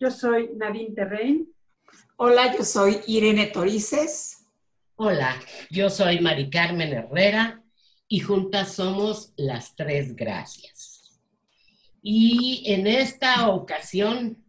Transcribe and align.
Yo 0.00 0.10
soy 0.10 0.48
Nadine 0.56 0.94
Terrein. 0.94 1.52
Hola, 2.16 2.56
yo 2.56 2.64
soy 2.64 3.00
Irene 3.06 3.48
Torices. 3.48 4.46
Hola, 4.96 5.38
yo 5.70 5.90
soy 5.90 6.20
Mari 6.20 6.48
Carmen 6.48 6.90
Herrera 6.94 7.62
y 8.08 8.20
juntas 8.20 8.72
somos 8.72 9.34
las 9.36 9.76
tres 9.76 10.16
gracias. 10.16 11.20
Y 12.00 12.62
en 12.64 12.86
esta 12.86 13.50
ocasión, 13.50 14.42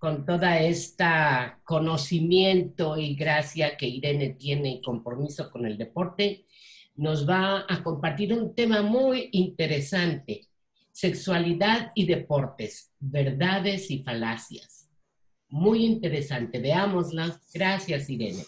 con 0.00 0.24
toda 0.24 0.58
esta 0.58 1.60
conocimiento 1.64 2.96
y 2.96 3.16
gracia 3.16 3.76
que 3.76 3.86
Irene 3.86 4.30
tiene 4.30 4.76
y 4.76 4.80
compromiso 4.80 5.50
con 5.50 5.66
el 5.66 5.76
deporte, 5.76 6.46
nos 6.96 7.28
va 7.28 7.66
a 7.68 7.82
compartir 7.82 8.32
un 8.32 8.54
tema 8.54 8.80
muy 8.80 9.28
interesante, 9.32 10.48
sexualidad 10.94 11.90
y 11.96 12.06
deportes, 12.06 12.92
verdades 13.00 13.90
y 13.90 14.04
falacias. 14.04 14.88
Muy 15.48 15.84
interesante, 15.84 16.60
veámosla. 16.60 17.40
Gracias, 17.52 18.08
Irene. 18.08 18.44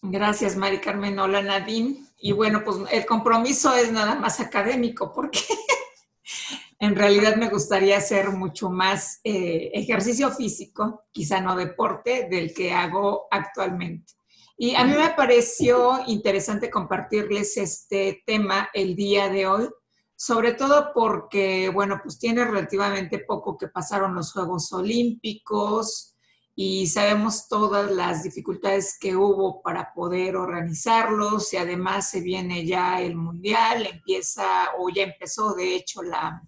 Gracias, 0.00 0.56
Mari 0.56 0.78
Carmen. 0.78 1.18
Hola, 1.18 1.42
Nadine. 1.42 2.06
Y 2.20 2.30
bueno, 2.32 2.62
pues 2.64 2.76
el 2.92 3.04
compromiso 3.04 3.74
es 3.74 3.90
nada 3.90 4.14
más 4.14 4.38
académico, 4.38 5.12
porque 5.12 5.40
en 6.78 6.94
realidad 6.94 7.34
me 7.34 7.48
gustaría 7.48 7.96
hacer 7.96 8.30
mucho 8.30 8.70
más 8.70 9.20
eh, 9.24 9.72
ejercicio 9.74 10.30
físico, 10.30 11.04
quizá 11.10 11.40
no 11.40 11.56
deporte, 11.56 12.28
del 12.30 12.54
que 12.54 12.72
hago 12.72 13.26
actualmente. 13.30 14.14
Y 14.56 14.76
a 14.76 14.84
mí 14.84 14.94
me 14.96 15.10
pareció 15.10 15.98
interesante 16.06 16.70
compartirles 16.70 17.56
este 17.56 18.22
tema 18.24 18.70
el 18.72 18.94
día 18.94 19.28
de 19.28 19.48
hoy, 19.48 19.68
sobre 20.16 20.52
todo 20.52 20.92
porque, 20.94 21.68
bueno, 21.68 22.00
pues 22.02 22.18
tiene 22.18 22.44
relativamente 22.44 23.18
poco 23.20 23.56
que 23.56 23.68
pasaron 23.68 24.14
los 24.14 24.32
Juegos 24.32 24.72
Olímpicos, 24.72 26.14
y 26.56 26.86
sabemos 26.86 27.48
todas 27.48 27.90
las 27.90 28.22
dificultades 28.22 28.96
que 28.98 29.16
hubo 29.16 29.60
para 29.60 29.92
poder 29.92 30.36
organizarlos 30.36 31.52
y 31.52 31.56
además 31.56 32.10
se 32.10 32.20
viene 32.20 32.64
ya 32.64 33.00
el 33.00 33.16
mundial, 33.16 33.86
empieza 33.86 34.70
o 34.78 34.88
ya 34.88 35.02
empezó 35.02 35.54
de 35.54 35.74
hecho 35.74 36.02
la, 36.02 36.42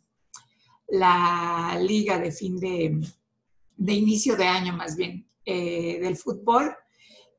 la 0.86 1.76
liga 1.80 2.18
de 2.18 2.30
fin 2.30 2.56
de, 2.58 3.00
de 3.76 3.92
inicio 3.92 4.36
de 4.36 4.46
año 4.46 4.72
más 4.74 4.94
bien 4.96 5.28
eh, 5.44 5.98
del 6.00 6.16
fútbol. 6.16 6.72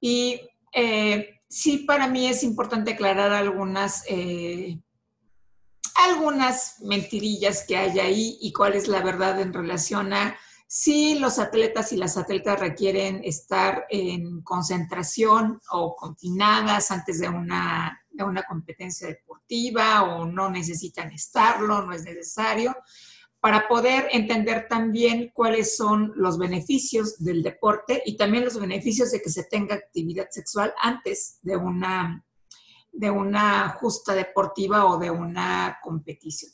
Y 0.01 0.41
eh, 0.73 1.39
sí 1.47 1.79
para 1.79 2.07
mí 2.07 2.27
es 2.27 2.43
importante 2.43 2.91
aclarar 2.91 3.31
algunas 3.31 4.03
eh, 4.09 4.77
algunas 5.97 6.79
mentirillas 6.81 7.65
que 7.67 7.77
hay 7.77 7.99
ahí 7.99 8.37
y 8.41 8.53
cuál 8.53 8.73
es 8.73 8.87
la 8.87 9.01
verdad 9.01 9.39
en 9.41 9.53
relación 9.53 10.13
a 10.13 10.37
si 10.67 11.17
los 11.17 11.39
atletas 11.39 11.93
y 11.93 11.97
las 11.97 12.17
atletas 12.17 12.59
requieren 12.59 13.21
estar 13.23 13.85
en 13.89 14.41
concentración 14.41 15.61
o 15.71 15.95
confinadas 15.95 16.91
antes 16.91 17.19
de 17.19 17.29
una, 17.29 18.01
de 18.11 18.23
una 18.23 18.43
competencia 18.43 19.07
deportiva 19.07 20.03
o 20.03 20.25
no 20.25 20.49
necesitan 20.49 21.11
estarlo, 21.11 21.83
no 21.83 21.93
es 21.93 22.03
necesario, 22.03 22.75
para 23.39 23.67
poder 23.69 24.09
entender 24.11 24.67
también 24.67 25.31
cuáles 25.33 25.77
son 25.77 26.11
los 26.15 26.37
beneficios 26.37 27.23
del 27.23 27.43
deporte 27.43 28.03
y 28.05 28.17
también 28.17 28.43
los 28.43 28.59
beneficios 28.59 29.11
de 29.11 29.21
que 29.21 29.29
se 29.29 29.45
tenga 29.45 29.75
actividad 29.75 30.27
sexual 30.31 30.73
antes 30.81 31.39
de 31.43 31.55
una, 31.55 32.25
de 32.97 33.09
una 33.11 33.69
justa 33.79 34.15
deportiva 34.15 34.85
o 34.85 34.97
de 34.97 35.11
una 35.11 35.77
competición. 35.83 36.51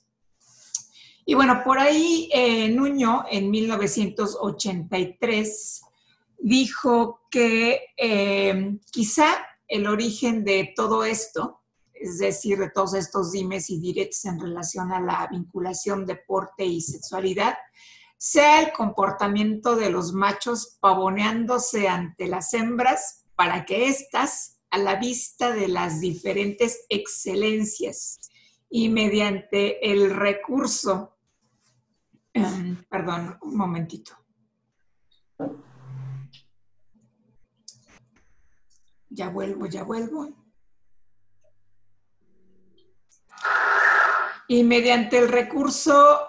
Y 1.26 1.36
bueno, 1.36 1.62
por 1.64 1.80
ahí 1.80 2.30
eh, 2.34 2.68
Nuño 2.70 3.24
en 3.31 3.50
1983 3.50 5.82
dijo 6.38 7.22
que 7.32 7.94
eh, 7.96 8.78
quizá 8.92 9.38
el 9.68 9.88
origen 9.88 10.44
de 10.44 10.74
todo 10.76 11.06
esto, 11.06 11.62
es 11.94 12.18
decir, 12.18 12.59
de 12.59 12.72
todos 12.72 12.94
estos 12.96 13.32
dimes 13.32 13.70
y 13.70 13.80
diretes 13.80 14.26
en 14.26 14.38
relación 14.38 14.92
a 14.92 15.00
la 15.00 15.26
vinculación 15.32 16.06
deporte 16.06 16.66
y 16.66 16.82
sexualidad, 16.82 17.56
sea 18.18 18.59
el 18.62 18.74
comportamiento 18.74 19.78
de 19.78 19.90
los 19.90 20.12
machos 20.12 20.78
pavoneándose 20.82 21.88
ante 21.88 22.28
las 22.28 22.53
hembras 22.53 23.24
para 23.36 23.64
que 23.66 23.88
éstas, 23.88 24.53
a 24.73 24.78
la 24.78 24.95
vista 24.95 25.51
de 25.51 25.67
las 25.67 26.01
diferentes 26.01 26.85
excelencias 26.89 28.19
y 28.69 28.89
mediante 28.89 29.91
el 29.91 30.09
recurso 30.09 31.13
Em, 32.34 32.84
perdón, 32.89 33.38
un 33.41 33.56
momentito. 33.56 34.17
Ya 39.09 39.29
vuelvo, 39.29 39.67
ya 39.67 39.84
vuelvo. 39.84 40.29
Y 44.47 44.63
mediante 44.63 45.19
el 45.19 45.29
recurso 45.29 46.28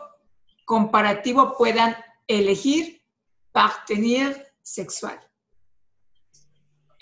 comparativo 0.67 1.57
puedan 1.57 1.97
elegir 2.27 3.03
partener 3.51 4.55
sexual. 4.63 5.19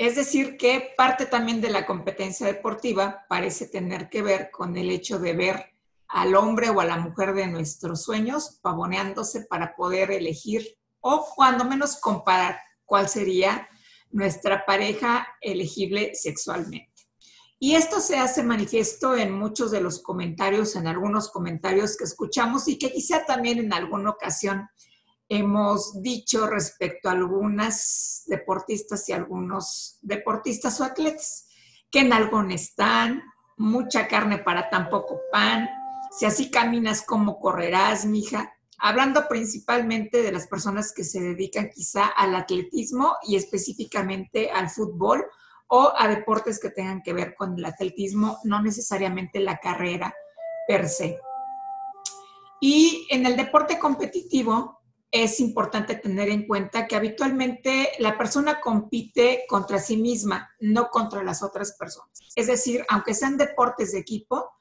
Es 0.02 0.16
decir, 0.16 0.56
que 0.56 0.94
parte 0.96 1.26
también 1.26 1.60
de 1.60 1.70
la 1.70 1.86
competencia 1.86 2.48
deportiva 2.48 3.24
parece 3.28 3.68
tener 3.68 4.10
que 4.10 4.20
ver 4.20 4.50
con 4.50 4.76
el 4.76 4.90
hecho 4.90 5.20
de 5.20 5.32
ver 5.32 5.76
al 6.08 6.34
hombre 6.34 6.70
o 6.70 6.80
a 6.80 6.84
la 6.84 6.96
mujer 6.96 7.34
de 7.34 7.46
nuestros 7.46 8.02
sueños, 8.02 8.58
pavoneándose 8.62 9.42
para 9.42 9.76
poder 9.76 10.10
elegir 10.10 10.76
o 10.98 11.24
cuando 11.36 11.64
menos 11.64 12.00
comparar 12.00 12.58
cuál 12.84 13.08
sería 13.08 13.68
nuestra 14.10 14.66
pareja 14.66 15.24
elegible 15.40 16.16
sexualmente. 16.16 16.90
Y 17.60 17.76
esto 17.76 18.00
se 18.00 18.16
hace 18.16 18.42
manifiesto 18.42 19.14
en 19.16 19.30
muchos 19.30 19.70
de 19.70 19.82
los 19.82 20.02
comentarios, 20.02 20.74
en 20.74 20.88
algunos 20.88 21.30
comentarios 21.30 21.96
que 21.96 22.02
escuchamos 22.02 22.66
y 22.66 22.76
que 22.76 22.90
quizá 22.90 23.24
también 23.24 23.60
en 23.60 23.72
alguna 23.72 24.10
ocasión 24.10 24.68
hemos 25.34 26.02
dicho 26.02 26.46
respecto 26.46 27.08
a 27.08 27.12
algunas 27.12 28.22
deportistas 28.26 29.08
y 29.08 29.12
algunos 29.12 29.98
deportistas 30.02 30.78
o 30.80 30.84
atletas, 30.84 31.46
que 31.90 32.00
en 32.00 32.12
algo 32.12 32.42
están, 32.50 33.22
mucha 33.56 34.08
carne 34.08 34.38
para 34.38 34.68
tan 34.68 34.90
poco 34.90 35.20
pan, 35.32 35.70
si 36.10 36.26
así 36.26 36.50
caminas, 36.50 37.02
¿cómo 37.02 37.40
correrás, 37.40 38.04
mija? 38.04 38.52
Hablando 38.78 39.26
principalmente 39.26 40.22
de 40.22 40.32
las 40.32 40.48
personas 40.48 40.92
que 40.92 41.04
se 41.04 41.20
dedican 41.20 41.70
quizá 41.70 42.08
al 42.08 42.34
atletismo 42.34 43.16
y 43.26 43.36
específicamente 43.36 44.50
al 44.50 44.68
fútbol 44.68 45.24
o 45.68 45.94
a 45.96 46.08
deportes 46.08 46.60
que 46.60 46.68
tengan 46.68 47.00
que 47.02 47.14
ver 47.14 47.34
con 47.34 47.58
el 47.58 47.64
atletismo, 47.64 48.36
no 48.44 48.60
necesariamente 48.60 49.40
la 49.40 49.56
carrera 49.56 50.14
per 50.68 50.90
se. 50.90 51.18
Y 52.60 53.06
en 53.08 53.24
el 53.24 53.36
deporte 53.36 53.78
competitivo 53.78 54.81
es 55.12 55.40
importante 55.40 55.94
tener 55.96 56.30
en 56.30 56.46
cuenta 56.46 56.86
que 56.86 56.96
habitualmente 56.96 57.90
la 57.98 58.16
persona 58.16 58.60
compite 58.62 59.44
contra 59.46 59.78
sí 59.78 59.98
misma, 59.98 60.50
no 60.58 60.88
contra 60.88 61.22
las 61.22 61.42
otras 61.42 61.76
personas. 61.78 62.08
Es 62.34 62.46
decir, 62.46 62.84
aunque 62.88 63.12
sean 63.12 63.36
deportes 63.36 63.92
de 63.92 63.98
equipo, 63.98 64.52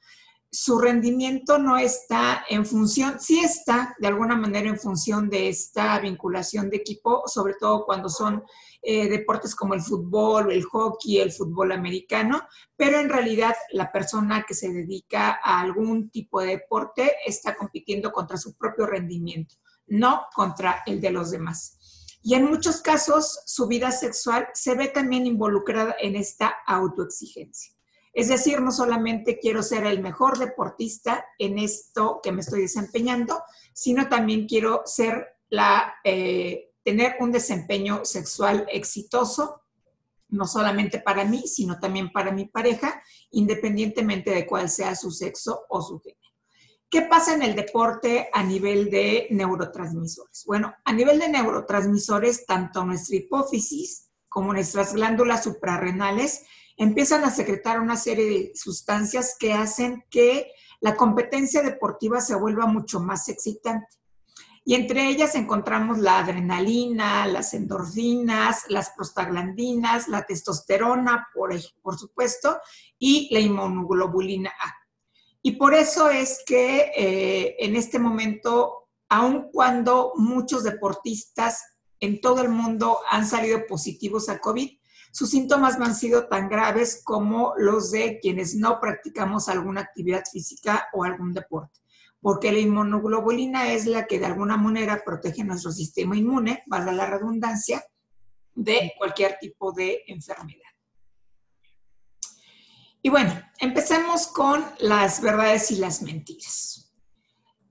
su 0.52 0.78
rendimiento 0.78 1.58
no 1.58 1.78
está 1.78 2.44
en 2.50 2.66
función, 2.66 3.22
sí 3.22 3.40
está 3.40 3.96
de 4.00 4.08
alguna 4.08 4.36
manera 4.36 4.68
en 4.68 4.78
función 4.78 5.30
de 5.30 5.48
esta 5.48 5.98
vinculación 6.00 6.70
de 6.70 6.76
equipo, 6.76 7.24
sobre 7.28 7.54
todo 7.54 7.86
cuando 7.86 8.10
son 8.10 8.44
eh, 8.82 9.08
deportes 9.08 9.56
como 9.56 9.74
el 9.74 9.82
fútbol, 9.82 10.52
el 10.52 10.66
hockey, 10.66 11.20
el 11.20 11.32
fútbol 11.32 11.72
americano, 11.72 12.42
pero 12.76 13.00
en 13.00 13.08
realidad 13.08 13.56
la 13.72 13.94
persona 13.94 14.44
que 14.46 14.54
se 14.54 14.74
dedica 14.74 15.40
a 15.42 15.62
algún 15.62 16.10
tipo 16.10 16.42
de 16.42 16.58
deporte 16.58 17.16
está 17.26 17.56
compitiendo 17.56 18.12
contra 18.12 18.36
su 18.36 18.58
propio 18.58 18.86
rendimiento, 18.86 19.56
no 19.92 20.28
contra 20.34 20.84
el 20.86 21.02
de 21.02 21.12
los 21.12 21.32
demás. 21.32 21.78
Y 22.24 22.36
en 22.36 22.46
muchos 22.46 22.82
casos 22.82 23.42
su 23.46 23.68
vida 23.68 23.92
sexual 23.92 24.48
se 24.54 24.74
ve 24.76 24.88
también 24.88 25.26
involucrada 25.26 25.96
en 26.00 26.16
esta 26.16 26.56
autoexigencia. 26.66 27.74
Es 28.14 28.30
decir, 28.30 28.62
no 28.62 28.72
solamente 28.72 29.40
quiero 29.40 29.64
ser 29.64 29.86
el 29.86 30.02
mejor 30.02 30.38
deportista 30.38 31.26
en 31.40 31.60
esto 31.60 32.20
que 32.22 32.32
me 32.32 32.42
estoy 32.42 32.62
desempeñando, 32.62 33.42
sino 33.74 34.08
también 34.08 34.48
quiero 34.48 34.84
ser 34.86 35.38
la, 35.50 35.96
eh, 36.04 36.72
tener 36.84 37.16
un 37.20 37.32
desempeño 37.32 38.06
sexual 38.06 38.66
exitoso, 38.72 39.62
no 40.30 40.48
solamente 40.48 41.00
para 41.00 41.26
mí, 41.26 41.44
sino 41.48 41.80
también 41.80 42.12
para 42.12 42.32
mi 42.32 42.46
pareja, 42.46 43.02
independientemente 43.32 44.32
de 44.32 44.46
cuál 44.46 44.70
sea 44.70 44.96
su 44.96 45.12
sexo 45.12 45.66
o 45.70 45.82
su 45.82 46.00
género. 46.00 46.31
¿Qué 46.92 47.04
pasa 47.04 47.34
en 47.34 47.42
el 47.42 47.56
deporte 47.56 48.30
a 48.34 48.44
nivel 48.44 48.90
de 48.90 49.28
neurotransmisores? 49.30 50.44
Bueno, 50.46 50.76
a 50.84 50.92
nivel 50.92 51.20
de 51.20 51.30
neurotransmisores, 51.30 52.46
tanto 52.46 52.84
nuestra 52.84 53.16
hipófisis 53.16 54.10
como 54.28 54.52
nuestras 54.52 54.94
glándulas 54.94 55.46
suprarrenales 55.46 56.44
empiezan 56.76 57.24
a 57.24 57.32
secretar 57.32 57.80
una 57.80 57.96
serie 57.96 58.26
de 58.26 58.52
sustancias 58.56 59.38
que 59.40 59.54
hacen 59.54 60.04
que 60.10 60.52
la 60.82 60.98
competencia 60.98 61.62
deportiva 61.62 62.20
se 62.20 62.36
vuelva 62.36 62.66
mucho 62.66 63.00
más 63.00 63.30
excitante. 63.30 63.88
Y 64.66 64.76
entre 64.76 65.08
ellas 65.08 65.36
encontramos 65.36 65.98
la 65.98 66.20
adrenalina, 66.20 67.26
las 67.26 67.54
endorfinas, 67.54 68.66
las 68.68 68.90
prostaglandinas, 68.90 70.10
la 70.10 70.26
testosterona, 70.26 71.30
por, 71.34 71.98
supuesto, 71.98 72.60
y 73.00 73.34
la 73.34 73.40
inmunoglobulina 73.40 74.50
A. 74.50 74.81
Y 75.42 75.54
por 75.54 75.74
eso 75.74 76.10
es 76.10 76.44
que 76.46 76.92
eh, 76.96 77.56
en 77.60 77.76
este 77.76 77.98
momento, 78.00 78.90
aun 79.10 79.50
cuando 79.52 80.14
muchos 80.16 80.64
deportistas 80.64 81.64
en 82.00 82.22
todo 82.22 82.42
el 82.42 82.50
mundo 82.50 83.00
han 83.10 83.26
salido 83.26 83.66
positivos 83.68 84.30
a 84.30 84.40
COVID, 84.40 84.70
sus 85.12 85.30
síntomas 85.30 85.78
no 85.78 85.86
han 85.86 85.96
sido 85.96 86.28
tan 86.28 86.48
graves 86.48 87.02
como 87.04 87.54
los 87.58 87.92
de 87.92 88.20
quienes 88.20 88.56
no 88.56 88.80
practicamos 88.80 89.50
alguna 89.50 89.82
actividad 89.82 90.24
física 90.32 90.88
o 90.94 91.04
algún 91.04 91.34
deporte, 91.34 91.80
porque 92.22 92.52
la 92.52 92.60
inmunoglobulina 92.60 93.74
es 93.74 93.88
la 93.88 94.06
que 94.06 94.20
de 94.20 94.28
alguna 94.28 94.56
manera 94.56 95.02
protege 95.06 95.44
nuestro 95.44 95.72
sistema 95.72 96.16
inmune, 96.16 96.64
valga 96.68 96.94
la 96.94 97.08
redundancia, 97.08 97.84
de 98.56 98.94
cualquier 98.98 99.38
tipo 99.40 99.72
de 99.72 100.04
enfermedad. 100.08 100.61
Y 103.02 103.10
bueno, 103.10 103.34
empecemos 103.60 104.28
con 104.28 104.64
las 104.80 105.22
verdades 105.22 105.72
y 105.72 105.78
las 105.78 106.02
mentiras. 106.02 106.94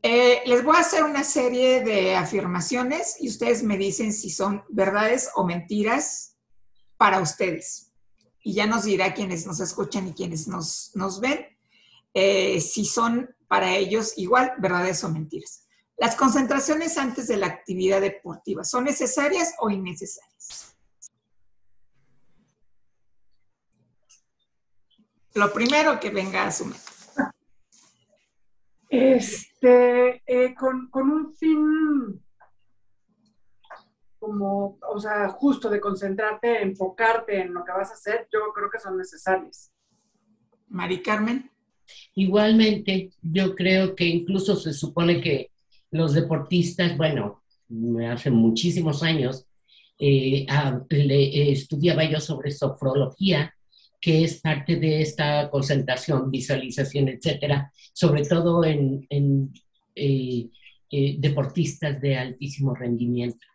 Eh, 0.02 0.42
les 0.46 0.64
voy 0.64 0.76
a 0.76 0.80
hacer 0.80 1.04
una 1.04 1.24
serie 1.24 1.82
de 1.82 2.16
afirmaciones 2.16 3.16
y 3.20 3.28
ustedes 3.28 3.62
me 3.62 3.76
dicen 3.76 4.12
si 4.12 4.30
son 4.30 4.64
verdades 4.70 5.30
o 5.34 5.44
mentiras 5.44 6.36
para 6.96 7.20
ustedes. 7.20 7.92
Y 8.42 8.54
ya 8.54 8.66
nos 8.66 8.84
dirá 8.84 9.12
quienes 9.12 9.46
nos 9.46 9.60
escuchan 9.60 10.08
y 10.08 10.14
quienes 10.14 10.48
nos, 10.48 10.90
nos 10.94 11.20
ven 11.20 11.46
eh, 12.14 12.60
si 12.60 12.84
son 12.84 13.34
para 13.46 13.76
ellos 13.76 14.14
igual 14.16 14.52
verdades 14.58 15.04
o 15.04 15.10
mentiras. 15.10 15.66
Las 15.96 16.16
concentraciones 16.16 16.96
antes 16.96 17.28
de 17.28 17.36
la 17.36 17.46
actividad 17.46 18.00
deportiva, 18.00 18.64
¿son 18.64 18.84
necesarias 18.84 19.54
o 19.60 19.68
innecesarias? 19.68 20.69
Lo 25.34 25.52
primero 25.52 26.00
que 26.00 26.10
venga 26.10 26.46
a 26.46 26.52
su 26.52 26.66
mente. 26.66 26.80
Este, 28.88 30.22
eh, 30.26 30.54
con, 30.54 30.90
un 30.92 31.32
fin 31.34 32.20
como, 34.18 34.78
o 34.92 34.98
sea, 34.98 35.28
justo 35.28 35.70
de 35.70 35.80
concentrarte, 35.80 36.60
enfocarte 36.60 37.40
en 37.40 37.54
lo 37.54 37.64
que 37.64 37.72
vas 37.72 37.90
a 37.90 37.94
hacer, 37.94 38.28
yo 38.32 38.40
creo 38.52 38.68
que 38.68 38.80
son 38.80 38.98
necesarias. 38.98 39.72
Mari 40.68 41.02
Carmen. 41.02 41.50
Igualmente, 42.14 43.10
yo 43.22 43.54
creo 43.54 43.94
que 43.94 44.04
incluso 44.04 44.56
se 44.56 44.72
supone 44.72 45.20
que 45.20 45.50
los 45.92 46.14
deportistas, 46.14 46.96
bueno, 46.96 47.42
hace 48.10 48.30
muchísimos 48.30 49.02
años, 49.02 49.46
eh, 49.98 50.46
le, 50.88 51.52
estudiaba 51.52 52.04
yo 52.04 52.20
sobre 52.20 52.50
sofrología 52.50 53.54
que 54.00 54.25
es 54.25 54.41
parte 54.41 54.76
de 54.76 55.02
esta 55.02 55.50
concentración, 55.50 56.31
visualización, 56.31 57.08
etcétera, 57.08 57.70
sobre 57.93 58.25
todo 58.25 58.64
en, 58.64 59.06
eh, 59.94 60.49
eh, 60.91 61.17
deportistas 61.19 62.00
de 62.00 62.17
altísimo 62.17 62.75
rendimiento. 62.75 63.47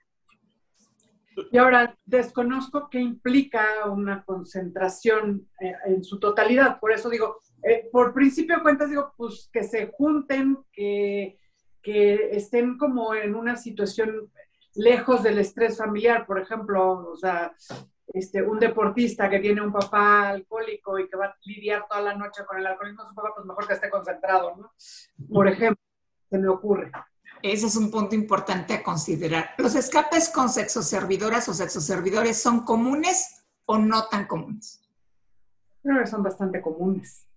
Y 1.52 1.58
ahora, 1.58 1.98
desconozco 2.06 2.88
qué 2.90 3.00
implica 3.00 3.90
una 3.90 4.24
concentración 4.24 5.50
eh, 5.60 5.74
en 5.88 6.04
su 6.04 6.20
totalidad. 6.20 6.80
Por 6.80 6.94
eso 6.94 7.10
digo, 7.10 7.40
por 7.92 8.14
principio 8.14 8.58
de 8.58 8.62
cuentas, 8.62 8.90
digo, 8.90 9.14
pues 9.18 9.50
que 9.52 9.64
se 9.64 9.88
junten, 9.88 10.60
que, 10.72 11.40
que 11.82 12.30
estén 12.32 12.78
como 12.78 13.16
en 13.16 13.34
una 13.34 13.58
situación 13.58 14.32
lejos 14.76 15.24
del 15.24 15.40
estrés 15.40 15.78
familiar, 15.78 16.26
por 16.26 16.40
ejemplo, 16.40 17.12
o 17.12 17.18
sea, 17.18 17.54
este, 18.16 18.42
un 18.42 18.60
deportista 18.60 19.30
que 19.30 19.40
tiene 19.40 19.62
un 19.62 19.74
papá 19.74 20.30
alcohólico 20.30 20.98
y 20.98 21.10
que 21.10 21.18
va 21.18 21.26
a 21.26 21.38
lidiar 21.44 21.86
toda 21.90 22.02
la 22.02 22.16
noche 22.16 22.46
con 22.48 22.58
el 22.58 22.66
alcoholismo 22.66 23.04
de 23.04 23.10
su 23.10 23.16
papá, 23.16 23.34
pues 23.36 23.46
mejor 23.46 23.68
que 23.68 23.74
esté 23.74 23.90
concentrado, 23.90 24.56
¿no? 24.56 24.72
Por 25.34 25.50
ejemplo, 25.50 25.84
se 26.30 26.38
me 26.38 26.48
ocurre. 26.48 26.94
Ese 27.42 27.68
es 27.68 27.76
un 27.76 27.92
punto 27.92 28.16
importante 28.16 28.74
a 28.74 28.84
considerar. 28.84 29.50
¿Los 29.58 29.76
escapes 29.76 30.30
con 30.30 30.48
sexoservidoras 30.48 31.50
o 31.50 31.54
sexoservidores 31.54 32.42
son 32.42 32.62
comunes 32.62 33.44
o 33.66 33.78
no 33.78 34.08
tan 34.08 34.28
comunes? 34.28 34.82
Creo 35.84 36.00
que 36.00 36.08
son 36.08 36.24
bastante 36.24 36.62
comunes. 36.62 37.28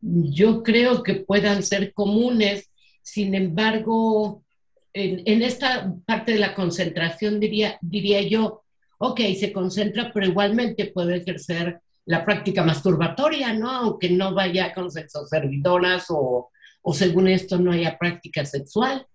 Yo 0.00 0.62
creo 0.62 1.02
que 1.02 1.16
puedan 1.16 1.64
ser 1.64 1.92
comunes, 1.92 2.70
sin 3.02 3.34
embargo, 3.34 4.44
en, 4.92 5.22
en 5.26 5.42
esta 5.42 5.92
parte 6.06 6.30
de 6.30 6.38
la 6.38 6.54
concentración 6.54 7.40
diría, 7.40 7.76
diría 7.82 8.22
yo, 8.22 8.62
ok, 9.02 9.20
se 9.38 9.52
concentra, 9.52 10.10
pero 10.12 10.26
igualmente 10.26 10.92
puede 10.92 11.16
ejercer 11.16 11.80
la 12.04 12.24
práctica 12.24 12.62
masturbatoria, 12.62 13.54
¿no? 13.54 13.70
Aunque 13.70 14.10
no 14.10 14.34
vaya 14.34 14.74
con 14.74 14.90
sexoservidoras 14.90 16.06
o, 16.10 16.50
o 16.82 16.94
según 16.94 17.28
esto 17.28 17.58
no 17.58 17.72
haya 17.72 17.98
práctica 17.98 18.44
sexual. 18.44 19.06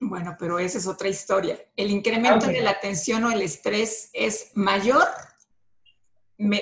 Bueno, 0.00 0.36
pero 0.38 0.58
esa 0.60 0.78
es 0.78 0.86
otra 0.86 1.08
historia. 1.08 1.58
¿El 1.76 1.90
incremento 1.90 2.46
de 2.46 2.60
la 2.60 2.78
tensión 2.78 3.24
o 3.24 3.32
el 3.32 3.42
estrés 3.42 4.10
es 4.12 4.52
mayor 4.54 5.04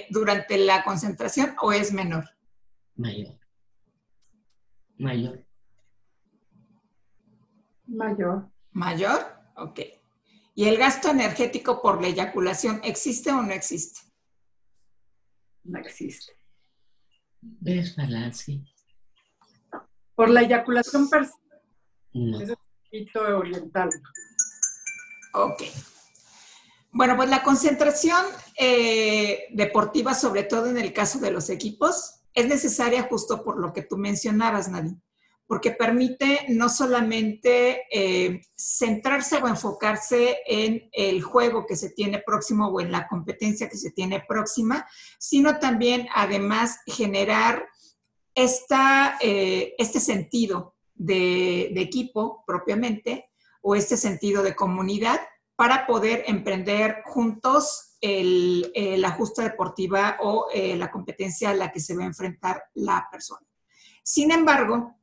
durante 0.09 0.57
la 0.57 0.83
concentración 0.83 1.55
o 1.61 1.73
es 1.73 1.93
menor? 1.93 2.25
Mayor. 2.95 3.39
Mayor. 4.97 5.45
Mayor. 7.87 8.51
¿Mayor? 8.71 9.21
Ok. 9.57 9.81
¿Y 10.55 10.67
el 10.67 10.77
gasto 10.77 11.09
energético 11.09 11.81
por 11.81 12.01
la 12.01 12.09
eyaculación 12.09 12.81
existe 12.85 13.31
o 13.31 13.43
no 13.43 13.53
existe? 13.53 14.01
No 15.65 15.79
existe. 15.79 16.33
Es 17.65 17.95
falacia. 17.95 18.61
Por 20.15 20.29
la 20.29 20.43
eyaculación 20.43 21.09
per 21.09 21.25
se. 21.25 21.33
Es 22.13 22.51
un 22.51 22.57
poquito 22.85 23.21
oriental. 23.39 23.89
Ok. 25.35 25.63
Bueno, 26.91 27.17
pues 27.17 27.31
la 27.31 27.43
concentración 27.43 28.23
eh, 28.59 29.47
deportiva, 29.53 30.13
sobre 30.13 30.43
todo 30.43 30.67
en 30.67 30.77
el 30.77 30.93
caso 30.93 31.19
de 31.19 31.31
los 31.31 31.49
equipos, 31.49 32.21
es 32.35 32.47
necesaria 32.47 33.05
justo 33.05 33.43
por 33.43 33.59
lo 33.59 33.73
que 33.73 33.83
tú 33.83 33.97
mencionabas, 33.97 34.69
Nadine 34.69 35.01
porque 35.53 35.73
permite 35.73 36.47
no 36.49 36.71
solamente 36.71 37.83
eh, 37.91 38.41
centrarse 38.57 39.37
o 39.37 39.47
enfocarse 39.47 40.39
en 40.47 40.89
el 40.93 41.21
juego 41.21 41.67
que 41.67 41.77
se 41.77 41.91
tiene 41.91 42.23
próximo 42.25 42.69
o 42.69 42.81
en 42.81 42.91
la 42.91 43.07
competencia 43.07 43.69
que 43.69 43.77
se 43.77 43.91
tiene 43.91 44.25
próxima, 44.27 44.89
sino 45.19 45.59
también 45.59 46.09
además 46.15 46.79
generar 46.87 47.69
esta, 48.35 49.19
eh, 49.21 49.75
este 49.77 50.01
sentido 50.01 50.75
de, 50.95 51.65
equipo 51.83 52.45
propiamente 52.47 53.29
o 53.61 53.75
este 53.75 53.99
sentido 53.99 54.43
de 54.43 54.57
comunidad 54.57 55.21
para 55.55 55.87
poder 55.87 56.25
emprender 56.29 57.03
juntos 57.05 57.99
el, 58.01 58.73
eh, 58.75 58.97
la 58.97 59.11
justa 59.11 59.43
deportiva 59.43 60.17
o 60.21 60.47
la 60.55 60.91
competencia 60.91 61.51
a 61.51 61.55
la 61.55 61.71
que 61.71 61.81
se 61.81 61.95
va 61.95 62.05
a 62.05 62.07
enfrentar 62.07 62.65
la 62.73 63.07
persona. 63.11 63.47
Sin 64.03 64.33
embargo, 64.33 64.97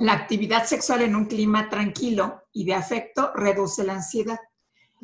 la 0.00 0.14
actividad 0.14 0.64
sexual 0.64 1.02
en 1.02 1.14
un 1.14 1.26
clima 1.26 1.68
tranquilo 1.68 2.44
y 2.52 2.64
de 2.64 2.72
afecto 2.74 3.32
reduce 3.34 3.84
la 3.84 3.96
ansiedad. 3.96 4.40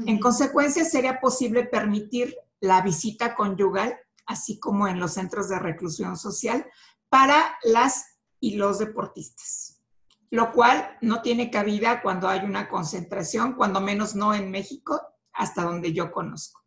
En 0.06 0.18
consecuencia, 0.18 0.86
sería 0.86 1.20
posible 1.20 1.64
permitir 1.64 2.34
la 2.60 2.80
visita 2.80 3.34
conyugal, 3.34 3.94
así 4.24 4.58
como 4.58 4.88
en 4.88 4.98
los 4.98 5.12
centros 5.12 5.50
de 5.50 5.58
reclusión 5.58 6.16
social, 6.16 6.64
para 7.10 7.58
las 7.62 8.06
y 8.40 8.56
los 8.56 8.78
deportistas, 8.78 9.82
lo 10.30 10.50
cual 10.52 10.96
no 11.02 11.20
tiene 11.20 11.50
cabida 11.50 12.00
cuando 12.00 12.26
hay 12.26 12.40
una 12.40 12.70
concentración, 12.70 13.52
cuando 13.52 13.82
menos 13.82 14.14
no 14.14 14.34
en 14.34 14.50
México, 14.50 14.98
hasta 15.34 15.62
donde 15.62 15.92
yo 15.92 16.10
conozco. 16.10 16.62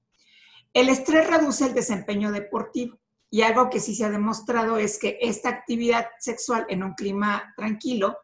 El 0.74 0.89
estrés 0.89 1.27
reduce 1.27 1.65
el 1.65 1.74
desempeño 1.74 2.31
deportivo 2.31 3.00
y 3.31 3.43
algo 3.43 3.69
que 3.69 3.79
sí 3.79 3.95
se 3.95 4.05
ha 4.05 4.09
demostrado 4.09 4.77
es 4.77 4.98
que 4.98 5.17
esta 5.21 5.50
actividad 5.50 6.07
sexual 6.19 6.65
en 6.69 6.83
un 6.83 6.93
clima 6.93 7.53
tranquilo 7.55 8.17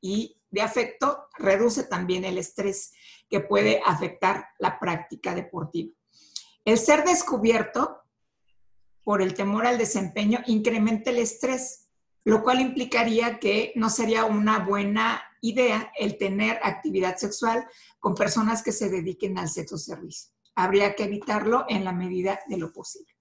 y 0.00 0.40
de 0.50 0.62
afecto 0.62 1.28
reduce 1.38 1.84
también 1.84 2.24
el 2.24 2.38
estrés 2.38 2.92
que 3.28 3.40
puede 3.40 3.80
afectar 3.84 4.48
la 4.58 4.78
práctica 4.78 5.34
deportiva. 5.34 5.92
El 6.64 6.78
ser 6.78 7.04
descubierto 7.04 8.02
por 9.04 9.22
el 9.22 9.34
temor 9.34 9.66
al 9.66 9.78
desempeño 9.78 10.40
incrementa 10.46 11.10
el 11.10 11.18
estrés, 11.18 11.88
lo 12.24 12.42
cual 12.42 12.60
implicaría 12.60 13.38
que 13.38 13.72
no 13.76 13.90
sería 13.90 14.24
una 14.24 14.58
buena 14.58 15.22
idea 15.40 15.92
el 15.98 16.18
tener 16.18 16.58
actividad 16.62 17.16
sexual 17.16 17.66
con 18.00 18.14
personas 18.14 18.62
que 18.62 18.72
se 18.72 18.90
dediquen 18.90 19.38
al 19.38 19.48
sexo 19.48 19.78
servicio. 19.78 20.32
Habría 20.54 20.94
que 20.94 21.04
evitarlo 21.04 21.64
en 21.68 21.84
la 21.84 21.92
medida 21.92 22.40
de 22.48 22.56
lo 22.56 22.72
posible. 22.72 23.17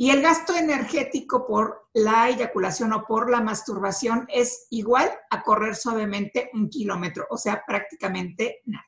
Y 0.00 0.10
el 0.10 0.22
gasto 0.22 0.54
energético 0.54 1.44
por 1.44 1.88
la 1.92 2.28
eyaculación 2.28 2.92
o 2.92 3.04
por 3.04 3.28
la 3.28 3.40
masturbación 3.40 4.28
es 4.32 4.68
igual 4.70 5.10
a 5.28 5.42
correr 5.42 5.74
suavemente 5.74 6.50
un 6.54 6.70
kilómetro, 6.70 7.26
o 7.30 7.36
sea, 7.36 7.64
prácticamente 7.66 8.62
nada. 8.64 8.86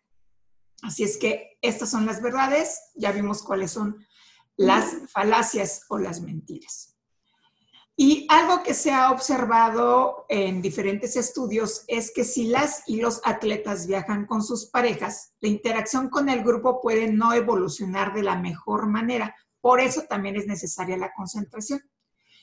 Así 0.82 1.02
es 1.02 1.16
que 1.16 1.58
estas 1.60 1.90
son 1.90 2.06
las 2.06 2.22
verdades, 2.22 2.92
ya 2.94 3.10
vimos 3.10 3.42
cuáles 3.42 3.72
son 3.72 4.06
las 4.56 5.10
falacias 5.10 5.84
o 5.88 5.98
las 5.98 6.20
mentiras. 6.20 6.96
Y 7.96 8.28
algo 8.30 8.62
que 8.62 8.72
se 8.72 8.92
ha 8.92 9.10
observado 9.10 10.26
en 10.28 10.62
diferentes 10.62 11.16
estudios 11.16 11.82
es 11.88 12.12
que 12.14 12.22
si 12.22 12.44
las 12.46 12.84
y 12.86 13.00
los 13.00 13.20
atletas 13.24 13.88
viajan 13.88 14.26
con 14.26 14.44
sus 14.44 14.66
parejas, 14.66 15.34
la 15.40 15.48
interacción 15.48 16.08
con 16.08 16.28
el 16.28 16.44
grupo 16.44 16.80
puede 16.80 17.12
no 17.12 17.32
evolucionar 17.32 18.14
de 18.14 18.22
la 18.22 18.36
mejor 18.36 18.86
manera. 18.86 19.34
Por 19.60 19.80
eso 19.80 20.02
también 20.08 20.36
es 20.36 20.46
necesaria 20.46 20.96
la 20.96 21.12
concentración. 21.12 21.80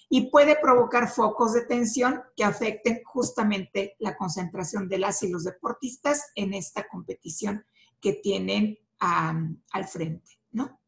Y 0.09 0.29
puede 0.29 0.57
provocar 0.61 1.09
focos 1.09 1.53
de 1.53 1.65
tensión 1.65 2.21
que 2.35 2.43
afecten 2.43 3.01
justamente 3.03 3.95
la 3.99 4.15
concentración 4.15 4.87
de 4.87 4.99
las 4.99 5.21
y 5.23 5.29
los 5.29 5.43
deportistas 5.43 6.31
en 6.35 6.53
esta 6.53 6.87
competición 6.87 7.65
que 7.99 8.13
tienen 8.13 8.77
al 8.99 9.87
frente, 9.87 10.39
¿no? 10.51 10.79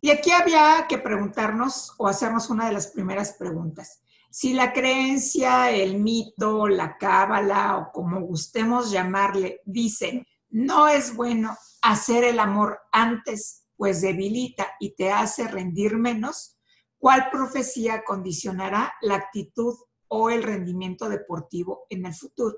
Y 0.00 0.10
aquí 0.10 0.30
había 0.30 0.86
que 0.88 0.98
preguntarnos 0.98 1.94
o 1.98 2.06
hacernos 2.06 2.50
una 2.50 2.66
de 2.66 2.72
las 2.72 2.86
primeras 2.88 3.32
preguntas. 3.32 4.00
Si 4.30 4.54
la 4.54 4.72
creencia, 4.72 5.70
el 5.70 5.98
mito, 5.98 6.68
la 6.68 6.96
cábala 6.96 7.78
o 7.78 7.92
como 7.92 8.20
gustemos 8.20 8.90
llamarle, 8.90 9.60
dice, 9.64 10.26
no 10.50 10.88
es 10.88 11.14
bueno 11.16 11.56
hacer 11.82 12.24
el 12.24 12.38
amor 12.38 12.78
antes, 12.92 13.64
pues 13.78 14.02
debilita 14.02 14.74
y 14.80 14.94
te 14.96 15.12
hace 15.12 15.46
rendir 15.46 15.96
menos, 15.96 16.58
¿cuál 16.98 17.30
profecía 17.30 18.02
condicionará 18.04 18.92
la 19.00 19.14
actitud 19.14 19.74
o 20.08 20.30
el 20.30 20.42
rendimiento 20.42 21.08
deportivo 21.08 21.86
en 21.88 22.04
el 22.04 22.12
futuro? 22.12 22.56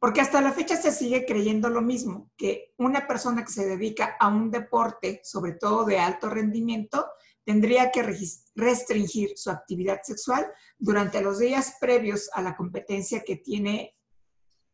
Porque 0.00 0.20
hasta 0.20 0.42
la 0.42 0.52
fecha 0.52 0.76
se 0.76 0.90
sigue 0.90 1.24
creyendo 1.24 1.70
lo 1.70 1.80
mismo, 1.80 2.32
que 2.36 2.74
una 2.78 3.06
persona 3.06 3.44
que 3.44 3.52
se 3.52 3.64
dedica 3.64 4.16
a 4.18 4.28
un 4.28 4.50
deporte, 4.50 5.20
sobre 5.22 5.52
todo 5.52 5.84
de 5.84 6.00
alto 6.00 6.28
rendimiento, 6.28 7.06
tendría 7.44 7.92
que 7.92 8.02
restringir 8.56 9.34
su 9.36 9.50
actividad 9.50 10.00
sexual 10.02 10.52
durante 10.78 11.22
los 11.22 11.38
días 11.38 11.76
previos 11.80 12.28
a 12.34 12.42
la 12.42 12.56
competencia 12.56 13.22
que 13.22 13.36
tiene 13.36 13.96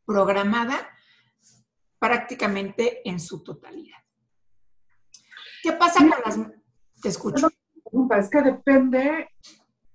programada 0.07 0.88
prácticamente 1.99 3.07
en 3.09 3.21
su 3.21 3.45
totalidad. 3.45 3.99
¿Qué 5.62 5.73
pasa 5.73 6.00
con 6.00 6.11
las... 6.25 6.38
Te 7.02 7.09
escucho. 7.09 7.49
Es 8.19 8.29
que 8.29 8.43
depende 8.43 9.31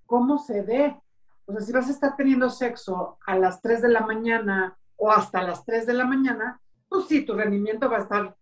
cómo 0.05 0.37
se 0.37 0.63
dé. 0.63 0.99
O 1.45 1.53
sea, 1.53 1.61
si 1.61 1.71
vas 1.71 1.87
a 1.87 1.91
estar 1.91 2.15
teniendo 2.15 2.49
sexo 2.49 3.17
a 3.25 3.37
las 3.37 3.61
3 3.61 3.83
de 3.83 3.89
la 3.89 4.01
mañana 4.01 4.77
o 4.95 5.11
hasta 5.11 5.43
las 5.43 5.63
3 5.65 5.85
de 5.85 5.93
la 5.93 6.05
mañana, 6.05 6.59
pues 6.89 7.07
sí, 7.07 7.21
tu 7.25 7.35
rendimiento 7.35 7.89
va 7.89 7.97
a 7.97 8.01
estar 8.01 8.37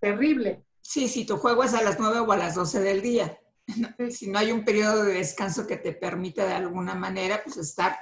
terrible. 0.00 0.64
Sí, 0.80 1.08
si 1.08 1.26
tu 1.26 1.36
juego 1.36 1.62
es 1.62 1.74
a 1.74 1.82
las 1.82 1.98
9 1.98 2.20
o 2.20 2.32
a 2.32 2.36
las 2.36 2.54
12 2.54 2.80
del 2.80 3.02
día. 3.02 3.38
Si 4.10 4.28
no 4.28 4.38
hay 4.38 4.50
un 4.50 4.64
periodo 4.64 5.04
de 5.04 5.14
descanso 5.14 5.66
que 5.66 5.76
te 5.76 5.92
permita 5.92 6.44
de 6.44 6.54
alguna 6.54 6.94
manera, 6.94 7.40
pues 7.44 7.56
estar, 7.56 7.96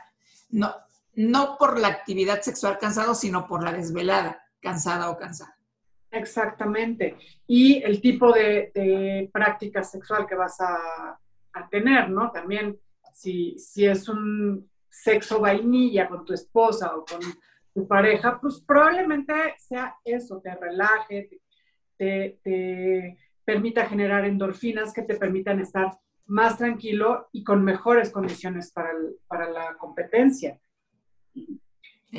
no, 0.49 0.75
no 1.15 1.59
por 1.59 1.79
la 1.79 1.89
actividad 1.89 2.41
sexual 2.41 2.79
cansado, 2.79 3.15
sino 3.15 3.47
por 3.47 3.63
la 3.63 3.73
desvelada, 3.73 4.43
cansada 4.63 5.11
o 5.11 5.19
cansada. 5.19 5.58
Exactamente. 6.11 7.17
Y 7.47 7.83
el 7.83 8.01
tipo 8.01 8.33
de, 8.33 9.29
práctica 9.33 9.83
sexual 9.83 10.27
que 10.27 10.35
vas 10.35 10.61
a, 10.61 11.19
tener, 11.71 12.09
¿no? 12.09 12.31
También, 12.31 12.79
si, 13.13 13.57
es 13.77 14.09
un 14.09 14.71
sexo 14.89 15.41
vainilla 15.41 16.09
con 16.09 16.25
tu 16.25 16.33
esposa 16.33 16.95
o 16.95 17.05
con 17.05 17.21
tu 17.75 17.87
pareja, 17.89 18.39
pues 18.41 18.63
probablemente 18.65 19.35
sea 19.59 19.97
eso, 20.05 20.41
te 20.41 20.55
relaje, 20.55 21.41
te, 21.97 23.17
permita 23.45 23.87
generar 23.87 24.25
endorfinas 24.25 24.93
que 24.93 25.03
te 25.03 25.17
permitan 25.17 25.59
estar 25.59 25.99
más 26.27 26.59
tranquilo 26.59 27.29
y 27.33 27.43
con 27.43 27.65
mejores 27.65 28.13
condiciones 28.13 28.71
para, 28.71 29.51
la 29.51 29.75
competencia. 29.79 30.61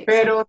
Pero 0.05 0.47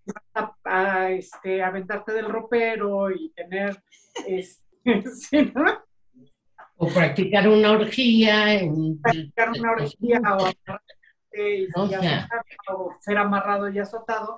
a, 0.64 1.10
este, 1.10 1.62
aventarte 1.62 2.12
del 2.12 2.28
ropero 2.28 3.10
y 3.10 3.30
tener, 3.30 3.82
este, 4.26 4.62
O 6.76 6.88
practicar 6.88 7.46
una 7.46 7.72
orgía. 7.72 8.60
Practicar 9.02 9.50
una 9.50 9.72
orgía 9.72 10.20
o 12.68 12.96
ser 13.00 13.18
amarrado 13.18 13.68
y 13.68 13.78
azotado 13.78 14.36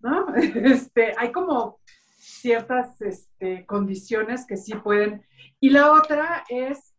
¿no? 0.00 0.26
Este, 0.36 1.12
hay 1.16 1.32
como 1.32 1.80
ciertas 2.16 3.00
este, 3.02 3.66
condiciones 3.66 4.46
que 4.46 4.56
sí 4.56 4.74
pueden. 4.74 5.24
Y 5.60 5.70
la 5.70 5.92
otra 5.92 6.44
es 6.48 6.94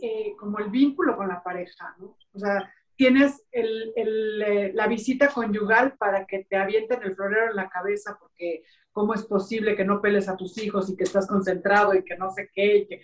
eh, 0.00 0.34
como 0.38 0.58
el 0.58 0.70
vínculo 0.70 1.16
con 1.16 1.28
la 1.28 1.42
pareja, 1.42 1.94
¿no? 1.98 2.16
O 2.32 2.38
sea, 2.38 2.72
tienes 3.02 3.42
el, 3.50 3.92
eh, 3.96 4.70
la 4.74 4.86
visita 4.86 5.26
conyugal 5.26 5.96
para 5.98 6.24
que 6.24 6.44
te 6.48 6.54
avienten 6.54 7.02
el 7.02 7.16
florero 7.16 7.50
en 7.50 7.56
la 7.56 7.68
cabeza 7.68 8.16
porque 8.20 8.62
cómo 8.92 9.12
es 9.12 9.24
posible 9.24 9.74
que 9.74 9.84
no 9.84 10.00
peles 10.00 10.28
a 10.28 10.36
tus 10.36 10.56
hijos 10.58 10.88
y 10.88 10.96
que 10.96 11.02
estás 11.02 11.26
concentrado 11.26 11.94
y 11.94 12.04
que 12.04 12.16
no 12.16 12.30
sé 12.30 12.48
qué 12.54 12.76
y 12.76 12.86
que, 12.86 13.02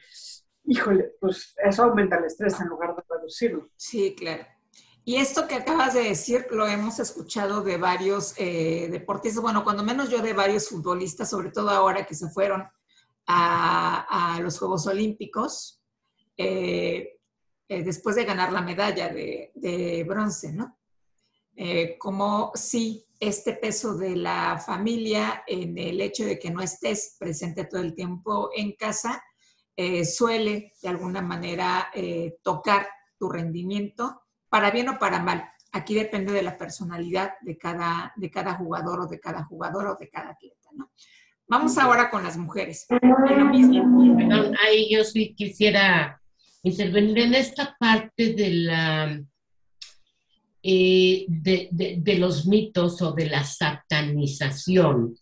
híjole, 0.67 1.15
pues 1.21 1.53
eso 1.65 1.83
aumenta 1.83 2.17
el 2.17 2.27
estrés 2.27 2.61
en 2.61 2.69
lugar 2.69 2.95
de 2.95 3.03
reducirlo. 3.11 3.67
Sí, 3.77 4.15
claro. 4.17 4.47
Y 5.05 5.17
esto 5.17 5.49
que 5.49 5.57
acabas 5.57 5.95
de 5.95 6.05
decir 6.05 6.47
lo 6.53 6.69
hemos 6.69 7.01
escuchado 7.01 7.63
de 7.65 7.77
varios 7.77 8.35
eh, 8.39 8.87
deportistas, 8.93 9.43
bueno, 9.43 9.65
cuando 9.65 9.83
menos 9.83 10.11
yo 10.11 10.23
de 10.23 10.33
varios 10.33 10.69
futbolistas, 10.69 11.29
sobre 11.29 11.51
todo 11.51 11.71
ahora 11.71 12.07
que 12.07 12.15
se 12.15 12.29
fueron 12.29 12.69
a, 13.27 14.39
los 14.43 14.61
Juegos 14.61 14.87
Olímpicos, 14.87 15.83
eh, 16.37 17.18
eh, 17.69 17.83
después 17.83 18.17
de 18.17 18.25
ganar 18.25 18.53
la 18.53 18.63
medalla 18.63 19.09
de, 19.09 20.05
bronce, 20.09 20.53
¿no? 20.53 20.77
como 21.99 22.53
si 22.55 23.05
este 23.19 23.55
peso 23.55 23.97
de 23.97 24.15
la 24.15 24.63
familia 24.65 25.43
en 25.45 25.77
el 25.77 26.01
hecho 26.01 26.25
de 26.25 26.39
que 26.39 26.53
no 26.53 26.61
estés 26.61 27.17
presente 27.19 27.65
todo 27.65 27.81
el 27.81 27.97
tiempo 27.97 28.51
en 28.55 28.77
casa 28.77 29.21
suele 30.05 30.73
de 30.81 30.89
alguna 30.89 31.21
manera 31.21 31.91
tocar 32.45 32.87
tu 33.19 33.29
rendimiento 33.29 34.23
para 34.49 34.71
bien 34.71 34.89
o 34.89 34.99
para 34.99 35.21
mal. 35.21 35.51
Aquí 35.73 35.95
depende 35.95 36.33
de 36.33 36.43
la 36.43 36.57
personalidad 36.57 37.35
de 37.43 37.59
cada, 37.59 38.13
de 38.17 38.31
cada 38.31 38.55
jugador 38.55 39.01
o 39.01 39.07
de 39.07 39.21
cada 39.21 39.45
jugador 39.45 39.89
o 39.89 39.97
de 39.97 40.09
cada 40.09 40.31
atleta, 40.31 40.71
¿no? 40.73 40.91
Vamos 41.47 41.79
ahora 41.79 42.11
con 42.11 42.23
las 42.23 42.37
mujeres. 42.37 42.87
Perdón, 42.89 44.55
ahí 44.67 44.91
yo 44.91 45.03
sí 45.05 45.35
quisiera 45.35 46.18
intervenir 46.69 47.19
en 47.19 47.35
esta 47.35 47.77
parte 47.79 48.35
de 48.35 48.51
la 48.51 49.23
eh, 50.63 51.25
de, 51.29 52.17
los 52.19 52.47
mitos 52.47 53.01
o 53.01 53.13
de 53.13 53.27
la 53.27 53.45
satanización 53.45 55.17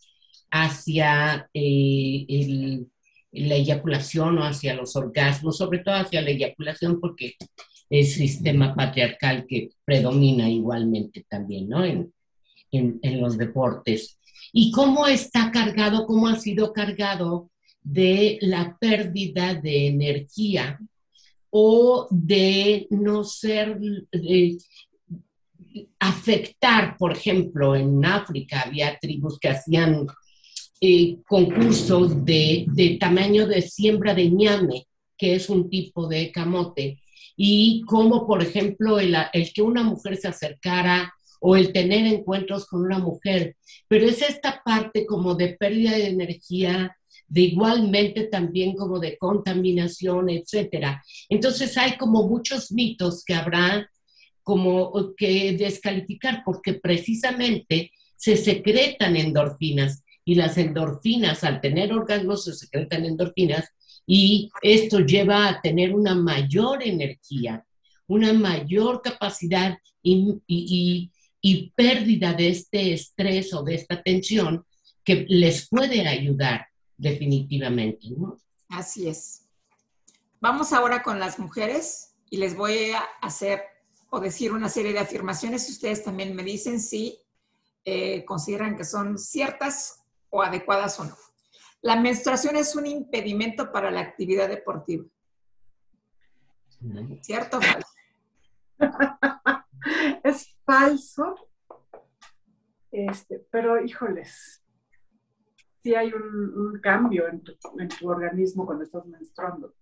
hacia 0.51 1.49
eh, 1.53 2.85
la 3.33 3.55
eyaculación 3.55 4.39
o 4.39 4.45
hacia 4.45 4.75
los 4.75 4.97
orgasmos, 4.97 5.59
sobre 5.59 5.81
todo 5.81 5.95
hacia 5.95 6.23
la 6.23 6.31
eyaculación, 6.31 7.01
porque 7.01 7.35
el 7.91 8.07
sistema 8.07 8.75
patriarcal 8.75 9.47
que 9.47 9.71
predomina 9.85 10.49
igualmente 10.49 11.27
también, 11.29 11.69
¿no? 11.69 11.85
En, 11.85 12.13
los 13.03 13.39
deportes. 13.39 14.19
Y 14.53 14.71
cómo 14.71 15.07
está 15.07 15.51
cargado, 15.51 16.07
cómo 16.07 16.29
ha 16.29 16.37
sido 16.37 16.73
cargado 16.73 17.51
de 17.83 18.39
la 18.43 18.77
pérdida 18.79 19.55
de 19.55 19.87
energía 19.87 20.79
o 21.59 22.07
de 22.11 22.87
no 22.91 23.25
ser, 23.25 23.81
afectar, 25.99 26.99
por 26.99 27.13
ejemplo, 27.13 27.75
en 27.75 28.05
África 28.05 28.65
había 28.67 28.99
tribus 28.99 29.39
que 29.39 29.49
hacían 29.49 30.07
eh, 30.83 31.17
concursos 31.27 32.23
de, 32.27 32.67
de, 32.69 32.99
tamaño 33.01 33.47
de 33.47 33.63
siembra 33.63 34.13
de 34.13 34.31
ñame, 34.31 34.87
que 35.17 35.35
es 35.35 35.49
un 35.49 35.71
tipo 35.71 36.07
de 36.07 36.31
camote, 36.31 37.01
y 37.39 37.81
como, 37.87 38.27
por 38.27 38.43
ejemplo, 38.43 38.99
el, 39.01 39.17
que 39.55 39.63
una 39.63 39.83
mujer 39.83 40.19
se 40.19 40.29
acercara 40.29 41.11
o 41.41 41.57
el 41.57 41.73
tener 41.73 42.07
encuentros 42.07 42.67
con 42.67 42.83
una 42.83 42.99
mujer, 42.99 43.57
pero 43.89 44.05
es 44.05 44.21
esta 44.21 44.61
parte 44.63 45.07
como 45.07 45.35
de 45.35 45.57
pérdida 45.59 45.93
de 45.93 46.09
energía, 46.09 46.95
de 47.29 47.41
igualmente 47.43 48.25
también 48.25 48.75
como 48.75 48.99
de 48.99 49.19
contaminación, 49.19 50.29
etcétera. 50.29 51.03
Entonces 51.29 51.77
hay 51.77 51.97
como 51.97 52.29
muchos 52.29 52.73
mitos 52.73 53.25
que 53.25 53.35
habrá 53.35 53.91
como 54.43 55.15
que 55.17 55.57
descalificar 55.57 56.43
porque 56.45 56.75
precisamente 56.75 57.91
se 58.17 58.37
secretan 58.37 59.17
endorfinas 59.17 60.05
y 60.25 60.37
las 60.37 60.57
endorfinas 60.57 61.43
al 61.45 61.61
tener 61.61 61.93
orgasmos 61.93 62.45
se 62.45 62.55
secretan 62.55 63.05
endorfinas 63.05 63.69
y 64.07 64.51
esto 64.63 65.01
lleva 65.01 65.49
a 65.49 65.61
tener 65.61 65.95
una 65.95 66.15
mayor 66.15 66.83
energía 66.83 67.67
una 68.07 68.33
mayor 68.33 69.03
capacidad 69.03 69.79
y, 70.03 71.11
pérdida 71.77 72.33
de 72.33 72.49
este 72.49 72.93
estrés 72.93 73.55
o 73.55 73.63
de 73.63 73.75
esta 73.75 74.03
tensión 74.03 74.65
que 75.05 75.27
les 75.29 75.69
puede 75.69 76.07
ayudar 76.07 76.67
definitivamente. 76.97 78.09
¿no? 78.17 78.37
Así 78.69 79.09
es. 79.09 79.47
Vamos 80.41 80.73
ahora 80.73 81.03
con 81.03 81.19
las 81.19 81.39
mujeres 81.39 82.15
y 82.31 82.37
les 82.37 82.57
voy 82.57 82.91
a 82.93 83.01
hacer 83.23 83.63
o 84.11 84.21
decir 84.21 84.53
una 84.53 84.69
serie 84.69 84.93
de 84.93 84.99
afirmaciones 84.99 85.69
y 85.69 85.73
ustedes 85.73 86.05
también 86.05 86.35
me 86.35 86.43
dicen 86.43 86.81
si 86.81 87.19
eh, 87.85 88.25
consideran 88.25 88.77
que 88.77 88.85
son 88.85 89.19
ciertas 89.19 90.05
o 90.31 90.43
adecuadas 90.43 90.99
o 91.01 91.05
no. 91.05 91.17
La 91.83 91.97
menstruación 91.97 92.57
es 92.57 92.75
un 92.75 92.87
impedimento 92.87 93.71
para 93.71 93.91
la 93.91 94.01
actividad 94.01 94.49
deportiva. 94.49 95.05
¿Cierto 97.23 97.59
o 97.59 97.61
falso? 97.61 97.89
es 100.25 100.57
falso. 100.65 101.49
Este, 102.91 103.39
pero 103.51 103.83
híjoles, 103.85 104.65
sí 105.87 105.95
hay 105.95 106.13
un, 106.13 106.81
cambio 106.81 107.29
en 107.29 107.43
tu, 107.43 108.09
organismo 108.09 108.67
cuando 108.67 108.83
estás 108.83 109.07
menstruando. 109.07 109.73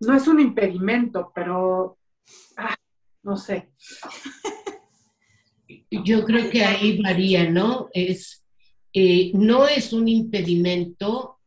No 0.00 0.14
es 0.14 0.26
un 0.26 0.40
impedimento, 0.40 1.30
pero 1.32 1.98
ah, 2.56 2.74
no 3.22 3.36
sé. 3.36 3.70
Yo 6.04 6.24
creo 6.24 6.50
que 6.50 6.64
ahí 6.64 7.00
varía, 7.00 7.48
¿no? 7.48 7.88
Es, 7.92 8.44
eh, 8.92 9.30
no 9.34 9.68
es 9.68 9.92
un 9.92 10.08
impedimento 10.08 11.38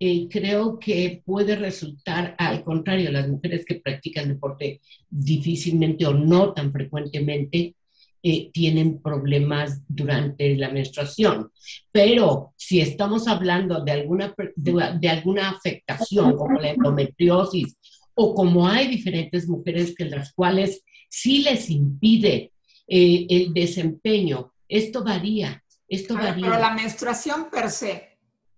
eh, 0.00 0.28
creo 0.30 0.78
que 0.78 1.22
puede 1.24 1.56
resultar, 1.56 2.36
al 2.38 2.62
contrario, 2.62 3.10
las 3.10 3.28
mujeres 3.28 3.64
que 3.64 3.80
practican 3.80 4.28
deporte 4.28 4.80
difícilmente 5.10 6.06
o 6.06 6.14
no 6.14 6.54
tan 6.54 6.72
frecuentemente 6.72 7.74
eh, 8.22 8.50
tienen 8.52 9.00
problemas 9.00 9.82
durante 9.88 10.56
la 10.56 10.70
menstruación. 10.70 11.52
Pero 11.92 12.52
si 12.56 12.80
estamos 12.80 13.28
hablando 13.28 13.84
de 13.84 13.92
alguna, 13.92 14.34
de, 14.56 15.08
alguna 15.08 15.50
afectación 15.50 16.36
como 16.36 16.60
la 16.60 16.70
endometriosis 16.70 17.76
o 18.14 18.34
como 18.34 18.68
hay 18.68 18.88
diferentes 18.88 19.48
mujeres 19.48 19.94
que 19.94 20.04
las 20.04 20.32
cuales 20.32 20.82
sí 21.08 21.42
les 21.42 21.70
impide 21.70 22.52
eh, 22.86 23.26
el 23.28 23.54
desempeño, 23.54 24.52
esto 24.68 25.04
varía. 25.04 25.62
Esto 25.88 26.14
varía. 26.14 26.46
Pero 26.46 26.58
la 26.58 26.74
menstruación 26.74 27.48
per 27.50 27.70
se 27.70 28.08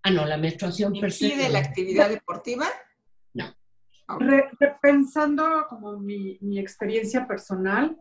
Ah, 0.03 0.11
no, 0.11 0.25
la 0.25 0.37
menstruación 0.37 0.95
per 0.99 1.13
se. 1.13 1.37
de 1.37 1.49
la 1.49 1.59
actividad 1.59 2.09
deportiva? 2.09 2.67
No. 3.35 3.55
Repensando 4.19 5.67
como 5.69 5.99
mi, 5.99 6.39
experiencia 6.59 7.27
personal, 7.27 7.97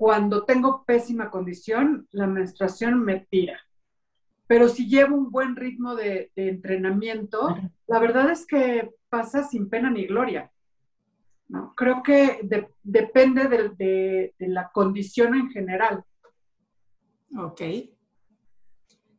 cuando 0.00 0.46
tengo 0.46 0.82
pésima 0.86 1.30
condición, 1.30 2.08
la 2.12 2.26
menstruación 2.26 3.04
me 3.04 3.26
tira. 3.30 3.60
Pero 4.46 4.70
si 4.70 4.88
llevo 4.88 5.14
un 5.14 5.30
buen 5.30 5.56
ritmo 5.56 5.94
de, 5.94 6.32
entrenamiento, 6.36 7.54
la 7.86 7.98
verdad 7.98 8.30
es 8.30 8.46
que 8.46 8.94
pasa 9.10 9.44
sin 9.44 9.68
pena 9.68 9.90
ni 9.90 10.06
gloria. 10.06 10.50
¿no? 11.48 11.74
Creo 11.76 12.02
que 12.02 12.40
depende 12.82 13.46
de, 13.48 14.34
de 14.38 14.48
la 14.48 14.70
condición 14.72 15.34
en 15.34 15.50
general. 15.50 16.02
Ok. 17.36 17.60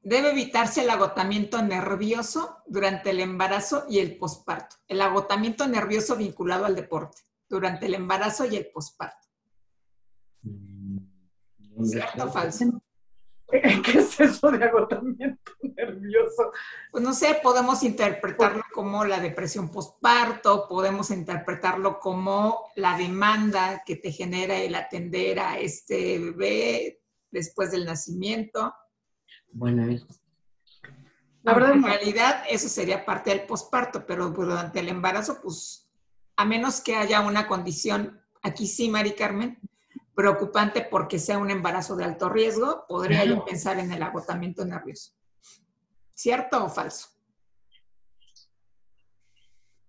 Debe 0.01 0.31
evitarse 0.31 0.81
el 0.81 0.89
agotamiento 0.89 1.61
nervioso 1.61 2.57
durante 2.65 3.11
el 3.11 3.19
embarazo 3.19 3.85
y 3.87 3.99
el 3.99 4.17
posparto. 4.17 4.77
El 4.87 5.03
agotamiento 5.03 5.67
nervioso 5.67 6.15
vinculado 6.15 6.65
al 6.65 6.73
deporte 6.75 7.21
durante 7.47 7.85
el 7.85 7.93
embarazo 7.93 8.47
y 8.47 8.55
el 8.55 8.65
posparto. 8.73 9.27
Mm, 10.43 10.70
¿Cierto 11.83 12.25
o 12.25 12.31
falso? 12.31 12.81
¿Qué 13.51 13.99
es 13.99 14.19
eso 14.19 14.51
de 14.51 14.63
agotamiento 14.63 15.51
nervioso? 15.61 16.51
Pues 16.91 17.03
no 17.03 17.13
sé, 17.13 17.39
podemos 17.43 17.83
interpretarlo 17.83 18.63
como 18.73 19.03
la 19.03 19.19
depresión 19.19 19.69
postparto, 19.69 20.67
podemos 20.67 21.11
interpretarlo 21.11 21.99
como 21.99 22.69
la 22.75 22.97
demanda 22.97 23.83
que 23.85 23.97
te 23.97 24.11
genera 24.11 24.57
el 24.57 24.75
atender 24.75 25.39
a 25.39 25.59
este 25.59 26.19
bebé 26.19 27.01
después 27.29 27.71
del 27.71 27.85
nacimiento. 27.85 28.73
Bueno, 29.51 29.85
La 31.43 31.53
verdad, 31.53 31.73
en 31.73 31.83
realidad, 31.83 32.43
eso 32.49 32.69
sería 32.69 33.05
parte 33.05 33.31
del 33.31 33.45
posparto, 33.45 34.05
pero 34.05 34.29
durante 34.29 34.79
el 34.79 34.89
embarazo, 34.89 35.39
pues, 35.41 35.89
a 36.37 36.45
menos 36.45 36.79
que 36.79 36.95
haya 36.95 37.21
una 37.21 37.47
condición, 37.47 38.21
aquí 38.41 38.65
sí, 38.65 38.89
Mari 38.89 39.11
Carmen, 39.11 39.59
preocupante 40.15 40.87
porque 40.89 41.19
sea 41.19 41.37
un 41.37 41.49
embarazo 41.49 41.95
de 41.95 42.05
alto 42.05 42.29
riesgo, 42.29 42.85
podría 42.87 43.25
yo 43.25 43.45
pensar 43.45 43.79
en 43.79 43.91
el 43.91 44.03
agotamiento 44.03 44.65
nervioso. 44.65 45.13
¿Cierto 46.13 46.63
o 46.65 46.69
falso? 46.69 47.07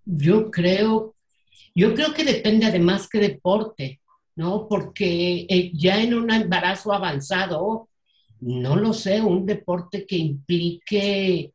Yo 0.04 0.50
creo, 0.50 1.14
yo 1.74 1.94
creo 1.94 2.14
que 2.14 2.24
depende 2.24 2.66
además 2.66 3.08
que 3.08 3.18
deporte, 3.18 4.00
¿no? 4.36 4.66
Porque 4.68 5.46
eh, 5.48 5.70
ya 5.74 6.00
en 6.00 6.14
un 6.14 6.30
embarazo 6.30 6.92
avanzado, 6.92 7.88
no 8.40 8.76
lo 8.76 8.92
sé, 8.92 9.20
un 9.20 9.44
deporte 9.44 10.06
que 10.06 10.16
implique 10.16 11.52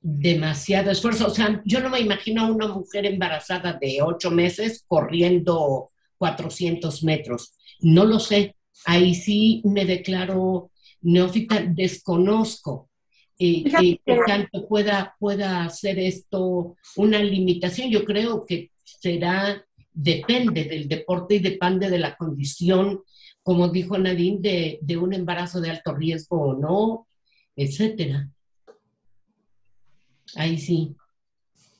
demasiado 0.00 0.90
esfuerzo. 0.90 1.28
O 1.28 1.30
sea, 1.30 1.62
yo 1.64 1.80
no 1.80 1.88
me 1.88 2.00
imagino 2.00 2.42
a 2.42 2.50
una 2.50 2.66
mujer 2.66 3.06
embarazada 3.06 3.74
de 3.74 4.02
ocho 4.02 4.30
meses 4.30 4.84
corriendo 4.86 5.91
400 6.22 7.02
metros. 7.02 7.52
No 7.80 8.04
lo 8.04 8.20
sé. 8.20 8.54
Ahí 8.86 9.16
sí 9.16 9.60
me 9.64 9.84
declaro 9.84 10.70
neófita, 11.00 11.64
desconozco 11.66 12.88
eh, 13.40 13.64
que, 13.64 14.00
tanto 14.24 14.68
pueda, 14.68 15.16
pueda 15.18 15.64
hacer 15.64 15.98
esto 15.98 16.76
una 16.94 17.18
limitación. 17.18 17.90
Yo 17.90 18.04
creo 18.04 18.46
que 18.46 18.70
será, 18.84 19.64
depende 19.92 20.62
del 20.62 20.86
deporte 20.86 21.34
y 21.34 21.40
depende 21.40 21.90
de 21.90 21.98
la 21.98 22.16
condición 22.16 23.02
como 23.42 23.68
dijo 23.70 23.98
Nadine, 23.98 24.78
de, 24.80 24.96
un 24.96 25.12
embarazo 25.12 25.60
de 25.60 25.70
alto 25.70 25.92
riesgo 25.92 26.40
o 26.40 26.54
no, 26.54 27.08
etcétera. 27.56 28.30
Ahí 30.36 30.56
sí. 30.58 30.94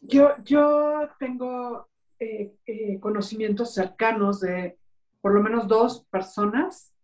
Yo, 0.00 0.30
yo 0.44 1.08
tengo 1.20 1.91
eh, 2.22 2.54
eh, 2.66 3.00
conocimientos 3.00 3.74
cercanos 3.74 4.40
de 4.40 4.78
por 5.20 5.34
lo 5.34 5.42
menos 5.42 5.66
dos 5.66 6.04
personas. 6.10 6.94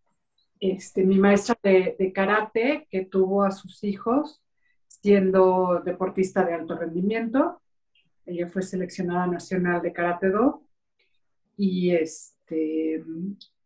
Este, 0.60 1.04
mi 1.04 1.18
maestra 1.18 1.58
de, 1.62 1.96
de, 1.98 2.12
karate, 2.12 2.86
que 2.90 3.04
tuvo 3.04 3.42
a 3.42 3.50
sus 3.50 3.82
hijos 3.84 4.42
siendo 4.86 5.82
deportista 5.84 6.44
de 6.44 6.54
alto 6.54 6.76
rendimiento. 6.76 7.60
Ella 8.26 8.48
fue 8.48 8.62
seleccionada 8.62 9.26
nacional 9.26 9.82
de 9.82 9.92
karate 9.92 10.30
do. 10.30 10.62
Y, 11.56 11.90
este, 11.90 13.02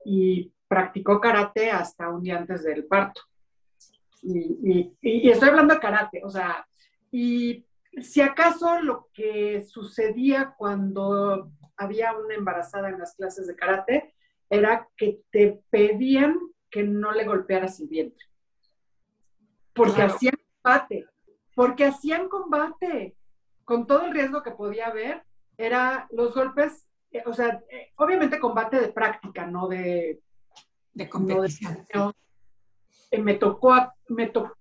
y 0.04 0.52
practicó 0.68 1.20
karate 1.20 1.70
hasta 1.70 2.08
un 2.08 2.22
día 2.22 2.38
antes 2.38 2.62
del 2.62 2.84
parto. 2.86 3.20
Y, 4.22 4.92
estoy 5.02 5.48
hablando 5.50 5.74
de 5.74 5.80
karate, 5.80 6.22
o 6.24 6.30
sea, 6.30 6.66
y 7.10 7.64
si 8.00 8.20
acaso 8.20 8.80
lo 8.80 9.08
que 9.12 9.62
sucedía 9.62 10.54
cuando 10.56 11.50
había 11.76 12.16
una 12.16 12.34
embarazada 12.34 12.88
en 12.88 12.98
las 12.98 13.14
clases 13.14 13.46
de 13.46 13.56
karate 13.56 14.14
era 14.48 14.88
que 14.96 15.20
te 15.30 15.62
pedían 15.70 16.38
que 16.70 16.82
no 16.82 17.12
le 17.12 17.24
golpearas 17.24 17.80
el 17.80 17.88
vientre. 17.88 18.26
Porque 19.74 20.02
hacían 20.02 20.34
combate, 20.62 21.06
porque 21.54 21.84
hacían 21.84 22.28
combate, 22.28 23.16
con 23.64 23.86
todo 23.86 24.04
el 24.04 24.12
riesgo 24.12 24.42
que 24.42 24.50
podía 24.50 24.88
haber, 24.88 25.22
era 25.56 26.06
los 26.10 26.34
golpes, 26.34 26.86
eh, 27.10 27.22
o 27.26 27.32
sea, 27.32 27.62
eh, 27.70 27.92
obviamente 27.96 28.38
combate 28.38 28.80
de 28.80 28.88
práctica, 28.88 29.46
no 29.46 29.68
de 29.68 30.20
de 30.94 31.08
competición. 31.08 31.86
Eh, 33.10 33.18
me, 33.20 33.34
tocó, 33.34 33.74
me 34.08 34.28
tocó 34.28 34.56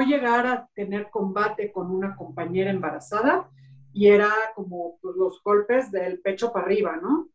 llegar 0.00 0.46
a 0.46 0.68
tener 0.74 1.10
combate 1.10 1.72
con 1.72 1.90
una 1.90 2.16
compañera 2.16 2.70
embarazada 2.70 3.48
y 3.92 4.08
era 4.08 4.30
como 4.54 4.98
los 5.02 5.42
golpes 5.42 5.90
del 5.90 6.20
pecho 6.20 6.52
para 6.52 6.66
arriba, 6.66 6.96
¿no? 7.00 7.28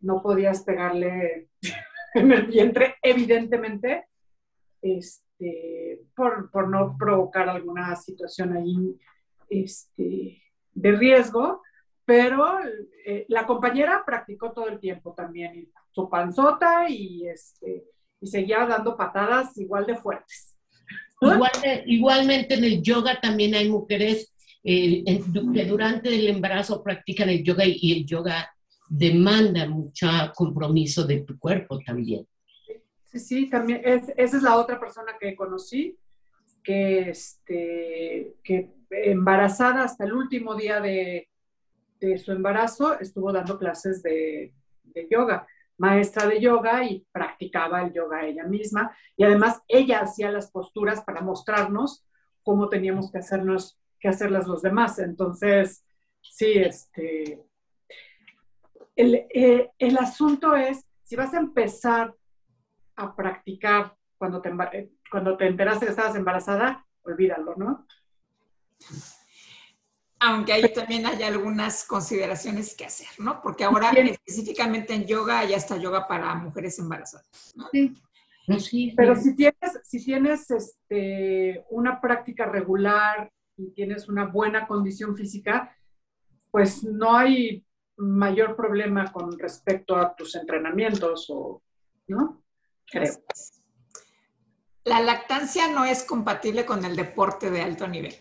No 0.00 0.22
podías 0.22 0.62
pegarle 0.62 1.48
en 2.14 2.32
el 2.32 2.46
vientre, 2.46 2.96
evidentemente, 3.02 4.06
este, 4.82 6.02
por, 6.14 6.50
por, 6.50 6.68
no 6.68 6.96
provocar 6.98 7.48
alguna 7.48 7.94
situación 7.96 8.56
ahí 8.56 8.98
este, 9.48 10.42
de 10.72 10.92
riesgo, 10.92 11.62
pero 12.04 12.58
eh, 13.06 13.24
la 13.28 13.46
compañera 13.46 14.02
practicó 14.04 14.52
todo 14.52 14.68
el 14.68 14.80
tiempo 14.80 15.14
también 15.14 15.72
su 15.90 16.10
panzota 16.10 16.88
y, 16.88 17.28
este, 17.28 17.84
y 18.20 18.26
seguía 18.26 18.66
dando 18.66 18.96
patadas 18.96 19.56
igual 19.56 19.86
de 19.86 19.96
fuertes. 19.96 20.58
Igualmente 21.86 22.54
en 22.54 22.64
el 22.64 22.82
yoga 22.82 23.20
también 23.20 23.54
hay 23.54 23.68
mujeres 23.68 24.32
eh, 24.64 25.04
que 25.54 25.64
durante 25.64 26.08
el 26.08 26.28
embarazo 26.28 26.82
practican 26.82 27.28
el 27.28 27.42
yoga 27.42 27.64
y, 27.66 27.92
el 27.92 28.06
yoga 28.06 28.50
demanda 28.88 29.68
mucho 29.68 30.08
compromiso 30.34 31.04
de 31.04 31.20
tu 31.22 31.38
cuerpo 31.38 31.80
también. 31.84 32.26
Sí, 33.10 33.18
sí, 33.18 33.50
también. 33.50 33.82
Es, 33.84 34.12
esa 34.16 34.36
es 34.36 34.42
la 34.42 34.56
otra 34.56 34.78
persona 34.78 35.12
que 35.20 35.34
conocí, 35.34 35.96
que, 36.62 37.10
este, 37.10 38.34
que 38.42 38.70
embarazada 38.90 39.84
hasta 39.84 40.04
el 40.04 40.12
último 40.12 40.54
día 40.54 40.80
de, 40.80 41.28
de 42.00 42.18
su 42.18 42.32
embarazo 42.32 42.98
estuvo 43.00 43.32
dando 43.32 43.58
clases 43.58 44.02
de, 44.02 44.52
de 44.84 45.08
yoga 45.10 45.46
maestra 45.78 46.26
de 46.26 46.40
yoga 46.40 46.84
y 46.84 47.06
practicaba 47.12 47.82
el 47.82 47.92
yoga 47.92 48.24
ella 48.24 48.44
misma. 48.44 48.96
Y 49.16 49.24
además 49.24 49.62
ella 49.68 50.00
hacía 50.00 50.30
las 50.30 50.50
posturas 50.50 51.02
para 51.02 51.20
mostrarnos 51.20 52.06
cómo 52.42 52.68
teníamos 52.68 53.10
que 53.10 53.18
hacernos, 53.18 53.80
que 54.00 54.08
hacerlas 54.08 54.46
los 54.46 54.62
demás. 54.62 54.98
Entonces, 54.98 55.84
sí, 56.20 56.52
este, 56.54 57.42
el, 58.96 59.14
eh, 59.14 59.70
el 59.78 59.98
asunto 59.98 60.54
es, 60.56 60.84
si 61.02 61.16
vas 61.16 61.34
a 61.34 61.38
empezar 61.38 62.14
a 62.96 63.14
practicar 63.14 63.96
cuando 64.18 64.40
te, 64.40 64.52
cuando 65.10 65.36
te 65.36 65.46
enteraste 65.46 65.86
que 65.86 65.90
estabas 65.90 66.16
embarazada, 66.16 66.86
olvídalo, 67.02 67.54
¿no? 67.56 67.86
Aunque 70.24 70.52
ahí 70.52 70.72
también 70.72 71.04
hay 71.04 71.20
algunas 71.24 71.84
consideraciones 71.84 72.76
que 72.76 72.84
hacer, 72.84 73.08
¿no? 73.18 73.42
Porque 73.42 73.64
ahora 73.64 73.90
específicamente 73.90 74.94
en 74.94 75.04
yoga 75.04 75.44
ya 75.44 75.56
está 75.56 75.76
yoga 75.76 76.06
para 76.06 76.32
mujeres 76.36 76.78
embarazadas. 76.78 77.54
¿no? 77.56 77.68
Sí. 77.72 77.96
sí, 78.60 78.94
pero 78.96 79.16
si 79.16 79.34
tienes, 79.34 79.80
si 79.82 80.04
tienes 80.04 80.48
este, 80.52 81.64
una 81.70 82.00
práctica 82.00 82.46
regular 82.46 83.32
y 83.56 83.70
tienes 83.72 84.08
una 84.08 84.26
buena 84.26 84.68
condición 84.68 85.16
física, 85.16 85.76
pues 86.52 86.84
no 86.84 87.16
hay 87.16 87.64
mayor 87.96 88.54
problema 88.54 89.10
con 89.10 89.36
respecto 89.36 89.96
a 89.96 90.14
tus 90.14 90.36
entrenamientos 90.36 91.26
o, 91.30 91.62
¿no? 92.06 92.44
Creo. 92.86 93.12
La 94.84 95.00
lactancia 95.00 95.66
no 95.68 95.84
es 95.84 96.04
compatible 96.04 96.64
con 96.64 96.84
el 96.84 96.94
deporte 96.94 97.50
de 97.50 97.62
alto 97.62 97.88
nivel. 97.88 98.14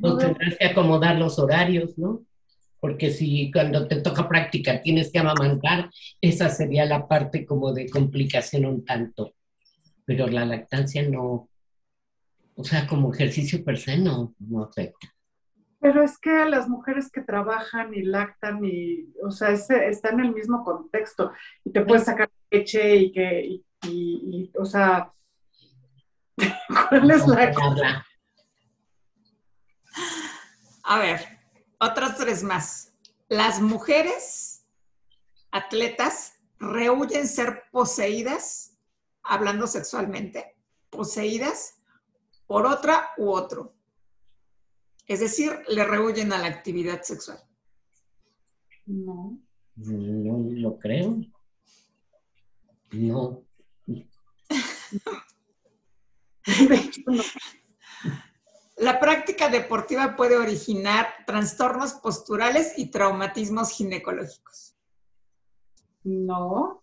Pues 0.00 0.18
tendrás 0.18 0.56
que 0.56 0.66
acomodar 0.66 1.16
los 1.16 1.38
horarios, 1.38 1.96
¿no? 1.98 2.22
Porque 2.80 3.10
si 3.10 3.50
cuando 3.50 3.88
te 3.88 4.00
toca 4.00 4.28
practicar 4.28 4.82
tienes 4.82 5.10
que 5.10 5.18
amamantar, 5.18 5.90
esa 6.20 6.48
sería 6.48 6.84
la 6.84 7.08
parte 7.08 7.44
como 7.44 7.72
de 7.72 7.88
complicación 7.88 8.66
un 8.66 8.84
tanto. 8.84 9.34
Pero 10.04 10.26
la 10.26 10.44
lactancia 10.44 11.08
no, 11.08 11.48
o 12.54 12.64
sea, 12.64 12.86
como 12.86 13.12
ejercicio 13.12 13.64
per 13.64 13.78
se 13.78 13.98
no, 13.98 14.34
no 14.38 14.64
afecta. 14.64 15.14
Pero 15.80 16.02
es 16.02 16.18
que 16.18 16.44
las 16.46 16.68
mujeres 16.68 17.10
que 17.10 17.20
trabajan 17.20 17.94
y 17.94 18.02
lactan 18.02 18.64
y, 18.64 19.12
o 19.22 19.30
sea, 19.30 19.50
está 19.50 20.08
en 20.10 20.20
el 20.20 20.34
mismo 20.34 20.64
contexto 20.64 21.32
y 21.64 21.70
te 21.70 21.82
puedes 21.82 22.04
sacar 22.04 22.28
leche 22.50 22.96
y 22.96 23.12
que, 23.12 23.60
y, 23.82 24.50
o 24.58 24.64
sea, 24.64 25.12
¿cuál 26.90 27.10
es 27.10 27.26
la... 27.28 28.04
A 30.90 30.98
ver, 30.98 31.20
otras 31.80 32.16
tres 32.16 32.42
más. 32.42 32.94
Las 33.28 33.60
mujeres 33.60 34.64
atletas 35.50 36.40
rehuyen 36.58 37.28
ser 37.28 37.64
poseídas, 37.70 38.78
hablando 39.22 39.66
sexualmente, 39.66 40.56
poseídas 40.88 41.82
por 42.46 42.64
otra 42.64 43.10
u 43.18 43.28
otro. 43.28 43.74
Es 45.06 45.20
decir, 45.20 45.62
le 45.68 45.84
rehuyen 45.84 46.32
a 46.32 46.38
la 46.38 46.46
actividad 46.46 47.02
sexual. 47.02 47.38
No. 48.86 49.38
No 49.76 50.38
lo 50.38 50.78
creo. 50.78 51.18
No. 52.92 53.44
La 58.78 59.00
práctica 59.00 59.48
deportiva 59.48 60.14
puede 60.14 60.36
originar 60.36 61.08
trastornos 61.26 61.94
posturales 61.94 62.74
y 62.78 62.90
traumatismos 62.90 63.72
ginecológicos. 63.72 64.76
No. 66.04 66.82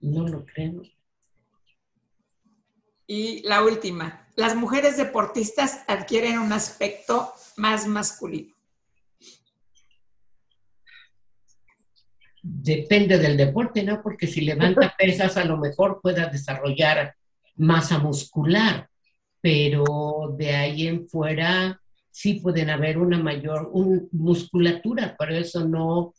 No 0.00 0.28
lo 0.28 0.44
creo. 0.44 0.82
Y 3.06 3.42
la 3.46 3.62
última, 3.62 4.28
las 4.36 4.54
mujeres 4.54 4.98
deportistas 4.98 5.80
adquieren 5.88 6.38
un 6.38 6.52
aspecto 6.52 7.32
más 7.56 7.86
masculino. 7.86 8.54
Depende 12.42 13.18
del 13.18 13.36
deporte, 13.36 13.82
¿no? 13.82 14.02
Porque 14.02 14.26
si 14.26 14.42
levanta 14.42 14.94
pesas, 14.98 15.36
a 15.36 15.44
lo 15.44 15.56
mejor 15.56 16.00
pueda 16.02 16.26
desarrollar 16.26 17.14
masa 17.56 17.98
muscular, 17.98 18.88
pero 19.40 20.34
de 20.36 20.50
ahí 20.50 20.86
en 20.86 21.08
fuera 21.08 21.80
sí 22.10 22.34
pueden 22.34 22.70
haber 22.70 22.98
una 22.98 23.18
mayor 23.18 23.70
musculatura, 24.12 25.16
pero 25.18 25.34
eso 25.34 25.66
no, 25.66 26.14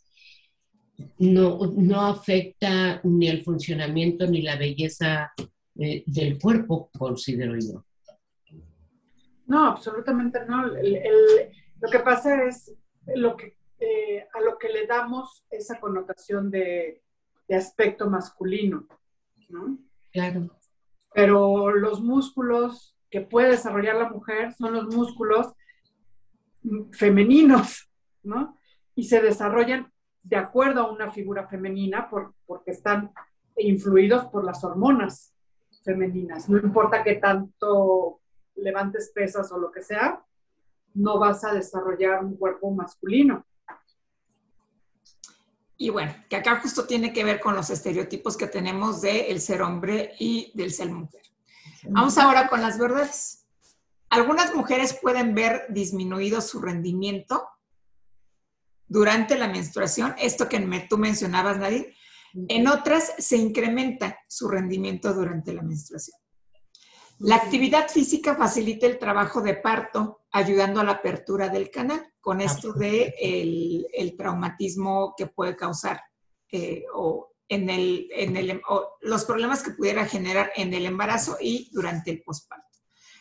no, 1.18 1.58
no 1.76 2.00
afecta 2.00 3.00
ni 3.04 3.28
el 3.28 3.42
funcionamiento 3.42 4.26
ni 4.26 4.42
la 4.42 4.56
belleza 4.56 5.32
eh, 5.78 6.02
del 6.06 6.38
cuerpo, 6.38 6.90
considero 6.98 7.54
yo. 7.58 7.84
No, 9.46 9.68
absolutamente 9.68 10.40
no. 10.46 10.66
lo 10.66 11.90
que 11.90 12.00
pasa 12.00 12.44
es 12.44 12.74
lo 13.14 13.36
que, 13.36 13.56
eh, 13.78 14.26
a 14.32 14.40
lo 14.40 14.58
que 14.58 14.68
le 14.70 14.86
damos 14.86 15.44
esa 15.50 15.78
connotación 15.78 16.50
de, 16.50 17.02
de 17.46 17.54
aspecto 17.54 18.10
masculino, 18.10 18.88
¿no? 19.48 19.78
Claro 20.12 20.50
pero 21.14 21.70
los 21.70 22.02
músculos 22.02 22.96
que 23.08 23.20
puede 23.20 23.50
desarrollar 23.50 23.96
la 23.96 24.10
mujer 24.10 24.52
son 24.52 24.74
los 24.74 24.94
músculos 24.94 25.52
femeninos, 26.92 27.88
¿no? 28.24 28.58
Y 28.96 29.04
se 29.04 29.22
desarrollan 29.22 29.92
de 30.22 30.36
acuerdo 30.36 30.80
a 30.80 30.90
una 30.90 31.12
figura 31.12 31.46
femenina 31.46 32.10
porque 32.46 32.72
están 32.72 33.12
influidos 33.56 34.24
por 34.26 34.44
las 34.44 34.64
hormonas 34.64 35.32
femeninas. 35.84 36.48
No 36.48 36.58
importa 36.58 37.04
qué 37.04 37.16
tanto 37.16 38.20
levantes 38.56 39.12
pesas 39.14 39.52
o 39.52 39.58
lo 39.58 39.70
que 39.70 39.82
sea, 39.82 40.20
no 40.94 41.18
vas 41.18 41.44
a 41.44 41.52
desarrollar 41.52 42.24
un 42.24 42.36
cuerpo 42.36 42.70
masculino. 42.72 43.44
Y 45.76 45.90
bueno, 45.90 46.14
que 46.28 46.36
acá 46.36 46.60
justo 46.60 46.86
tiene 46.86 47.12
que 47.12 47.24
ver 47.24 47.40
con 47.40 47.54
los 47.54 47.70
estereotipos 47.70 48.36
que 48.36 48.46
tenemos 48.46 49.00
de 49.00 49.30
el 49.30 49.40
ser 49.40 49.62
hombre 49.62 50.12
y 50.18 50.52
del 50.54 50.72
ser 50.72 50.90
mujer. 50.90 51.22
Vamos 51.88 52.16
ahora 52.18 52.48
con 52.48 52.62
las 52.62 52.78
verdades. 52.78 53.46
Algunas 54.08 54.54
mujeres 54.54 54.96
pueden 55.00 55.34
ver 55.34 55.66
disminuido 55.68 56.40
su 56.40 56.60
rendimiento 56.60 57.48
durante 58.86 59.36
la 59.36 59.48
menstruación, 59.48 60.14
esto 60.18 60.48
que 60.48 60.60
tú 60.88 60.98
mencionabas, 60.98 61.58
Nadir. 61.58 61.94
En 62.48 62.68
otras 62.68 63.12
se 63.18 63.36
incrementa 63.36 64.18
su 64.28 64.48
rendimiento 64.48 65.12
durante 65.12 65.52
la 65.52 65.62
menstruación. 65.62 66.16
La 67.18 67.36
actividad 67.36 67.88
física 67.88 68.34
facilita 68.34 68.86
el 68.86 68.98
trabajo 68.98 69.40
de 69.40 69.54
parto, 69.54 70.22
ayudando 70.32 70.80
a 70.80 70.84
la 70.84 70.92
apertura 70.92 71.48
del 71.48 71.70
canal, 71.70 72.12
con 72.20 72.40
esto 72.40 72.72
de 72.72 73.14
el, 73.20 74.16
traumatismo 74.16 75.14
que 75.16 75.26
puede 75.26 75.56
causar 75.56 76.00
eh, 76.50 76.84
o 76.94 77.32
en 77.48 77.70
el, 77.70 78.08
en 78.10 78.36
el 78.36 78.60
los 79.02 79.24
problemas 79.24 79.62
que 79.62 79.72
pudiera 79.72 80.06
generar 80.06 80.50
en 80.56 80.74
el 80.74 80.86
embarazo 80.86 81.36
y 81.40 81.70
durante 81.72 82.10
el 82.10 82.22
posparto. 82.22 82.78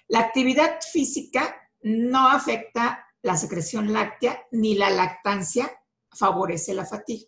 La 0.08 0.20
actividad 0.20 0.80
física 0.82 1.56
no 1.82 2.30
afecta 2.30 3.06
la 3.22 3.38
secreción 3.38 3.94
láctea 3.94 4.44
ni 4.52 4.76
la 4.76 4.90
lactancia 4.90 5.72
favorece 6.12 6.74
la 6.74 6.86
fatiga, 6.86 7.28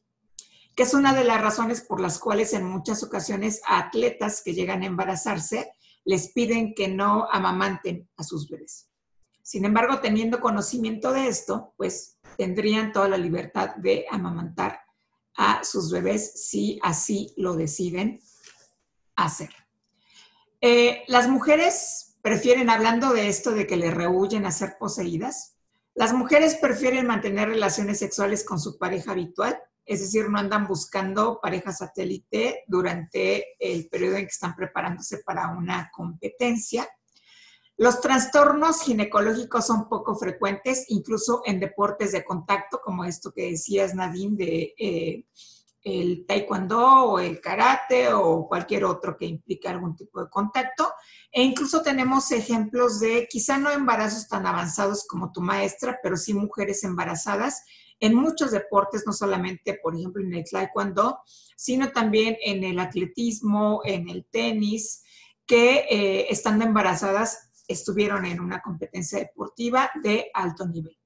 que 0.75 0.83
es 0.83 0.93
una 0.93 1.13
de 1.13 1.23
las 1.23 1.41
razones 1.41 1.81
por 1.81 2.01
las 2.01 2.19
cuales 2.19 2.53
en 2.53 2.65
muchas 2.65 3.03
ocasiones 3.03 3.61
atletas 3.67 4.41
que 4.43 4.53
llegan 4.53 4.83
a 4.83 4.87
embarazarse 4.87 5.71
les 6.05 6.31
piden 6.31 6.73
que 6.73 6.87
no 6.87 7.27
amamanten 7.31 8.07
a 8.15 8.23
sus 8.23 8.47
bebés. 8.47 8.89
Sin 9.41 9.65
embargo, 9.65 9.99
teniendo 9.99 10.39
conocimiento 10.39 11.11
de 11.11 11.27
esto, 11.27 11.73
pues 11.77 12.17
tendrían 12.37 12.91
toda 12.91 13.09
la 13.09 13.17
libertad 13.17 13.75
de 13.75 14.05
amamantar 14.09 14.79
a 15.35 15.63
sus 15.63 15.91
bebés 15.91 16.47
si 16.47 16.79
así 16.81 17.33
lo 17.37 17.55
deciden 17.55 18.19
hacer. 19.15 19.49
Eh, 20.61 21.03
las 21.07 21.27
mujeres 21.27 22.17
prefieren, 22.21 22.69
hablando 22.69 23.13
de 23.13 23.27
esto 23.27 23.51
de 23.51 23.67
que 23.67 23.77
le 23.77 23.91
rehuyen 23.91 24.45
a 24.45 24.51
ser 24.51 24.77
poseídas, 24.79 25.57
las 25.93 26.13
mujeres 26.13 26.55
prefieren 26.55 27.05
mantener 27.05 27.49
relaciones 27.49 27.99
sexuales 27.99 28.43
con 28.43 28.59
su 28.59 28.77
pareja 28.77 29.11
habitual 29.11 29.59
es 29.85 29.99
decir, 30.01 30.29
no 30.29 30.39
andan 30.39 30.67
buscando 30.67 31.39
pareja 31.41 31.71
satélite 31.71 32.63
durante 32.67 33.55
el 33.59 33.87
periodo 33.87 34.17
en 34.17 34.23
que 34.23 34.31
están 34.31 34.55
preparándose 34.55 35.19
para 35.19 35.49
una 35.49 35.89
competencia. 35.93 36.89
Los 37.77 37.99
trastornos 37.99 38.81
ginecológicos 38.81 39.67
son 39.67 39.89
poco 39.89 40.15
frecuentes, 40.15 40.85
incluso 40.87 41.41
en 41.45 41.59
deportes 41.59 42.13
de 42.13 42.23
contacto, 42.23 42.79
como 42.83 43.03
esto 43.03 43.31
que 43.33 43.51
decías, 43.51 43.93
Nadine, 43.93 44.37
de 44.37 44.73
eh, 44.77 45.25
el 45.85 46.25
taekwondo 46.25 47.03
o 47.03 47.19
el 47.19 47.39
karate 47.39 48.11
o 48.11 48.47
cualquier 48.47 48.85
otro 48.85 49.15
que 49.15 49.25
implique 49.25 49.67
algún 49.67 49.95
tipo 49.95 50.19
de 50.23 50.29
contacto. 50.29 50.91
E 51.31 51.43
incluso 51.43 51.83
tenemos 51.83 52.31
ejemplos 52.31 52.99
de, 52.99 53.27
quizá 53.29 53.59
no 53.59 53.69
embarazos 53.69 54.27
tan 54.27 54.47
avanzados 54.47 55.05
como 55.05 55.31
tu 55.31 55.41
maestra, 55.41 55.99
pero 56.01 56.17
sí 56.17 56.33
mujeres 56.33 56.83
embarazadas 56.83 57.63
en 57.99 58.13
muchos 58.13 58.51
deportes, 58.51 59.03
no 59.05 59.13
solamente, 59.13 59.79
por 59.81 59.95
ejemplo, 59.95 60.21
en 60.21 60.33
el 60.33 60.43
taekwondo, 60.43 61.19
sino 61.55 61.91
también 61.91 62.37
en 62.43 62.63
el 62.63 62.79
atletismo, 62.79 63.81
en 63.85 64.09
el 64.09 64.25
tenis, 64.25 65.03
que 65.45 65.85
eh, 65.89 66.27
estando 66.29 66.65
embarazadas 66.65 67.51
estuvieron 67.67 68.25
en 68.25 68.39
una 68.39 68.61
competencia 68.61 69.19
deportiva 69.19 69.89
de 70.03 70.29
alto 70.33 70.67
nivel. 70.67 70.97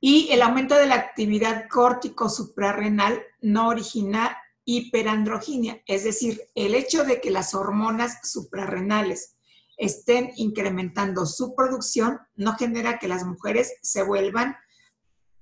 Y 0.00 0.28
el 0.30 0.42
aumento 0.42 0.76
de 0.76 0.86
la 0.86 0.94
actividad 0.94 1.68
córtico 1.68 2.28
suprarrenal 2.28 3.20
no 3.40 3.68
origina 3.68 4.36
hiperandroginia, 4.64 5.82
es 5.86 6.04
decir, 6.04 6.42
el 6.54 6.74
hecho 6.74 7.04
de 7.04 7.20
que 7.20 7.30
las 7.30 7.54
hormonas 7.54 8.18
suprarrenales 8.22 9.36
estén 9.78 10.32
incrementando 10.36 11.24
su 11.24 11.54
producción 11.54 12.20
no 12.36 12.54
genera 12.54 12.98
que 12.98 13.08
las 13.08 13.24
mujeres 13.24 13.74
se 13.80 14.02
vuelvan 14.02 14.56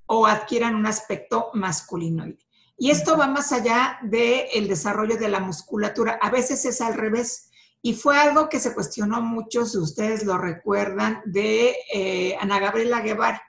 o 0.06 0.26
adquieran 0.26 0.74
un 0.74 0.86
aspecto 0.86 1.50
masculinoide. 1.54 2.46
Y 2.78 2.90
esto 2.90 3.16
va 3.16 3.26
más 3.26 3.52
allá 3.52 3.98
del 4.02 4.68
desarrollo 4.68 5.16
de 5.16 5.28
la 5.28 5.40
musculatura. 5.40 6.18
A 6.20 6.30
veces 6.30 6.64
es 6.64 6.80
al 6.80 6.94
revés. 6.94 7.50
Y 7.80 7.94
fue 7.94 8.18
algo 8.18 8.48
que 8.48 8.60
se 8.60 8.74
cuestionó 8.74 9.22
mucho, 9.22 9.64
si 9.64 9.78
ustedes 9.78 10.24
lo 10.24 10.36
recuerdan, 10.36 11.22
de 11.24 11.74
eh, 11.92 12.36
Ana 12.40 12.58
Gabriela 12.58 13.00
Guevara. 13.00 13.42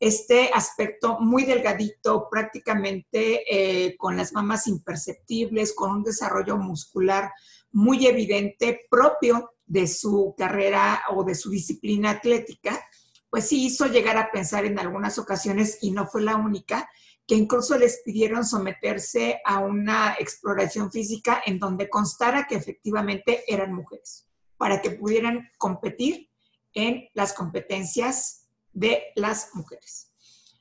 Este 0.00 0.50
aspecto 0.52 1.18
muy 1.20 1.44
delgadito, 1.44 2.28
prácticamente 2.28 3.44
eh, 3.48 3.96
con 3.96 4.16
las 4.16 4.32
mamas 4.32 4.66
imperceptibles, 4.66 5.74
con 5.74 5.92
un 5.92 6.02
desarrollo 6.02 6.56
muscular 6.56 7.32
muy 7.70 8.06
evidente 8.06 8.80
propio 8.90 9.52
de 9.64 9.86
su 9.86 10.34
carrera 10.36 11.02
o 11.14 11.24
de 11.24 11.34
su 11.34 11.48
disciplina 11.50 12.10
atlética, 12.10 12.84
pues 13.32 13.48
sí 13.48 13.64
hizo 13.64 13.86
llegar 13.86 14.18
a 14.18 14.30
pensar 14.30 14.66
en 14.66 14.78
algunas 14.78 15.18
ocasiones, 15.18 15.78
y 15.80 15.90
no 15.90 16.06
fue 16.06 16.20
la 16.20 16.36
única, 16.36 16.86
que 17.26 17.34
incluso 17.34 17.78
les 17.78 18.02
pidieron 18.04 18.44
someterse 18.44 19.40
a 19.46 19.60
una 19.60 20.16
exploración 20.18 20.92
física 20.92 21.42
en 21.46 21.58
donde 21.58 21.88
constara 21.88 22.46
que 22.46 22.56
efectivamente 22.56 23.42
eran 23.48 23.72
mujeres, 23.72 24.28
para 24.58 24.82
que 24.82 24.90
pudieran 24.90 25.48
competir 25.56 26.28
en 26.74 27.08
las 27.14 27.32
competencias 27.32 28.48
de 28.70 29.02
las 29.16 29.48
mujeres. 29.54 30.12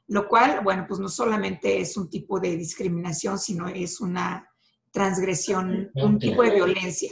Lo 0.08 0.30
cual, 0.30 0.62
bueno, 0.64 0.86
pues 0.88 1.02
no 1.02 1.10
solamente 1.10 1.82
es 1.82 1.98
un 1.98 2.10
tipo 2.10 2.40
de 2.40 2.56
discriminación, 2.56 3.38
sino 3.38 3.68
es 3.68 4.00
una 4.00 4.50
transgresión, 4.92 5.92
un 5.96 6.20
tipo 6.20 6.42
de 6.42 6.52
violencia, 6.52 7.12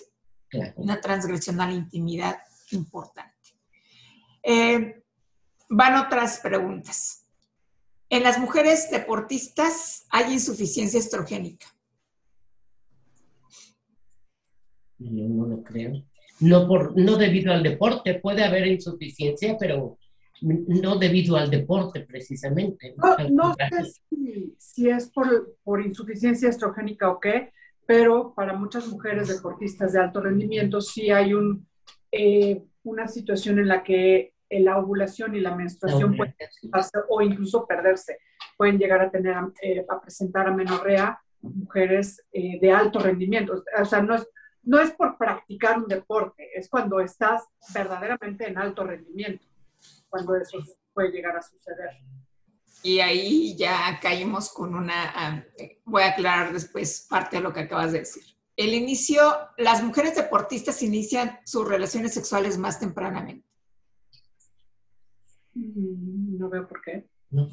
una 0.78 1.02
transgresión 1.02 1.60
a 1.60 1.68
la 1.68 1.74
intimidad 1.74 2.40
importante. 2.72 3.36
Eh, 4.42 4.99
van 5.70 5.96
otras 6.06 6.40
preguntas. 6.40 7.26
En 8.10 8.24
las 8.24 8.40
mujeres 8.40 8.90
deportistas 8.90 10.06
hay 10.10 10.34
insuficiencia 10.34 11.00
estrogénica. 11.00 11.68
Yo 14.98 15.30
no 15.30 15.46
lo 15.46 15.64
creo. 15.64 16.04
No, 16.42 16.68
por, 16.68 16.98
no 16.98 17.18
debido 17.18 17.54
al 17.54 17.64
deporte, 17.64 18.16
puede 18.16 18.44
haber 18.44 18.66
insuficiencia, 18.68 19.58
pero 19.58 19.98
no 20.42 20.98
debido 20.98 21.36
al 21.36 21.50
deporte 21.50 22.02
precisamente. 22.02 22.96
No, 23.30 23.54
sé 23.54 24.56
si, 24.58 24.90
es 24.90 25.10
por, 25.10 25.58
por, 25.64 25.82
insuficiencia 25.82 26.50
estrogénica 26.50 27.10
o 27.10 27.20
qué, 27.20 27.52
pero 27.86 28.34
para 28.34 28.54
muchas 28.54 28.88
mujeres 28.88 29.28
deportistas 29.28 29.94
de 29.94 30.00
alto 30.00 30.22
rendimiento 30.22 30.82
sí 30.82 31.12
hay 31.12 31.34
un, 31.34 31.68
eh, 32.12 32.64
una 32.84 33.08
situación 33.08 33.60
en 33.60 33.68
la 33.68 33.84
que 33.84 34.34
la 34.50 34.78
ovulación 34.78 35.36
y 35.36 35.40
la 35.40 35.56
menstruación 35.56 36.16
pueden 36.16 36.36
o 37.10 37.22
incluso 37.22 37.68
perderse. 37.68 38.18
Pueden 38.58 38.78
llegar 38.78 39.02
a 39.02 39.12
tener, 39.12 39.36
eh, 39.62 39.86
a 39.88 40.02
presentar 40.02 40.48
amenorrea 40.48 41.22
mujeres 41.42 42.26
eh, 42.32 42.60
de 42.60 42.72
alto 42.72 43.00
rendimiento. 43.00 43.64
O 43.80 43.86
sea, 43.86 44.02
no 44.02 44.16
es, 44.16 44.28
no 44.64 44.80
es 44.80 44.92
por 44.92 45.18
practicar 45.18 45.78
un 45.78 45.88
deporte, 45.88 46.50
es 46.56 46.68
cuando 46.70 47.00
estás 47.00 47.44
verdaderamente 47.74 48.48
en 48.48 48.58
alto 48.58 48.84
rendimiento, 48.84 49.46
cuando 50.10 50.36
eso 50.36 50.58
puede 50.94 51.12
llegar 51.12 51.38
a 51.38 51.42
suceder. 51.42 51.92
Y 52.82 53.00
ahí 53.00 53.56
ya 53.58 54.00
caímos 54.02 54.52
con 54.54 54.74
una, 54.74 55.46
voy 55.86 56.04
a 56.04 56.10
aclarar 56.10 56.54
después 56.54 57.06
parte 57.10 57.38
de 57.38 57.44
lo 57.44 57.54
que 57.54 57.62
acabas 57.62 57.92
de 57.92 58.00
decir. 58.00 58.24
El 58.56 58.74
inicio, 58.74 59.22
las 59.58 59.84
mujeres 59.84 60.16
deportistas 60.16 60.82
inician 60.84 61.40
sus 61.46 61.68
relaciones 61.68 62.14
sexuales 62.14 62.58
más 62.58 62.80
tempranamente. 62.80 63.49
No 65.54 66.50
veo 66.50 66.68
por 66.68 66.82
qué. 66.82 67.10
No. 67.32 67.50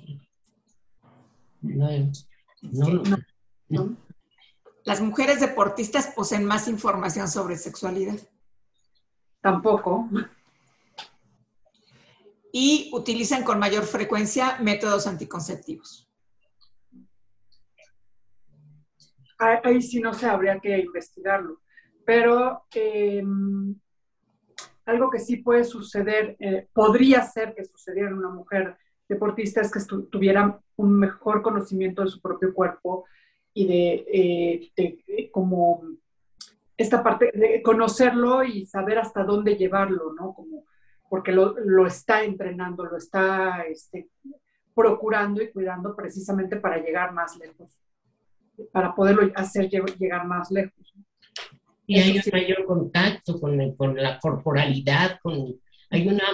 Las 4.85 5.01
mujeres 5.01 5.41
deportistas 5.41 6.07
poseen 6.15 6.45
más 6.45 6.69
información 6.69 7.29
sobre 7.29 7.57
sexualidad. 7.57 8.19
Tampoco. 9.41 10.09
Y 12.53 12.91
utilizan 12.93 13.43
con 13.43 13.59
mayor 13.59 13.85
frecuencia 13.85 14.59
métodos 14.61 15.07
anticonceptivos. 15.07 16.09
Ahí 19.39 19.83
sí 19.83 20.01
no 20.01 20.15
sé, 20.15 20.27
habría 20.27 20.59
que 20.61 20.79
investigarlo. 20.79 21.61
Pero 22.05 22.65
em, 22.73 23.79
algo 24.87 25.11
que 25.11 25.19
sí 25.19 25.37
puede 25.37 25.65
suceder, 25.65 26.37
eh, 26.39 26.69
podría 26.73 27.23
ser 27.23 27.55
que 27.55 27.65
sucediera 27.65 28.09
en 28.09 28.15
una 28.15 28.31
mujer 28.31 28.77
deportista 29.09 29.61
es 29.61 29.71
que 29.71 29.81
tuviera 30.11 30.61
un 30.77 30.99
mejor 30.99 31.43
conocimiento 31.43 32.03
de 32.03 32.09
su 32.09 32.21
propio 32.21 32.53
cuerpo 32.55 33.05
y 33.53 33.67
de, 33.67 34.71
eh, 35.07 35.31
como 35.31 35.83
esta 36.77 37.03
parte 37.03 37.31
de 37.35 37.63
conocerlo 37.63 38.45
y 38.45 38.67
saber 38.67 38.99
hasta 38.99 39.25
dónde 39.25 39.57
llevarlo, 39.57 40.13
¿no? 40.13 40.35
Como, 40.35 40.65
porque 41.09 41.33
lo, 41.33 41.55
lo 41.59 41.87
está 41.87 42.25
entrenando, 42.25 42.85
lo 42.85 42.97
está 42.97 43.63
este, 43.63 44.09
procurando 44.75 45.43
y 45.43 45.51
cuidando 45.51 45.97
precisamente 45.97 46.57
para 46.57 46.79
llegar 46.79 47.13
más 47.13 47.37
lejos, 47.39 47.81
para 48.73 48.95
poderlo 48.95 49.31
hacer 49.35 49.69
llegar 49.71 50.27
más 50.27 50.51
lejos. 50.51 50.95
Y 51.87 51.99
hay 51.99 52.17
un 52.19 52.23
mayor 52.33 52.65
contacto 52.67 53.41
con, 53.41 53.75
con 53.77 53.97
la 53.97 54.19
corporalidad, 54.19 55.19
con, 55.23 55.55
hay 55.91 56.09
una 56.09 56.25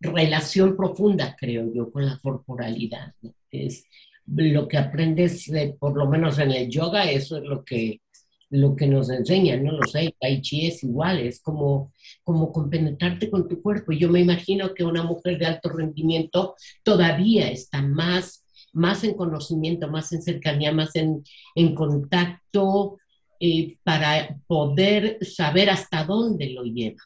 relación 0.00 0.76
profunda, 0.76 1.34
creo 1.38 1.72
yo, 1.72 1.90
con 1.90 2.04
la 2.04 2.18
corporalidad. 2.18 3.14
Es 3.50 3.84
lo 4.26 4.68
que 4.68 4.76
aprendes, 4.76 5.50
por 5.78 5.96
lo 5.96 6.08
menos 6.08 6.38
en 6.38 6.50
el 6.50 6.68
yoga, 6.68 7.10
eso 7.10 7.38
es 7.38 7.44
lo 7.44 7.64
que, 7.64 8.00
lo 8.50 8.76
que 8.76 8.86
nos 8.86 9.10
enseñan, 9.10 9.64
¿no? 9.64 9.72
Lo 9.72 9.86
sé, 9.86 10.14
Tai 10.20 10.40
Chi 10.40 10.66
es 10.66 10.82
igual, 10.84 11.20
es 11.20 11.40
como, 11.40 11.92
como 12.22 12.52
compenetrarte 12.52 13.30
con 13.30 13.48
tu 13.48 13.62
cuerpo. 13.62 13.92
Yo 13.92 14.10
me 14.10 14.20
imagino 14.20 14.74
que 14.74 14.84
una 14.84 15.02
mujer 15.02 15.38
de 15.38 15.46
alto 15.46 15.68
rendimiento 15.68 16.54
todavía 16.82 17.50
está 17.50 17.82
más, 17.82 18.44
más 18.72 19.04
en 19.04 19.14
conocimiento, 19.14 19.88
más 19.88 20.12
en 20.12 20.22
cercanía, 20.22 20.72
más 20.72 20.94
en, 20.96 21.24
en 21.54 21.74
contacto 21.74 22.98
eh, 23.40 23.78
para 23.82 24.36
poder 24.46 25.18
saber 25.24 25.70
hasta 25.70 26.04
dónde 26.04 26.50
lo 26.50 26.64
lleva. 26.64 27.02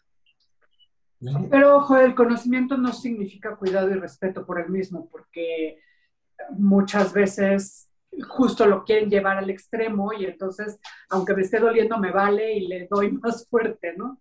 Pero 1.50 1.76
ojo, 1.76 1.98
el 1.98 2.14
conocimiento 2.14 2.78
no 2.78 2.92
significa 2.92 3.56
cuidado 3.56 3.90
y 3.90 3.94
respeto 3.94 4.46
por 4.46 4.58
el 4.58 4.70
mismo, 4.70 5.08
porque 5.10 5.78
muchas 6.56 7.12
veces 7.12 7.90
justo 8.28 8.66
lo 8.66 8.84
quieren 8.84 9.10
llevar 9.10 9.38
al 9.38 9.50
extremo 9.50 10.12
y 10.12 10.24
entonces, 10.24 10.78
aunque 11.10 11.34
me 11.34 11.42
esté 11.42 11.58
doliendo, 11.58 11.98
me 11.98 12.10
vale 12.10 12.54
y 12.54 12.66
le 12.66 12.86
doy 12.90 13.12
más 13.22 13.46
fuerte, 13.48 13.94
¿no? 13.96 14.20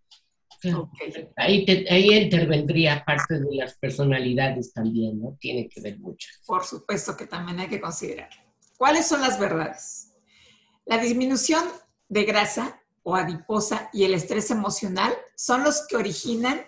Ahí, 1.37 1.65
ahí 1.89 2.09
intervendría 2.09 3.03
parte 3.05 3.39
de 3.39 3.55
las 3.55 3.77
personalidades 3.77 4.73
también, 4.73 5.21
¿no? 5.21 5.37
Tiene 5.39 5.69
que 5.69 5.79
ver 5.79 5.97
mucho. 5.99 6.27
Por 6.45 6.65
supuesto 6.65 7.15
que 7.15 7.27
también 7.27 7.61
hay 7.61 7.69
que 7.69 7.79
considerar. 7.79 8.29
¿Cuáles 8.77 9.07
son 9.07 9.21
las 9.21 9.39
verdades? 9.39 10.13
La 10.85 10.97
disminución 10.97 11.63
de 12.09 12.25
grasa 12.25 12.81
o 13.03 13.15
adiposa 13.15 13.89
y 13.93 14.03
el 14.03 14.13
estrés 14.13 14.51
emocional 14.51 15.13
son 15.35 15.63
los 15.63 15.87
que 15.87 15.95
originan 15.95 16.61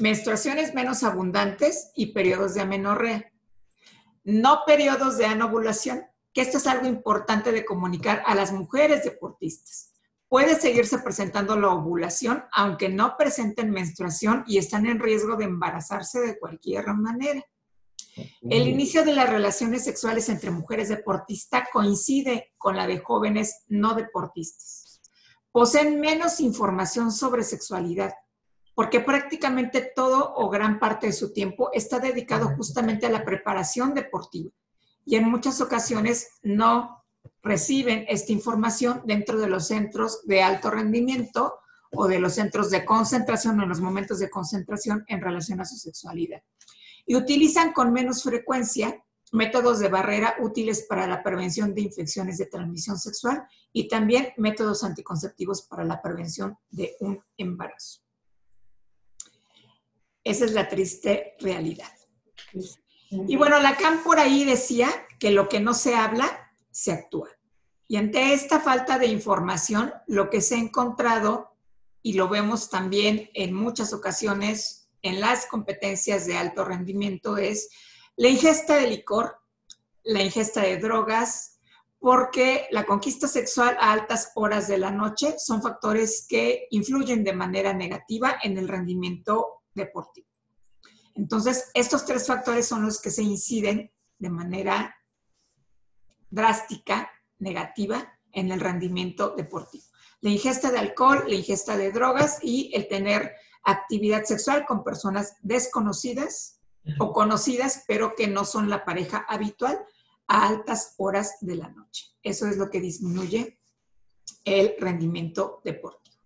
menstruaciones 0.00 0.74
menos 0.74 1.02
abundantes 1.02 1.90
y 1.94 2.12
periodos 2.12 2.54
de 2.54 2.62
amenorrea. 2.62 3.32
No 4.24 4.62
periodos 4.66 5.18
de 5.18 5.26
anovulación, 5.26 6.04
que 6.32 6.40
esto 6.40 6.58
es 6.58 6.66
algo 6.66 6.86
importante 6.86 7.52
de 7.52 7.64
comunicar 7.64 8.22
a 8.26 8.34
las 8.34 8.52
mujeres 8.52 9.04
deportistas, 9.04 9.94
puede 10.28 10.60
seguirse 10.60 10.98
presentando 10.98 11.58
la 11.58 11.68
ovulación, 11.68 12.44
aunque 12.52 12.88
no 12.88 13.16
presenten 13.16 13.70
menstruación 13.70 14.44
y 14.46 14.58
están 14.58 14.86
en 14.86 14.98
riesgo 14.98 15.36
de 15.36 15.44
embarazarse 15.44 16.20
de 16.20 16.38
cualquier 16.38 16.86
manera. 16.94 17.42
El 18.42 18.68
inicio 18.68 19.04
de 19.04 19.12
las 19.12 19.28
relaciones 19.28 19.84
sexuales 19.84 20.28
entre 20.28 20.50
mujeres 20.50 20.88
deportistas 20.88 21.68
coincide 21.72 22.52
con 22.56 22.76
la 22.76 22.86
de 22.86 22.98
jóvenes 22.98 23.64
no 23.68 23.94
deportistas. 23.94 25.00
Poseen 25.52 26.00
menos 26.00 26.40
información 26.40 27.12
sobre 27.12 27.42
sexualidad, 27.42 28.14
porque 28.74 29.00
prácticamente 29.00 29.92
todo 29.94 30.34
o 30.36 30.48
gran 30.48 30.78
parte 30.78 31.08
de 31.08 31.12
su 31.12 31.32
tiempo 31.32 31.70
está 31.72 31.98
dedicado 31.98 32.54
justamente 32.56 33.06
a 33.06 33.10
la 33.10 33.24
preparación 33.24 33.94
deportiva 33.94 34.50
y 35.06 35.14
en 35.14 35.30
muchas 35.30 35.60
ocasiones 35.60 36.28
no 36.42 37.04
reciben 37.42 38.04
esta 38.08 38.32
información 38.32 39.02
dentro 39.06 39.38
de 39.38 39.46
los 39.46 39.68
centros 39.68 40.26
de 40.26 40.42
alto 40.42 40.68
rendimiento 40.70 41.60
o 41.92 42.08
de 42.08 42.18
los 42.18 42.34
centros 42.34 42.70
de 42.70 42.84
concentración 42.84 43.58
o 43.58 43.62
en 43.62 43.68
los 43.68 43.80
momentos 43.80 44.18
de 44.18 44.28
concentración 44.28 45.04
en 45.06 45.20
relación 45.20 45.60
a 45.60 45.64
su 45.64 45.76
sexualidad. 45.76 46.42
Y 47.06 47.16
utilizan 47.16 47.72
con 47.72 47.92
menos 47.92 48.22
frecuencia 48.22 49.02
métodos 49.32 49.80
de 49.80 49.88
barrera 49.88 50.36
útiles 50.40 50.86
para 50.88 51.06
la 51.06 51.22
prevención 51.22 51.74
de 51.74 51.82
infecciones 51.82 52.38
de 52.38 52.46
transmisión 52.46 52.98
sexual 52.98 53.46
y 53.72 53.88
también 53.88 54.32
métodos 54.36 54.84
anticonceptivos 54.84 55.62
para 55.62 55.84
la 55.84 56.00
prevención 56.00 56.56
de 56.70 56.96
un 57.00 57.22
embarazo. 57.36 58.00
Esa 60.22 60.44
es 60.44 60.52
la 60.52 60.68
triste 60.68 61.34
realidad. 61.38 61.92
Y 63.10 63.36
bueno, 63.36 63.60
Lacan 63.60 64.02
por 64.02 64.18
ahí 64.18 64.44
decía 64.44 64.88
que 65.18 65.30
lo 65.30 65.48
que 65.48 65.60
no 65.60 65.74
se 65.74 65.94
habla, 65.94 66.52
se 66.70 66.92
actúa. 66.92 67.28
Y 67.88 67.96
ante 67.96 68.32
esta 68.32 68.58
falta 68.58 68.98
de 68.98 69.06
información, 69.06 69.92
lo 70.08 70.28
que 70.28 70.40
se 70.40 70.56
ha 70.56 70.58
encontrado, 70.58 71.56
y 72.02 72.14
lo 72.14 72.28
vemos 72.28 72.70
también 72.70 73.30
en 73.34 73.52
muchas 73.52 73.92
ocasiones 73.92 74.85
en 75.06 75.20
las 75.20 75.46
competencias 75.46 76.26
de 76.26 76.36
alto 76.36 76.64
rendimiento, 76.64 77.36
es 77.36 77.70
la 78.16 78.28
ingesta 78.28 78.76
de 78.76 78.88
licor, 78.88 79.36
la 80.02 80.22
ingesta 80.22 80.62
de 80.62 80.78
drogas, 80.78 81.58
porque 81.98 82.68
la 82.70 82.84
conquista 82.84 83.26
sexual 83.26 83.76
a 83.80 83.92
altas 83.92 84.32
horas 84.34 84.68
de 84.68 84.78
la 84.78 84.90
noche 84.90 85.36
son 85.38 85.62
factores 85.62 86.26
que 86.28 86.66
influyen 86.70 87.24
de 87.24 87.32
manera 87.32 87.72
negativa 87.72 88.36
en 88.42 88.58
el 88.58 88.68
rendimiento 88.68 89.62
deportivo. 89.74 90.28
Entonces, 91.14 91.70
estos 91.74 92.04
tres 92.04 92.26
factores 92.26 92.66
son 92.66 92.84
los 92.84 93.00
que 93.00 93.10
se 93.10 93.22
inciden 93.22 93.90
de 94.18 94.30
manera 94.30 94.94
drástica, 96.30 97.10
negativa, 97.38 98.12
en 98.32 98.52
el 98.52 98.60
rendimiento 98.60 99.34
deportivo. 99.34 99.84
La 100.20 100.30
ingesta 100.30 100.70
de 100.70 100.78
alcohol, 100.78 101.24
la 101.26 101.34
ingesta 101.34 101.76
de 101.76 101.90
drogas 101.90 102.38
y 102.42 102.70
el 102.74 102.86
tener 102.86 103.32
actividad 103.66 104.24
sexual 104.24 104.64
con 104.66 104.82
personas 104.82 105.36
desconocidas 105.42 106.60
o 106.98 107.12
conocidas, 107.12 107.84
pero 107.86 108.14
que 108.14 108.28
no 108.28 108.44
son 108.44 108.70
la 108.70 108.84
pareja 108.84 109.26
habitual 109.28 109.84
a 110.28 110.48
altas 110.48 110.94
horas 110.98 111.36
de 111.40 111.56
la 111.56 111.68
noche. 111.68 112.06
Eso 112.22 112.46
es 112.46 112.56
lo 112.56 112.70
que 112.70 112.80
disminuye 112.80 113.58
el 114.44 114.74
rendimiento 114.78 115.60
deportivo. 115.64 116.16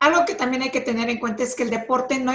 Algo 0.00 0.24
que 0.26 0.34
también 0.34 0.62
hay 0.62 0.70
que 0.70 0.80
tener 0.80 1.08
en 1.08 1.18
cuenta 1.18 1.44
es 1.44 1.54
que 1.54 1.62
el 1.62 1.70
deporte 1.70 2.18
no 2.18 2.32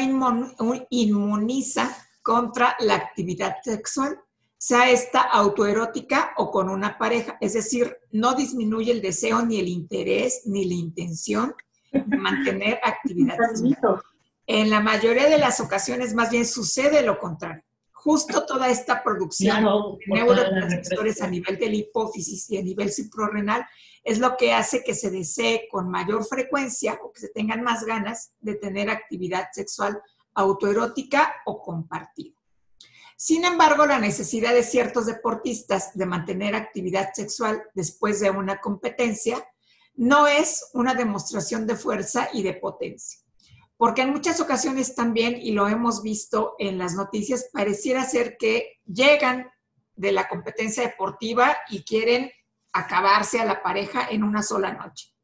inmuniza 0.90 1.96
contra 2.24 2.76
la 2.80 2.96
actividad 2.96 3.58
sexual 3.64 4.20
sea 4.60 4.92
esta 4.92 5.22
autoerótica 5.22 6.34
o 6.36 6.52
con 6.52 6.70
una 6.70 6.98
pareja. 6.98 7.38
Es 7.40 7.54
decir, 7.54 7.96
no 8.12 8.36
disminuye 8.36 8.92
el 8.92 9.02
deseo 9.02 9.46
ni 9.46 9.58
el 9.58 9.70
interés 9.70 10.42
ni 10.46 10.66
la 10.66 10.74
intención 10.74 11.56
de 11.92 12.18
mantener 12.18 12.80
actividad. 12.84 13.38
En 14.52 14.72
la 14.72 14.80
mayoría 14.80 15.30
de 15.30 15.38
las 15.38 15.60
ocasiones 15.60 16.16
más 16.16 16.32
bien 16.32 16.44
sucede 16.44 17.04
lo 17.04 17.20
contrario. 17.20 17.64
Justo 17.92 18.48
toda 18.48 18.68
esta 18.68 19.04
producción 19.04 19.64
de 19.64 20.08
neurotransmisores 20.08 21.22
a 21.22 21.28
nivel 21.28 21.60
de 21.60 21.68
la 21.68 21.76
hipófisis 21.76 22.50
y 22.50 22.58
a 22.58 22.64
nivel 22.64 22.92
suprarrenal 22.92 23.64
es 24.04 24.18
lo 24.18 24.36
que 24.38 24.52
hace 24.52 24.84
que 24.84 24.96
se 24.96 25.12
desee 25.12 25.68
con 25.70 25.92
mayor 25.92 26.26
frecuencia 26.26 27.00
o 27.04 27.12
que 27.12 27.20
se 27.20 27.30
tengan 27.30 27.62
más 27.62 27.86
ganas 27.86 28.32
de 28.40 28.56
tener 28.56 28.90
actividad 28.90 29.50
sexual 29.54 30.02
autoerótica 30.34 31.32
o 31.46 31.62
compartida. 31.62 32.36
Sin 33.16 33.46
embargo, 33.46 33.86
la 33.86 34.00
necesidad 34.00 34.56
de 34.56 34.64
ciertos 34.64 35.06
deportistas 35.06 35.96
de 35.96 36.08
mantener 36.08 36.56
actividad 36.56 37.10
sexual 37.14 37.62
después 37.76 38.20
de 38.20 38.32
una 38.32 38.60
competencia 38.60 39.48
no 39.94 40.26
es 40.26 40.72
una 40.74 40.96
demostración 40.96 41.68
de 41.68 41.76
fuerza 41.76 42.30
y 42.34 42.42
de 42.42 42.54
potencia. 42.54 43.20
Porque 43.80 44.02
en 44.02 44.10
muchas 44.10 44.42
ocasiones 44.42 44.94
también, 44.94 45.38
y 45.42 45.54
lo 45.54 45.70
hemos 45.70 46.04
visto 46.04 46.56
en 46.60 46.78
las 46.78 46.96
noticias, 46.96 47.50
pareciera 47.54 48.04
ser 48.04 48.36
que 48.36 48.82
llegan 48.86 49.50
de 49.96 50.12
la 50.12 50.28
competencia 50.28 50.84
deportiva 50.84 51.56
y 51.70 51.86
quieren 51.86 52.30
acabarse 52.74 53.40
a 53.40 53.46
la 53.46 53.64
pareja 53.64 54.10
en 54.10 54.26
una 54.26 54.44
sola 54.44 54.74
noche. 54.74 55.16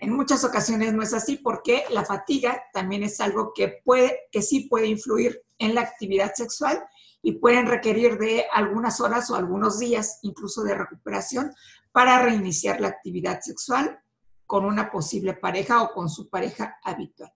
En 0.00 0.16
muchas 0.16 0.44
ocasiones 0.44 0.94
no 0.94 1.02
es 1.02 1.12
así 1.12 1.36
porque 1.36 1.84
la 1.90 2.06
fatiga 2.06 2.58
también 2.72 3.02
es 3.02 3.20
algo 3.20 3.52
que 3.54 3.82
puede, 3.84 4.18
que 4.32 4.40
sí 4.40 4.60
puede 4.60 4.86
influir 4.86 5.42
en 5.58 5.74
la 5.74 5.82
actividad 5.82 6.32
sexual 6.34 6.82
y 7.20 7.32
pueden 7.32 7.66
requerir 7.66 8.16
de 8.16 8.46
algunas 8.50 8.98
horas 8.98 9.30
o 9.30 9.36
algunos 9.36 9.78
días 9.78 10.20
incluso 10.22 10.62
de 10.62 10.74
recuperación 10.74 11.52
para 11.92 12.22
reiniciar 12.22 12.80
la 12.80 12.88
actividad 12.88 13.40
sexual 13.42 14.00
con 14.46 14.64
una 14.64 14.90
posible 14.90 15.34
pareja 15.34 15.82
o 15.82 15.92
con 15.92 16.08
su 16.08 16.30
pareja 16.30 16.78
habitual. 16.82 17.30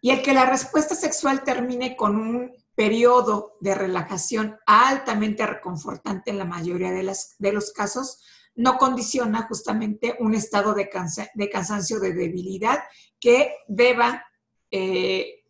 Y 0.00 0.10
el 0.10 0.22
que 0.22 0.32
la 0.32 0.46
respuesta 0.46 0.94
sexual 0.94 1.44
termine 1.44 1.96
con 1.96 2.16
un 2.16 2.52
periodo 2.74 3.56
de 3.60 3.74
relajación 3.74 4.58
altamente 4.64 5.46
reconfortante 5.46 6.30
en 6.30 6.38
la 6.38 6.46
mayoría 6.46 6.90
de, 6.90 7.52
los 7.52 7.72
casos, 7.72 8.24
no 8.54 8.78
condiciona 8.78 9.46
justamente 9.46 10.16
un 10.20 10.34
estado 10.34 10.72
de, 10.72 10.88
de 11.34 11.50
cansancio, 11.50 12.00
de 12.00 12.14
debilidad 12.14 12.78
que 13.20 13.54
deba 13.68 14.24
eh, 14.70 15.44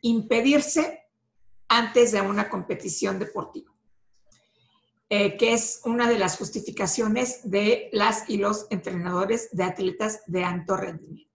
impedirse 0.00 1.04
antes 1.68 2.12
de 2.12 2.22
una 2.22 2.48
competición 2.48 3.18
deportiva, 3.18 3.70
eh, 5.10 5.36
que 5.36 5.52
es 5.52 5.82
una 5.84 6.08
de 6.08 6.18
las 6.18 6.38
justificaciones 6.38 7.40
de 7.50 7.90
las 7.92 8.28
y 8.30 8.38
los 8.38 8.66
entrenadores 8.70 9.50
de 9.52 9.64
atletas 9.64 10.22
de 10.26 10.44
alto 10.44 10.76
rendimiento. 10.76 11.27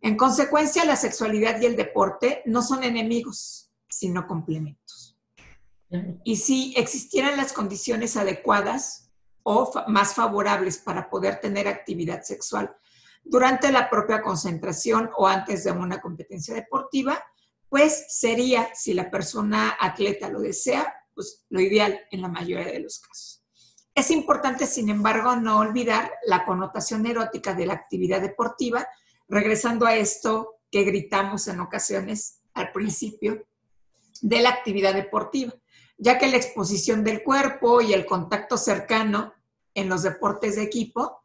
En 0.00 0.16
consecuencia, 0.16 0.84
la 0.84 0.96
sexualidad 0.96 1.60
y 1.60 1.66
el 1.66 1.76
deporte 1.76 2.42
no 2.46 2.62
son 2.62 2.84
enemigos, 2.84 3.72
sino 3.88 4.26
complementos. 4.26 5.18
Y 6.24 6.36
si 6.36 6.74
existieran 6.76 7.36
las 7.36 7.52
condiciones 7.52 8.16
adecuadas 8.16 9.10
o 9.42 9.72
más 9.86 10.14
favorables 10.14 10.78
para 10.78 11.08
poder 11.08 11.40
tener 11.40 11.68
actividad 11.68 12.22
sexual 12.22 12.76
durante 13.24 13.70
la 13.72 13.88
propia 13.88 14.22
concentración 14.22 15.10
o 15.16 15.26
antes 15.26 15.64
de 15.64 15.72
una 15.72 16.00
competencia 16.00 16.54
deportiva, 16.54 17.22
pues 17.68 18.06
sería, 18.08 18.68
si 18.74 18.94
la 18.94 19.10
persona 19.10 19.76
atleta 19.80 20.28
lo 20.28 20.40
desea, 20.40 20.92
pues 21.14 21.44
lo 21.48 21.60
ideal 21.60 21.98
en 22.10 22.22
la 22.22 22.28
mayoría 22.28 22.72
de 22.72 22.80
los 22.80 23.00
casos. 23.00 23.42
Es 23.94 24.10
importante, 24.10 24.66
sin 24.66 24.90
embargo, 24.90 25.36
no 25.36 25.58
olvidar 25.58 26.12
la 26.26 26.44
connotación 26.44 27.06
erótica 27.06 27.54
de 27.54 27.66
la 27.66 27.74
actividad 27.74 28.20
deportiva, 28.20 28.86
regresando 29.28 29.86
a 29.86 29.96
esto 29.96 30.60
que 30.70 30.84
gritamos 30.84 31.48
en 31.48 31.60
ocasiones 31.60 32.40
al 32.54 32.72
principio 32.72 33.46
de 34.22 34.40
la 34.40 34.50
actividad 34.50 34.94
deportiva, 34.94 35.52
ya 35.98 36.18
que 36.18 36.28
la 36.28 36.36
exposición 36.36 37.04
del 37.04 37.22
cuerpo 37.22 37.80
y 37.80 37.92
el 37.92 38.06
contacto 38.06 38.56
cercano 38.56 39.34
en 39.74 39.88
los 39.88 40.02
deportes 40.02 40.56
de 40.56 40.62
equipo 40.62 41.22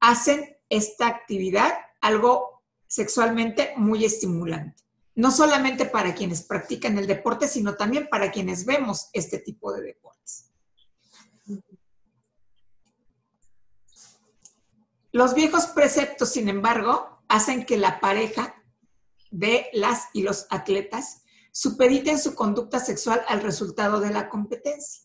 hacen 0.00 0.56
esta 0.68 1.06
actividad 1.06 1.72
algo 2.00 2.62
sexualmente 2.86 3.74
muy 3.76 4.04
estimulante 4.04 4.82
no 5.14 5.30
solamente 5.30 5.84
para 5.84 6.14
quienes 6.14 6.42
practican 6.42 6.96
el 6.98 7.06
deporte, 7.06 7.46
sino 7.46 7.74
también 7.74 8.08
para 8.08 8.30
quienes 8.30 8.64
vemos 8.64 9.08
este 9.12 9.38
tipo 9.38 9.72
de 9.72 9.82
deportes. 9.82 10.50
Los 15.12 15.34
viejos 15.34 15.66
preceptos, 15.66 16.30
sin 16.30 16.48
embargo, 16.48 17.11
hacen 17.32 17.64
que 17.64 17.78
la 17.78 17.98
pareja 17.98 18.54
de 19.30 19.70
las 19.72 20.08
y 20.12 20.22
los 20.22 20.46
atletas 20.50 21.22
supediten 21.50 22.18
su 22.18 22.34
conducta 22.34 22.78
sexual 22.78 23.24
al 23.26 23.40
resultado 23.40 24.00
de 24.00 24.10
la 24.10 24.28
competencia. 24.28 25.04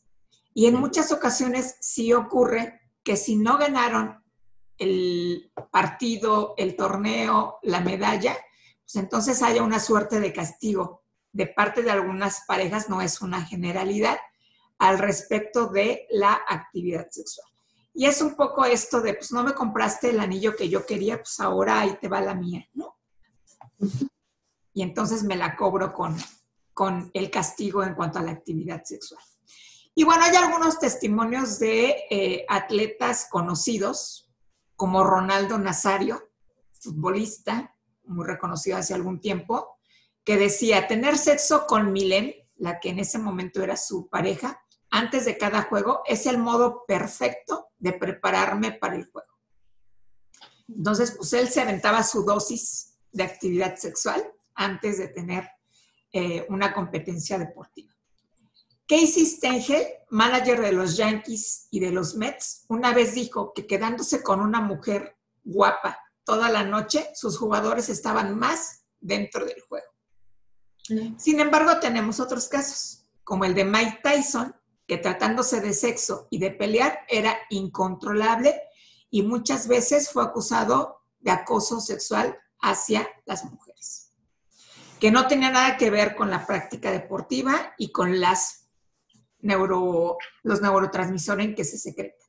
Y 0.54 0.66
en 0.66 0.76
muchas 0.76 1.14
ocasiones 1.14 1.78
sí 1.80 2.12
ocurre 2.12 2.82
que 3.02 3.16
si 3.16 3.38
no 3.38 3.58
ganaron 3.58 4.22
el 4.78 5.54
partido, 5.72 6.54
el 6.58 6.76
torneo, 6.76 7.60
la 7.64 7.80
medalla, 7.80 8.36
pues 8.84 8.96
entonces 8.98 9.42
haya 9.42 9.64
una 9.64 9.80
suerte 9.80 10.20
de 10.20 10.34
castigo 10.34 11.06
de 11.32 11.48
parte 11.48 11.82
de 11.82 11.92
algunas 11.92 12.44
parejas, 12.46 12.90
no 12.90 13.02
es 13.02 13.22
una 13.22 13.46
generalidad, 13.46 14.18
al 14.80 15.00
respecto 15.00 15.68
de 15.68 16.08
la 16.10 16.42
actividad 16.50 17.08
sexual. 17.10 17.48
Y 18.00 18.06
es 18.06 18.22
un 18.22 18.36
poco 18.36 18.64
esto 18.64 19.02
de, 19.02 19.16
pues 19.16 19.32
no 19.32 19.44
me 19.44 19.56
compraste 19.56 20.12
el 20.12 20.20
anillo 20.20 20.56
que 20.56 20.70
yo 20.70 20.86
quería, 20.86 21.18
pues 21.18 21.40
ahora 21.40 21.80
ahí 21.80 21.98
te 22.00 22.08
va 22.08 22.22
la 22.22 22.36
mía, 22.36 22.64
¿no? 22.76 22.96
Y 24.72 24.84
entonces 24.84 25.24
me 25.24 25.36
la 25.36 25.56
cobro 25.56 25.92
con, 25.96 26.16
con 26.76 27.10
el 27.16 27.32
castigo 27.32 27.84
en 27.84 27.96
cuanto 27.96 28.20
a 28.20 28.22
la 28.22 28.34
actividad 28.34 28.84
sexual. 28.84 29.24
Y 29.96 30.04
bueno, 30.04 30.26
hay 30.26 30.36
algunos 30.36 30.78
testimonios 30.78 31.58
de 31.58 31.96
eh, 32.12 32.46
atletas 32.48 33.30
conocidos, 33.32 34.30
como 34.76 35.04
Ronaldo 35.04 35.58
Nazario, 35.58 36.22
futbolista, 36.80 37.76
muy 38.04 38.28
reconocido 38.28 38.78
hace 38.78 38.94
algún 38.94 39.20
tiempo, 39.20 39.80
que 40.24 40.38
decía, 40.38 40.88
tener 40.88 41.18
sexo 41.18 41.66
con 41.66 41.92
Milen, 41.92 42.36
la 42.58 42.80
que 42.80 42.90
en 42.90 43.00
ese 43.00 43.18
momento 43.18 43.64
era 43.64 43.76
su 43.76 44.08
pareja, 44.08 44.64
antes 44.92 45.26
de 45.26 45.36
cada 45.40 45.64
juego, 45.64 46.04
es 46.06 46.28
el 46.28 46.38
modo 46.38 46.86
perfecto 46.86 47.67
de 47.78 47.94
prepararme 47.94 48.74
para 48.74 48.96
el 48.96 49.10
juego. 49.10 49.28
Entonces, 50.68 51.14
pues 51.16 51.32
él 51.34 51.48
se 51.48 51.62
aventaba 51.62 52.04
su 52.04 52.24
dosis 52.24 52.98
de 53.12 53.24
actividad 53.24 53.76
sexual 53.78 54.24
antes 54.56 54.98
de 54.98 55.08
tener 55.08 55.50
eh, 56.12 56.46
una 56.50 56.74
competencia 56.74 57.38
deportiva. 57.38 57.94
Casey 58.88 59.26
Stengel, 59.26 59.86
manager 60.10 60.62
de 60.62 60.72
los 60.72 60.96
Yankees 60.96 61.68
y 61.72 61.80
de 61.80 61.92
los 61.92 62.16
Mets, 62.16 62.66
una 62.70 62.94
vez 62.94 63.14
dijo 63.14 63.54
que 63.54 63.68
quedándose 63.68 64.24
con 64.24 64.40
una 64.40 64.62
mujer 64.62 65.18
guapa 65.44 66.00
toda 66.24 66.50
la 66.50 66.64
noche, 66.64 67.10
sus 67.14 67.38
jugadores 67.38 67.90
estaban 67.90 68.38
más 68.38 68.84
dentro 69.00 69.46
del 69.46 69.62
juego. 69.62 69.88
Sin 71.18 71.40
embargo, 71.40 71.80
tenemos 71.80 72.20
otros 72.20 72.48
casos, 72.48 73.06
como 73.24 73.44
el 73.44 73.54
de 73.54 73.66
Mike 73.66 74.00
Tyson, 74.02 74.56
que 74.88 74.98
tratándose 74.98 75.60
de 75.60 75.74
sexo 75.74 76.28
y 76.30 76.40
de 76.40 76.52
pelear 76.52 77.00
era 77.10 77.38
incontrolable 77.50 78.62
y 79.10 79.22
muchas 79.22 79.68
veces 79.68 80.10
fue 80.10 80.24
acusado 80.24 81.02
de 81.20 81.32
acoso 81.32 81.82
sexual 81.82 82.38
hacia 82.60 83.08
las 83.26 83.44
mujeres, 83.46 84.14
que 85.00 85.12
no 85.12 85.28
tenía 85.28 85.52
nada 85.52 85.78
que 85.78 85.90
ver 85.90 86.16
con 86.16 86.30
la 86.30 86.46
práctica 86.46 86.92
deportiva 86.92 87.74
y 87.78 87.92
con 87.92 88.20
las 88.20 88.70
neuro, 89.40 90.18
los 90.44 90.62
neurotransmisores 90.62 91.46
en 91.46 91.56
que 91.56 91.66
se 91.66 91.78
secreta. 91.78 92.26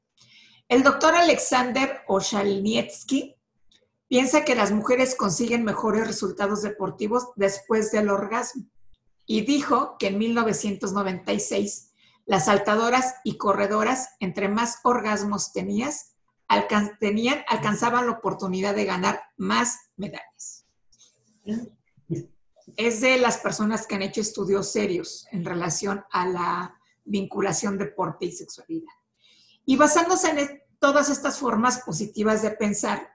El 0.69 0.83
doctor 0.83 1.15
Alexander 1.15 2.03
Oshalnietsky 2.09 3.37
piensa 4.09 4.45
que 4.45 4.55
las 4.55 4.73
mujeres 4.73 5.15
consiguen 5.15 5.65
mejores 5.65 6.07
resultados 6.07 6.63
deportivos 6.63 7.29
después 7.37 7.91
del 7.93 8.11
orgasmo 8.11 8.67
y 9.27 9.43
dijo 9.43 9.97
que 9.99 10.09
en 10.09 10.19
1996 10.19 11.88
las 12.29 12.45
saltadoras 12.45 13.15
y 13.25 13.39
corredoras, 13.39 14.11
entre 14.21 14.51
más 14.51 14.81
orgasmos 14.85 15.51
tenías, 15.51 16.15
tenían, 17.01 17.43
alcanzaban 17.49 18.07
la 18.07 18.13
oportunidad 18.13 18.75
de 18.75 18.85
ganar 18.85 19.23
más 19.39 19.79
medallas. 19.97 20.67
Es 22.77 23.01
de 23.01 23.17
las 23.17 23.39
personas 23.39 23.87
que 23.87 23.95
han 23.95 24.03
hecho 24.03 24.21
estudios 24.21 24.71
serios 24.71 25.27
en 25.33 25.43
relación 25.43 26.05
a 26.13 26.29
la 26.29 26.79
vinculación 27.07 27.79
deporte 27.79 28.27
y 28.27 28.33
sexualidad. 28.33 28.93
Y 29.65 29.77
basándose 29.77 30.29
en 30.29 30.63
todas 30.79 31.09
estas 31.09 31.39
formas 31.39 31.81
positivas 31.81 32.43
de 32.43 32.51
pensar, 32.51 33.09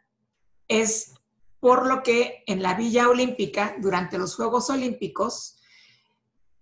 es 0.68 1.14
por 1.59 1.86
lo 1.86 2.01
que 2.01 2.43
en 2.47 2.64
la 2.64 2.74
Villa 2.74 3.09
Olímpica, 3.09 3.76
durante 3.80 4.18
los 4.18 4.36
Juegos 4.36 4.72
Olímpicos, 4.72 5.59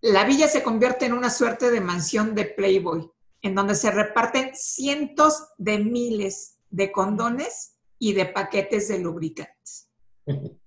la 0.02 0.24
villa 0.24 0.48
se 0.48 0.64
convierte 0.64 1.06
en 1.06 1.14
una 1.14 1.30
suerte 1.30 1.70
de 1.70 1.80
mansión 1.80 2.34
de 2.34 2.46
Playboy, 2.46 3.10
en 3.42 3.56
donde 3.56 3.76
se 3.76 3.92
reparten 3.92 4.52
cientos 4.56 5.50
de 5.58 5.80
miles 5.80 6.58
de 6.70 6.92
condones 6.92 7.78
y 8.00 8.14
de 8.14 8.26
paquetes 8.26 8.88
de 8.88 9.00
lubricantes. 9.00 9.90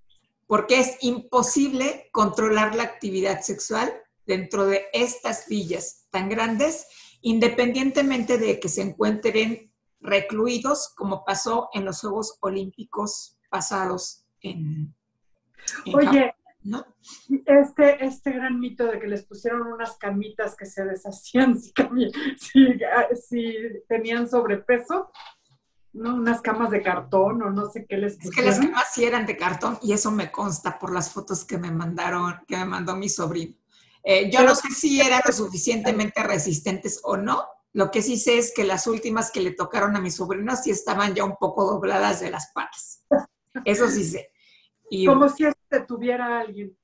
Porque 0.47 0.79
es 0.79 0.99
imposible 1.01 2.09
controlar 2.13 2.75
la 2.75 2.85
actividad 2.85 3.41
sexual 3.41 3.93
dentro 4.27 4.67
de 4.67 4.87
estas 4.93 5.49
villas 5.49 6.07
tan 6.11 6.29
grandes, 6.29 6.87
independientemente 7.23 8.39
de 8.39 8.61
que 8.61 8.69
se 8.69 8.83
encuentren 8.83 9.73
recluidos, 10.01 10.93
como 10.95 11.25
pasó 11.25 11.71
en 11.73 11.85
los 11.85 12.01
Juegos 12.01 12.37
Olímpicos 12.41 13.37
pasados 13.51 14.27
en... 14.43 14.95
Oye, 15.93 16.35
¿no? 16.65 16.85
este, 17.45 18.05
este 18.05 18.33
gran 18.33 18.59
mito 18.59 18.87
de 18.87 18.99
que 18.99 19.07
les 19.07 19.25
pusieron 19.25 19.67
unas 19.67 19.97
camitas 19.99 20.57
que 20.57 20.67
se 20.67 20.85
deshacían 20.85 21.61
si, 21.61 21.73
si 23.29 23.55
tenían 23.87 24.29
sobrepeso, 24.29 25.13
¿no? 25.93 26.17
Unas 26.17 26.41
camas 26.41 26.71
de 26.71 26.83
cartón 26.83 27.43
o 27.43 27.51
no 27.51 27.71
sé 27.71 27.87
qué 27.87 27.99
les 27.99 28.17
pusieron. 28.17 28.33
Es 28.33 28.37
que 28.37 28.63
las 28.63 28.71
camas 28.71 28.93
sí 28.93 29.05
eran 29.05 29.27
de 29.27 29.37
cartón 29.37 29.79
y 29.83 29.93
eso 29.93 30.11
me 30.11 30.33
consta 30.33 30.79
por 30.79 30.93
las 30.93 31.13
fotos 31.13 31.45
que 31.45 31.59
me 31.59 31.71
mandaron, 31.71 32.41
que 32.49 32.57
me 32.57 32.65
mandó 32.65 32.97
mi 32.97 33.09
sobrino. 33.09 33.55
Eh, 34.03 34.31
yo 34.31 34.43
no 34.43 34.55
sé 34.55 34.69
si 34.71 35.01
eran 35.01 35.21
lo 35.25 35.33
suficientemente 35.33 36.23
resistentes 36.25 37.01
o 37.05 37.17
no. 37.17 37.47
Lo 37.73 37.91
que 37.91 38.03
sí 38.03 38.19
sé 38.19 38.39
es 38.39 38.53
que 38.55 38.65
las 38.65 38.87
últimas 38.87 39.31
que 39.31 39.41
le 39.41 39.53
tocaron 39.53 39.97
a 39.97 40.01
mi 40.01 40.11
sobrino 40.11 40.55
sí 40.57 40.71
estaban 40.71 41.15
ya 41.15 41.25
un 41.25 41.37
poco 41.37 41.65
dobladas 41.65 42.21
de 42.21 42.31
las 42.31 42.53
patas. 42.53 43.05
Eso 43.65 43.89
sí 43.89 44.05
sé. 44.05 44.31
como 45.07 45.29
si 45.29 45.45
detuviera 45.81 46.27
a 46.27 46.41
alguien. 46.41 46.77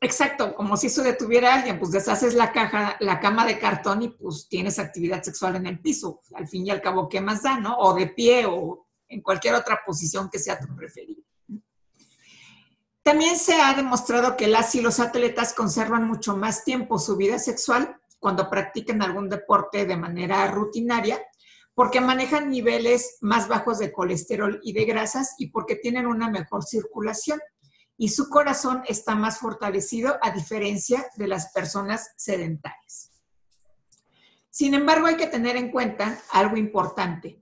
Exacto, 0.00 0.54
como 0.56 0.76
si 0.76 0.88
eso 0.88 1.02
detuviera 1.02 1.52
a 1.52 1.58
alguien, 1.58 1.78
pues 1.78 1.92
deshaces 1.92 2.34
la 2.34 2.50
caja, 2.50 2.96
la 2.98 3.20
cama 3.20 3.46
de 3.46 3.60
cartón 3.60 4.02
y 4.02 4.08
pues 4.08 4.48
tienes 4.48 4.80
actividad 4.80 5.22
sexual 5.22 5.54
en 5.54 5.66
el 5.66 5.80
piso. 5.80 6.20
Al 6.34 6.48
fin 6.48 6.66
y 6.66 6.70
al 6.70 6.82
cabo, 6.82 7.08
¿qué 7.08 7.20
más 7.20 7.42
da, 7.42 7.60
no? 7.60 7.76
O 7.78 7.94
de 7.94 8.08
pie 8.08 8.44
o 8.46 8.88
en 9.08 9.22
cualquier 9.22 9.54
otra 9.54 9.80
posición 9.86 10.28
que 10.28 10.40
sea 10.40 10.58
tu 10.58 10.74
preferida. 10.74 11.22
También 13.02 13.36
se 13.36 13.54
ha 13.60 13.74
demostrado 13.74 14.36
que 14.36 14.48
las 14.48 14.74
y 14.74 14.80
los 14.80 14.98
atletas 14.98 15.54
conservan 15.54 16.08
mucho 16.08 16.36
más 16.36 16.64
tiempo 16.64 16.98
su 16.98 17.16
vida 17.16 17.38
sexual 17.38 18.00
cuando 18.18 18.50
practican 18.50 19.02
algún 19.02 19.28
deporte 19.28 19.86
de 19.86 19.96
manera 19.96 20.48
rutinaria, 20.48 21.20
porque 21.74 22.00
manejan 22.00 22.50
niveles 22.50 23.18
más 23.20 23.48
bajos 23.48 23.78
de 23.78 23.92
colesterol 23.92 24.60
y 24.62 24.72
de 24.72 24.84
grasas 24.84 25.34
y 25.38 25.48
porque 25.50 25.76
tienen 25.76 26.06
una 26.06 26.28
mejor 26.28 26.64
circulación 26.64 27.40
y 28.02 28.08
su 28.08 28.28
corazón 28.28 28.82
está 28.88 29.14
más 29.14 29.38
fortalecido 29.38 30.18
a 30.22 30.32
diferencia 30.32 31.06
de 31.14 31.28
las 31.28 31.52
personas 31.52 32.10
sedentarias. 32.16 33.12
Sin 34.50 34.74
embargo, 34.74 35.06
hay 35.06 35.16
que 35.16 35.28
tener 35.28 35.54
en 35.54 35.70
cuenta 35.70 36.20
algo 36.32 36.56
importante. 36.56 37.40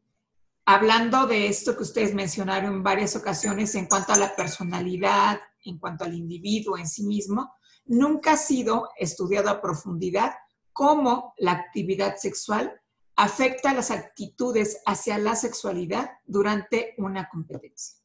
Hablando 0.66 1.26
de 1.26 1.48
esto 1.48 1.78
que 1.78 1.84
ustedes 1.84 2.12
mencionaron 2.12 2.74
en 2.74 2.82
varias 2.82 3.16
ocasiones 3.16 3.74
en 3.74 3.86
cuanto 3.86 4.12
a 4.12 4.18
la 4.18 4.36
personalidad, 4.36 5.40
en 5.64 5.78
cuanto 5.78 6.04
al 6.04 6.12
individuo 6.12 6.76
en 6.76 6.86
sí 6.86 7.04
mismo, 7.04 7.54
nunca 7.86 8.32
ha 8.32 8.36
sido 8.36 8.90
estudiado 8.98 9.48
a 9.48 9.62
profundidad 9.62 10.34
cómo 10.74 11.32
la 11.38 11.52
actividad 11.52 12.16
sexual 12.18 12.78
afecta 13.16 13.72
las 13.72 13.90
actitudes 13.90 14.82
hacia 14.84 15.16
la 15.16 15.36
sexualidad 15.36 16.10
durante 16.26 16.96
una 16.98 17.30
competencia. 17.30 17.99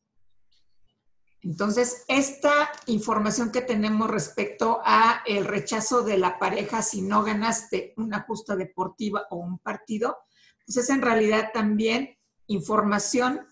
Entonces, 1.45 2.05
esta 2.07 2.71
información 2.87 3.51
que 3.51 3.61
tenemos 3.61 4.09
respecto 4.09 4.81
a 4.83 5.21
el 5.27 5.45
rechazo 5.45 6.01
de 6.01 6.17
la 6.17 6.39
pareja 6.39 6.81
si 6.81 7.03
no 7.03 7.23
ganaste 7.23 7.93
una 7.97 8.23
justa 8.23 8.55
deportiva 8.55 9.27
o 9.29 9.35
un 9.35 9.59
partido, 9.59 10.17
pues 10.65 10.77
es 10.77 10.89
en 10.89 11.03
realidad 11.03 11.51
también 11.53 12.17
información 12.47 13.45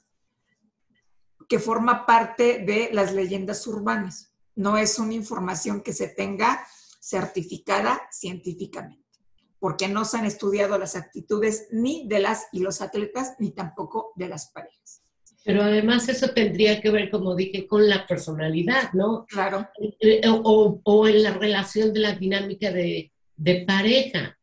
que 1.48 1.60
forma 1.60 2.08
parte 2.08 2.64
de 2.66 2.90
las 2.92 3.14
leyendas 3.14 3.68
urbanas. 3.68 4.34
No 4.56 4.76
es 4.76 4.98
una 4.98 5.14
información 5.14 5.82
que 5.82 5.94
se 5.94 6.08
tenga 6.08 6.66
certificada 7.00 8.02
científicamente, 8.12 9.06
porque 9.60 9.88
no 9.88 10.04
se 10.04 10.18
han 10.18 10.26
estudiado 10.26 10.80
las 10.80 10.96
actitudes 10.96 11.68
ni 11.72 12.08
de 12.08 12.22
las 12.22 12.48
y 12.52 12.62
los 12.62 12.82
atletas, 12.82 13.36
ni 13.38 13.52
tampoco 13.52 14.14
de 14.16 14.30
las 14.30 14.50
parejas. 14.50 15.03
Pero 15.44 15.62
además 15.62 16.08
eso 16.08 16.30
tendría 16.30 16.80
que 16.80 16.90
ver, 16.90 17.10
como 17.10 17.36
dije, 17.36 17.68
con 17.68 17.90
la 17.90 18.08
personalidad, 18.08 18.94
¿no? 18.94 19.26
Claro. 19.28 19.68
Eh, 20.00 20.22
o, 20.26 21.08
en 21.08 21.24
la 21.24 21.34
relación 21.34 21.94
de 21.94 22.00
la 22.00 22.14
dinámica 22.14 22.72
de, 22.72 23.12
de 23.36 23.66
pareja. 23.68 24.38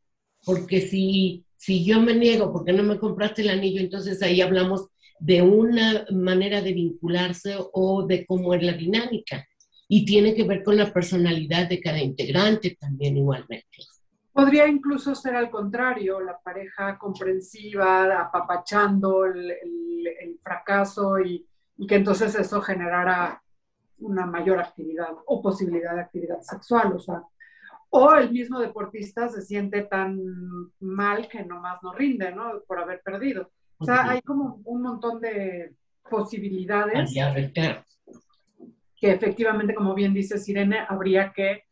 Porque 0.45 0.83
si, 0.83 1.45
si 1.57 1.85
yo 1.85 2.01
me 2.01 2.15
niego 2.15 2.53
porque 2.53 2.73
no 2.73 2.83
me 2.83 2.99
compraste 2.99 3.43
el 3.43 3.51
anillo, 3.51 3.81
entonces 3.81 4.23
ahí 4.23 4.41
hablamos 4.41 4.89
de 5.19 5.43
una 5.43 6.07
manera 6.11 6.63
de 6.63 6.73
vincularse 6.73 7.55
o 7.73 8.07
de 8.07 8.27
cómo 8.27 8.55
es 8.55 8.63
la 8.63 8.73
dinámica. 8.73 9.47
Y 9.89 10.05
tiene 10.05 10.35
que 10.35 10.45
ver 10.45 10.63
con 10.63 10.77
la 10.77 10.93
personalidad 10.93 11.69
de 11.69 11.81
cada 11.81 12.01
integrante 12.01 12.77
también 12.79 13.17
igualmente. 13.17 13.67
Podría 14.33 14.67
incluso 14.67 15.15
ser 15.15 15.35
al 15.35 15.51
contrario, 15.51 16.21
la 16.21 16.39
pareja 16.39 16.97
comprensiva, 16.99 18.21
apapachando 18.21 19.25
el, 19.25 19.57
fracaso 20.43 21.19
y, 21.21 21.47
y, 21.77 21.87
que 21.87 21.97
entonces 21.97 22.35
eso 22.35 22.63
generara 22.63 23.43
una 23.99 24.27
mayor 24.27 24.59
actividad 24.59 25.11
o 25.27 25.43
posibilidad 25.43 25.95
de 25.95 26.01
actividad 26.01 26.41
sexual. 26.41 26.93
O 26.95 26.99
sea, 26.99 27.23
o 27.91 28.15
el 28.15 28.31
mismo 28.31 28.61
deportista 28.61 29.29
se 29.29 29.43
siente 29.43 29.83
tan 29.83 30.19
mal 30.79 31.29
que 31.29 31.45
nomás 31.45 31.83
no 31.83 31.93
rinde, 31.93 32.33
¿no? 32.33 32.61
Por 32.67 32.79
haber 32.79 33.03
perdido. 33.03 33.51
O 33.79 33.85
sea, 33.85 34.11
hay 34.11 34.23
como 34.23 34.61
un 34.65 34.83
montón 34.83 35.21
de 35.21 35.75
posibilidades 36.09 37.13
que 38.97 39.13
efectivamente, 39.13 39.75
como 39.75 39.95
bien 39.95 40.13
dice 40.13 40.39
Sirene, 40.39 40.85
habría 40.87 41.33
que 41.33 41.65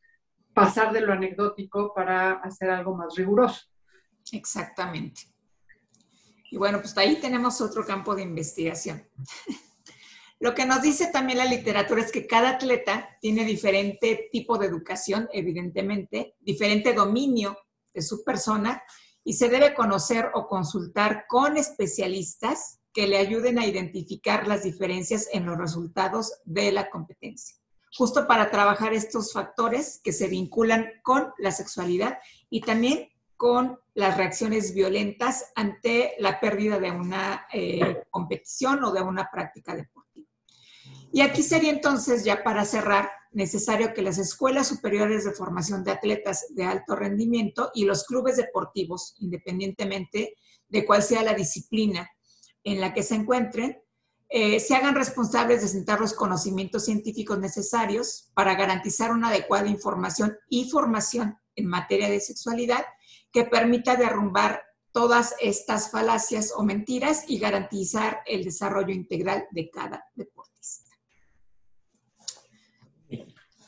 pasar 0.61 0.93
de 0.93 1.01
lo 1.01 1.13
anecdótico 1.13 1.93
para 1.95 2.35
hacer 2.35 2.71
algo 2.71 2.95
más 2.95 3.15
riguroso. 3.17 3.67
Exactamente. 4.33 5.23
Y 6.51 6.57
bueno, 6.57 6.81
pues 6.81 6.97
ahí 6.97 7.21
tenemos 7.21 7.61
otro 7.61 7.85
campo 7.85 8.15
de 8.15 8.23
investigación. 8.23 9.07
Lo 10.41 10.55
que 10.55 10.67
nos 10.67 10.83
dice 10.83 11.09
también 11.09 11.39
la 11.39 11.45
literatura 11.45 12.01
es 12.01 12.13
que 12.13 12.27
cada 12.27 12.51
atleta 12.51 13.09
tiene 13.21 13.45
diferente 13.45 14.29
tipo 14.31 14.57
de 14.57 14.67
educación, 14.67 15.29
evidentemente, 15.33 16.37
diferente 16.39 16.93
dominio 16.93 17.59
de 17.93 18.03
su 18.03 18.23
persona 18.23 18.83
y 19.25 19.33
se 19.33 19.49
debe 19.49 19.75
conocer 19.75 20.31
o 20.35 20.47
consultar 20.47 21.27
con 21.29 21.57
especialistas 21.57 22.79
que 22.93 23.09
le 23.09 23.19
ayuden 23.19 23.59
a 23.59 23.67
identificar 23.67 24.47
las 24.47 24.63
diferencias 24.63 25.29
en 25.33 25.45
los 25.45 25.59
resultados 25.59 26.41
de 26.45 26.73
la 26.73 26.89
competencia, 26.89 27.57
justo 27.97 28.27
para 28.27 28.51
trabajar 28.51 28.93
estos 28.93 29.33
factores 29.33 30.01
que 30.03 30.13
se 30.13 30.29
vinculan 30.29 30.93
con 31.03 31.33
la 31.39 31.51
sexualidad 31.51 32.19
y 32.51 32.61
también 32.61 33.09
con 33.37 33.79
las 33.95 34.17
reacciones 34.17 34.75
violentas 34.75 35.53
ante 35.55 36.15
la 36.19 36.41
pérdida 36.41 36.79
de 36.79 36.91
una 36.91 37.47
eh, 37.53 38.03
competición 38.11 38.83
o 38.85 38.93
de 38.93 39.01
una 39.01 39.31
práctica 39.31 39.75
deportiva. 39.75 40.29
Y 41.13 41.21
aquí 41.21 41.43
sería 41.43 41.71
entonces, 41.71 42.25
ya 42.25 42.43
para 42.43 42.65
cerrar, 42.65 43.11
necesario 43.31 43.95
que 43.95 44.03
las 44.03 44.19
escuelas 44.19 44.69
superiores 44.69 45.25
de 45.25 45.33
formación 45.33 45.85
de 45.85 45.93
atletas 45.93 46.47
de 46.51 46.65
alto 46.65 46.97
rendimiento 46.97 47.71
y 47.75 47.85
los 47.85 48.05
clubes 48.05 48.37
deportivos, 48.37 49.15
independientemente 49.21 50.35
de 50.69 50.85
cuál 50.85 51.03
sea 51.03 51.23
la 51.23 51.35
disciplina 51.35 52.11
en 52.65 52.81
la 52.81 52.93
que 52.93 53.03
se 53.03 53.15
encuentren, 53.15 53.81
eh, 54.31 54.61
se 54.61 54.75
hagan 54.75 54.95
responsables 54.95 55.63
de 55.63 55.69
sentar 55.69 56.01
los 56.01 56.13
conocimientos 56.13 56.85
científicos 56.85 57.39
necesarios 57.39 58.31
para 58.35 58.55
garantizar 58.55 59.11
una 59.11 59.29
adecuada 59.29 59.69
información 59.69 60.37
y 60.51 60.69
formación 60.71 61.39
en 61.57 61.67
materia 61.67 62.11
de 62.11 62.21
sexualidad 62.21 62.85
que 63.33 63.45
permita 63.45 63.97
derrumbar 63.97 64.63
todas 64.93 65.35
estas 65.41 65.91
falacias 65.91 66.53
o 66.55 66.63
mentiras 66.63 67.25
y 67.29 67.39
garantizar 67.39 68.23
el 68.27 68.45
desarrollo 68.45 68.93
integral 68.93 69.47
de 69.51 69.71
cada 69.71 70.05
deportista. 70.15 70.91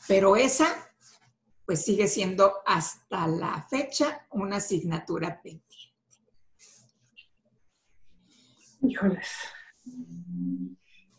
Pero 0.07 0.35
esa, 0.35 0.91
pues 1.65 1.83
sigue 1.83 2.07
siendo 2.07 2.55
hasta 2.65 3.27
la 3.27 3.65
fecha 3.69 4.27
una 4.31 4.57
asignatura 4.57 5.41
pendiente. 5.41 5.71
Híjoles. 8.81 9.27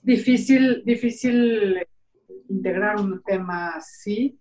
Difícil, 0.02 0.82
difícil 0.84 1.78
integrar 2.48 3.00
un 3.00 3.22
tema 3.22 3.70
así 3.76 4.38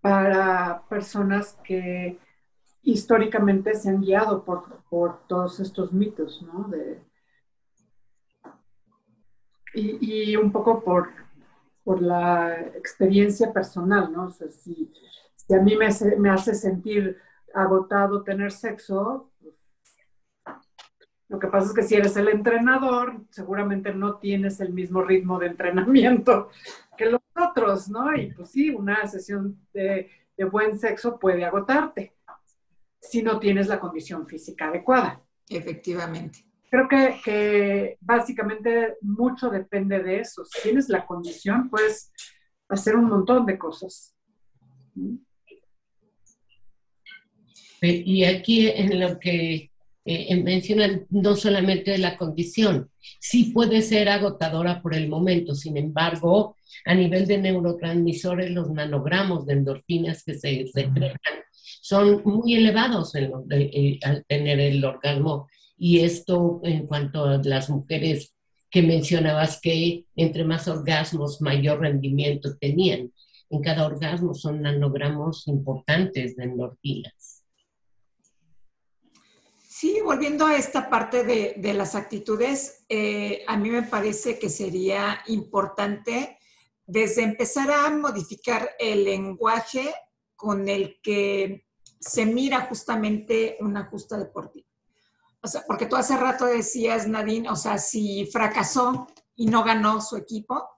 para 0.00 0.82
personas 0.88 1.58
que 1.64 2.18
históricamente 2.82 3.74
se 3.74 3.90
han 3.90 4.00
guiado 4.00 4.44
por, 4.44 4.82
por 4.88 5.26
todos 5.26 5.60
estos 5.60 5.92
mitos, 5.92 6.42
¿no? 6.42 6.70
y, 9.74 10.36
un 10.36 10.50
poco 10.50 10.82
por, 10.82 11.08
por 11.84 12.02
la 12.02 12.60
experiencia 12.76 13.52
personal, 13.52 14.12
¿no? 14.12 14.26
O 14.26 14.30
sea, 14.30 14.48
si, 14.48 14.92
a 15.50 15.60
mí 15.62 15.76
me, 15.76 15.88
me, 16.18 16.30
hace 16.30 16.54
sentir 16.54 17.16
agotado 17.54 18.22
tener 18.22 18.52
sexo, 18.52 19.30
lo 21.28 21.38
que 21.38 21.48
pasa 21.48 21.68
es 21.68 21.74
que 21.74 21.82
si 21.82 21.94
eres 21.94 22.16
el 22.16 22.28
entrenador, 22.28 23.22
seguramente 23.30 23.92
no 23.94 24.16
tienes 24.16 24.60
el 24.60 24.72
mismo 24.72 25.02
ritmo 25.02 25.38
de 25.38 25.48
entrenamiento 25.48 26.50
que 26.96 27.06
los 27.06 27.20
otros, 27.34 27.88
¿no? 27.88 28.14
Y 28.16 28.32
pues 28.32 28.50
sí, 28.50 28.70
una 28.70 29.06
sesión 29.06 29.58
de, 29.72 30.10
de 30.36 30.44
buen 30.44 30.78
sexo 30.78 31.18
puede 31.18 31.44
agotarte 31.44 32.14
si 33.00 33.22
no 33.22 33.38
tienes 33.38 33.68
la 33.68 33.78
condición 33.78 34.26
física 34.26 34.68
adecuada. 34.68 35.22
Efectivamente. 35.48 36.44
Creo 36.70 36.86
que, 36.88 37.96
básicamente 38.00 38.96
mucho 39.00 39.48
depende 39.48 40.02
de 40.02 40.20
eso. 40.20 40.44
Si 40.44 40.62
tienes 40.62 40.88
la 40.88 41.06
condición, 41.06 41.70
puedes 41.70 42.12
hacer 42.68 42.94
un 42.96 43.06
montón 43.06 43.46
de 43.46 43.56
cosas. 43.56 44.14
Y 47.80 48.24
aquí 48.24 48.68
en 48.68 49.00
lo 49.00 49.18
que 49.18 49.67
eh, 50.10 50.42
mencionan, 50.42 51.06
no 51.10 51.36
solamente 51.36 51.96
la 51.98 52.16
condición, 52.16 52.90
sí 53.20 53.52
puede 53.52 53.82
ser 53.82 54.08
agotadora 54.08 54.80
por 54.80 54.94
el 54.94 55.08
momento, 55.08 55.54
sin 55.54 55.76
embargo, 55.76 56.56
a 56.84 56.94
nivel 56.94 57.26
de 57.26 57.38
neurotransmisores, 57.38 58.50
los 58.50 58.70
nanogramos 58.70 59.46
de 59.46 59.54
endorfinas 59.54 60.24
que 60.24 60.34
se 60.34 60.66
secretan 60.68 61.18
son 61.88 62.22
muy 62.24 62.54
elevados 62.54 63.14
eh, 63.14 63.98
al 64.02 64.24
tener 64.26 64.60
el 64.60 64.84
orgasmo. 64.84 65.48
Y 65.78 66.00
esto 66.00 66.60
en 66.64 66.86
cuanto 66.86 67.24
a 67.24 67.40
las 67.42 67.70
mujeres 67.70 68.34
que 68.70 68.82
mencionabas 68.82 69.60
que 69.60 70.04
entre 70.16 70.44
más 70.44 70.68
orgasmos 70.68 71.40
mayor 71.40 71.80
rendimiento 71.80 72.56
tenían. 72.58 73.12
En 73.48 73.62
cada 73.62 73.86
orgasmo 73.86 74.34
son 74.34 74.60
nanogramos 74.60 75.48
importantes 75.48 76.36
de 76.36 76.44
endorfinas. 76.44 77.44
Sí, 79.80 80.00
volviendo 80.04 80.44
a 80.44 80.56
esta 80.56 80.90
parte 80.90 81.22
de, 81.22 81.72
las 81.72 81.94
actitudes, 81.94 82.84
eh, 82.88 83.44
a 83.46 83.56
mí 83.56 83.70
me 83.70 83.84
parece 83.84 84.36
que 84.36 84.50
sería 84.50 85.22
importante 85.28 86.36
desde 86.84 87.22
empezar 87.22 87.70
a 87.70 87.88
modificar 87.90 88.70
el 88.76 89.04
lenguaje 89.04 89.94
con 90.34 90.68
el 90.68 90.98
que 91.00 91.68
se 92.00 92.26
mira 92.26 92.62
justamente 92.62 93.56
una 93.60 93.84
justa 93.84 94.18
deportiva. 94.18 94.66
O 95.40 95.46
sea, 95.46 95.62
porque 95.64 95.86
tú 95.86 95.94
hace 95.94 96.16
rato 96.16 96.46
decías, 96.46 97.06
Nadine, 97.06 97.48
o 97.48 97.54
sea, 97.54 97.78
si 97.78 98.26
fracasó 98.32 99.06
y 99.36 99.46
no 99.46 99.62
ganó 99.62 100.00
su 100.00 100.16
equipo, 100.16 100.68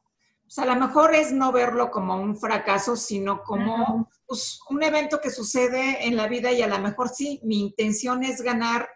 o 0.50 0.52
sea, 0.52 0.64
a 0.64 0.74
lo 0.74 0.84
mejor 0.84 1.14
es 1.14 1.30
no 1.30 1.52
verlo 1.52 1.92
como 1.92 2.16
un 2.16 2.36
fracaso, 2.36 2.96
sino 2.96 3.44
como 3.44 4.10
pues, 4.26 4.58
un 4.68 4.82
evento 4.82 5.20
que 5.20 5.30
sucede 5.30 6.04
en 6.08 6.16
la 6.16 6.26
vida 6.26 6.50
y 6.50 6.60
a 6.60 6.66
lo 6.66 6.80
mejor 6.80 7.08
sí, 7.08 7.40
mi 7.44 7.60
intención 7.60 8.24
es 8.24 8.42
ganar 8.42 8.88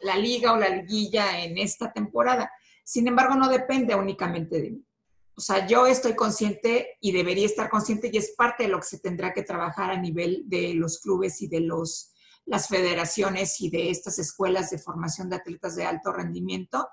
la 0.00 0.16
liga 0.16 0.52
o 0.52 0.58
la 0.58 0.68
liguilla 0.68 1.42
en 1.42 1.56
esta 1.56 1.90
temporada. 1.94 2.52
Sin 2.84 3.08
embargo, 3.08 3.36
no 3.36 3.48
depende 3.48 3.94
únicamente 3.94 4.60
de 4.60 4.70
mí. 4.72 4.86
O 5.34 5.40
sea, 5.40 5.66
yo 5.66 5.86
estoy 5.86 6.14
consciente 6.14 6.98
y 7.00 7.10
debería 7.10 7.46
estar 7.46 7.70
consciente 7.70 8.10
y 8.12 8.18
es 8.18 8.34
parte 8.36 8.64
de 8.64 8.68
lo 8.68 8.78
que 8.78 8.88
se 8.88 8.98
tendrá 8.98 9.32
que 9.32 9.44
trabajar 9.44 9.90
a 9.90 9.98
nivel 9.98 10.42
de 10.44 10.74
los 10.74 11.00
clubes 11.00 11.40
y 11.40 11.48
de 11.48 11.60
los, 11.60 12.12
las 12.44 12.68
federaciones 12.68 13.62
y 13.62 13.70
de 13.70 13.88
estas 13.88 14.18
escuelas 14.18 14.68
de 14.68 14.78
formación 14.78 15.30
de 15.30 15.36
atletas 15.36 15.74
de 15.74 15.86
alto 15.86 16.12
rendimiento. 16.12 16.86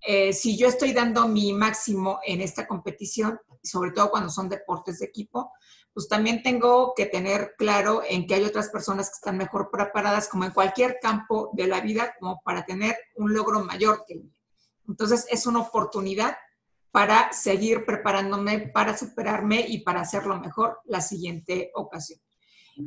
Eh, 0.00 0.32
si 0.32 0.56
yo 0.56 0.68
estoy 0.68 0.92
dando 0.92 1.26
mi 1.26 1.52
máximo 1.52 2.20
en 2.24 2.40
esta 2.40 2.66
competición, 2.66 3.38
sobre 3.62 3.92
todo 3.92 4.10
cuando 4.10 4.30
son 4.30 4.48
deportes 4.48 4.98
de 4.98 5.06
equipo, 5.06 5.52
pues 5.92 6.08
también 6.08 6.42
tengo 6.42 6.94
que 6.94 7.06
tener 7.06 7.54
claro 7.58 8.02
en 8.08 8.26
que 8.26 8.34
hay 8.34 8.44
otras 8.44 8.68
personas 8.68 9.08
que 9.08 9.14
están 9.14 9.36
mejor 9.36 9.70
preparadas, 9.70 10.28
como 10.28 10.44
en 10.44 10.52
cualquier 10.52 10.98
campo 11.00 11.50
de 11.54 11.66
la 11.66 11.80
vida, 11.80 12.14
como 12.18 12.40
para 12.42 12.64
tener 12.64 12.96
un 13.16 13.34
logro 13.34 13.64
mayor 13.64 14.04
que 14.06 14.14
el 14.14 14.24
mío. 14.24 14.34
Entonces, 14.86 15.26
es 15.28 15.46
una 15.46 15.60
oportunidad 15.60 16.36
para 16.90 17.32
seguir 17.32 17.84
preparándome, 17.84 18.68
para 18.68 18.96
superarme 18.96 19.64
y 19.68 19.82
para 19.82 20.00
hacerlo 20.00 20.38
mejor 20.38 20.80
la 20.84 21.00
siguiente 21.00 21.70
ocasión. 21.74 22.20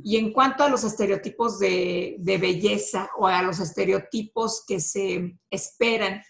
Y 0.03 0.17
en 0.17 0.31
cuanto 0.31 0.63
a 0.63 0.69
los 0.69 0.83
estereotipos 0.83 1.59
de, 1.59 2.17
belleza 2.19 3.09
o 3.17 3.27
a 3.27 3.41
los 3.41 3.59
estereotipos 3.59 4.63
que 4.65 4.79
se 4.79 5.37
esperan 5.49 6.23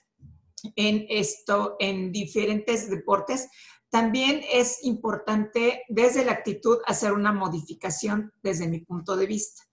en 0.75 1.05
esto, 1.09 1.75
en 1.79 2.11
diferentes 2.11 2.89
deportes, 2.89 3.49
también 3.91 4.41
es 4.49 4.83
importante 4.83 5.83
desde 5.89 6.23
la 6.23 6.31
actitud 6.31 6.79
hacer 6.85 7.11
una 7.11 7.33
modificación 7.33 8.33
desde 8.41 8.67
mi 8.67 8.79
punto 8.79 9.17
de 9.17 9.25
vista. 9.27 9.63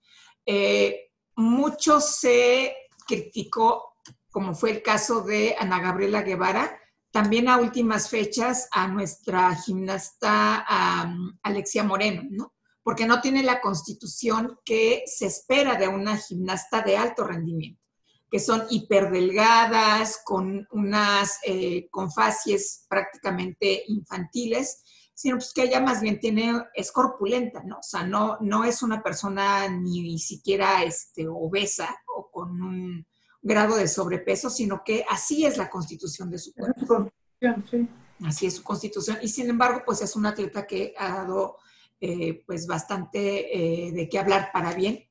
Eh, 0.45 1.11
mucho 1.37 2.01
se 2.01 2.75
criticó, 3.07 3.93
como 4.29 4.53
fue 4.53 4.71
el 4.71 4.83
caso 4.83 5.21
de 5.21 5.55
Ana 5.57 5.79
Gabriela 5.79 6.21
Guevara, 6.21 6.77
también 7.11 7.47
a 7.47 7.57
últimas 7.57 8.09
fechas 8.09 8.67
a 8.71 8.87
nuestra 8.87 9.55
gimnasta 9.55 10.65
Alexia 11.41 11.83
Moreno, 11.83 12.23
¿no? 12.29 12.53
Porque 12.83 13.05
no 13.05 13.21
tiene 13.21 13.41
la 13.41 13.61
constitución 13.61 14.59
que 14.65 15.03
se 15.05 15.27
espera 15.27 15.75
de 15.75 15.87
una 15.87 16.17
gimnasta 16.17 16.81
de 16.81 16.97
alto 16.97 17.23
rendimiento, 17.23 17.81
que 18.29 18.39
son 18.39 18.63
hiperdelgadas, 18.69 20.21
con 20.23 20.67
unas, 20.71 21.39
eh, 21.45 21.87
con 21.89 22.11
facies 22.11 22.85
prácticamente 22.89 23.83
infantiles, 23.87 24.83
sino 25.13 25.37
pues 25.37 25.51
que 25.53 25.63
ella 25.63 25.81
más 25.81 26.01
bien 26.01 26.19
tiene, 26.19 26.63
es 26.73 26.91
corpulenta, 26.91 27.63
¿no? 27.63 27.79
O 27.79 27.83
sea, 27.83 28.05
no, 28.05 28.37
no 28.39 28.63
es 28.63 28.83
una 28.83 29.01
persona 29.01 29.67
ni 29.67 30.17
siquiera 30.19 30.83
este, 30.83 31.27
obesa 31.27 31.93
o 32.15 32.29
con 32.31 32.61
un 32.61 33.05
grado 33.41 33.75
de 33.75 33.87
sobrepeso, 33.87 34.49
sino 34.49 34.81
que 34.85 35.03
así 35.09 35.45
es 35.45 35.57
la 35.57 35.69
constitución 35.69 36.29
de 36.29 36.39
su 36.39 36.53
cuerpo. 36.53 37.11
Así 38.23 38.45
es 38.45 38.55
su 38.55 38.63
constitución. 38.63 39.17
Y 39.21 39.29
sin 39.29 39.49
embargo, 39.49 39.81
pues 39.85 40.01
es 40.01 40.15
un 40.15 40.25
atleta 40.25 40.67
que 40.67 40.93
ha 40.97 41.15
dado 41.15 41.57
eh, 41.99 42.43
pues 42.45 42.67
bastante 42.67 43.87
eh, 43.87 43.91
de 43.91 44.07
qué 44.07 44.19
hablar 44.19 44.51
para 44.53 44.73
bien 44.73 45.08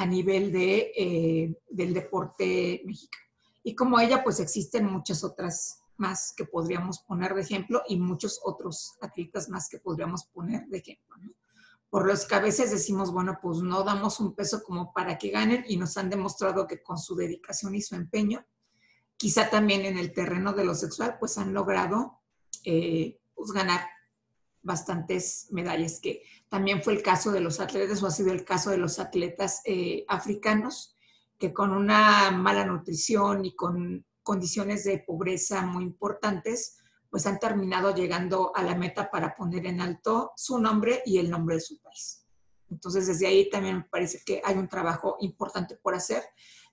a 0.00 0.06
nivel 0.06 0.50
de, 0.50 0.92
eh, 0.96 1.54
del 1.68 1.92
deporte 1.92 2.80
mexicano. 2.86 3.26
Y 3.62 3.74
como 3.74 4.00
ella, 4.00 4.24
pues 4.24 4.40
existen 4.40 4.86
muchas 4.86 5.22
otras 5.22 5.82
más 5.98 6.32
que 6.34 6.46
podríamos 6.46 7.00
poner 7.00 7.34
de 7.34 7.42
ejemplo 7.42 7.82
y 7.86 7.98
muchos 7.98 8.40
otros 8.42 8.96
atletas 9.02 9.50
más 9.50 9.68
que 9.68 9.78
podríamos 9.78 10.24
poner 10.24 10.66
de 10.68 10.78
ejemplo. 10.78 11.18
Por 11.90 12.06
los 12.06 12.24
que 12.24 12.34
a 12.34 12.40
veces 12.40 12.70
decimos, 12.70 13.12
bueno, 13.12 13.40
pues 13.42 13.58
no 13.58 13.82
damos 13.82 14.20
un 14.20 14.34
peso 14.34 14.62
como 14.62 14.94
para 14.94 15.18
que 15.18 15.28
ganen 15.28 15.66
y 15.68 15.76
nos 15.76 15.98
han 15.98 16.08
demostrado 16.08 16.66
que 16.66 16.82
con 16.82 16.96
su 16.96 17.14
dedicación 17.14 17.74
y 17.74 17.82
su 17.82 17.94
empeño, 17.94 18.46
quizá 19.18 19.50
también 19.50 19.84
en 19.84 19.98
el 19.98 20.14
terreno 20.14 20.54
de 20.54 20.64
lo 20.64 20.74
sexual, 20.74 21.18
pues 21.20 21.36
han 21.36 21.52
logrado 21.52 22.22
pues, 22.64 23.52
ganar 23.52 23.82
bastantes 24.62 25.48
medallas, 25.50 26.00
que 26.00 26.22
también 26.50 26.82
fue 26.82 26.94
el 26.94 27.02
caso 27.02 27.30
de 27.30 27.40
los 27.40 27.60
atletas 27.60 28.02
o 28.02 28.08
ha 28.08 28.10
sido 28.10 28.32
el 28.32 28.44
caso 28.44 28.70
de 28.70 28.76
los 28.76 28.98
atletas 28.98 29.62
eh, 29.64 30.04
africanos, 30.08 30.96
que 31.38 31.54
con 31.54 31.70
una 31.70 32.32
mala 32.32 32.66
nutrición 32.66 33.44
y 33.44 33.54
con 33.54 34.04
condiciones 34.22 34.84
de 34.84 34.98
pobreza 34.98 35.62
muy 35.62 35.84
importantes, 35.84 36.78
pues 37.08 37.26
han 37.26 37.38
terminado 37.38 37.94
llegando 37.94 38.52
a 38.54 38.64
la 38.64 38.74
meta 38.74 39.10
para 39.10 39.34
poner 39.34 39.64
en 39.66 39.80
alto 39.80 40.32
su 40.36 40.58
nombre 40.58 41.02
y 41.06 41.18
el 41.18 41.30
nombre 41.30 41.54
de 41.54 41.60
su 41.60 41.80
país. 41.80 42.26
Entonces, 42.68 43.06
desde 43.06 43.28
ahí 43.28 43.48
también 43.48 43.78
me 43.78 43.84
parece 43.84 44.20
que 44.26 44.42
hay 44.44 44.56
un 44.56 44.68
trabajo 44.68 45.16
importante 45.20 45.76
por 45.76 45.94
hacer 45.94 46.22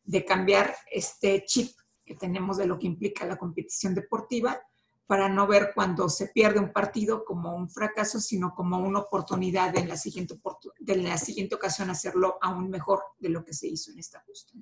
de 0.03 0.25
cambiar 0.25 0.75
este 0.91 1.43
chip 1.45 1.78
que 2.03 2.15
tenemos 2.15 2.57
de 2.57 2.65
lo 2.65 2.80
que 2.80 2.88
implica 2.88 3.25
la 3.25 3.38
competición 3.38 3.93
deportiva 3.93 4.59
para 5.08 5.30
no 5.30 5.47
ver 5.47 5.72
cuando 5.74 6.10
se 6.10 6.28
pierde 6.28 6.60
un 6.60 6.74
partido 6.74 7.24
como 7.24 7.55
un 7.55 7.70
fracaso, 7.70 8.20
sino 8.20 8.53
como 8.53 8.78
una 8.78 8.99
oportunidad 8.99 9.74
de 9.74 9.80
en 9.80 9.88
la 9.88 9.95
siguiente, 9.95 10.36
de 10.80 10.95
la 10.97 11.18
siguiente 11.18 11.55
ocasión 11.55 11.89
hacerlo 11.89 12.38
aún 12.41 12.70
mejor 12.70 13.01
de 13.18 13.30
lo 13.30 13.43
que 13.43 13.53
se 13.53 13.68
hizo 13.68 13.91
en 13.91 13.99
esta 13.99 14.20
justa. 14.28 14.53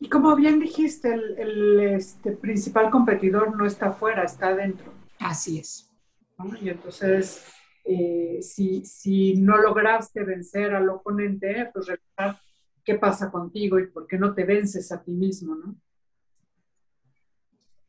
Y 0.00 0.08
como 0.08 0.34
bien 0.34 0.58
dijiste, 0.58 1.12
el, 1.12 1.80
este, 1.80 2.32
principal 2.32 2.90
competidor 2.90 3.56
no 3.56 3.66
está 3.66 3.88
afuera, 3.88 4.24
está 4.24 4.48
adentro. 4.48 4.92
Así 5.18 5.58
es. 5.58 5.90
Y 6.60 6.70
entonces, 6.70 7.44
eh, 7.84 8.38
si, 8.40 8.84
si, 8.86 9.34
no 9.36 9.58
lograste 9.58 10.24
vencer 10.24 10.74
al 10.74 10.88
oponente, 10.88 11.70
pues 11.72 11.86
revisar 11.86 12.40
qué 12.82 12.94
pasa 12.96 13.30
contigo 13.30 13.78
y 13.78 13.86
por 13.86 14.06
qué 14.06 14.18
no 14.18 14.34
te 14.34 14.44
vences 14.44 14.90
a 14.90 15.02
ti 15.02 15.12
mismo, 15.12 15.54
¿no? 15.54 15.76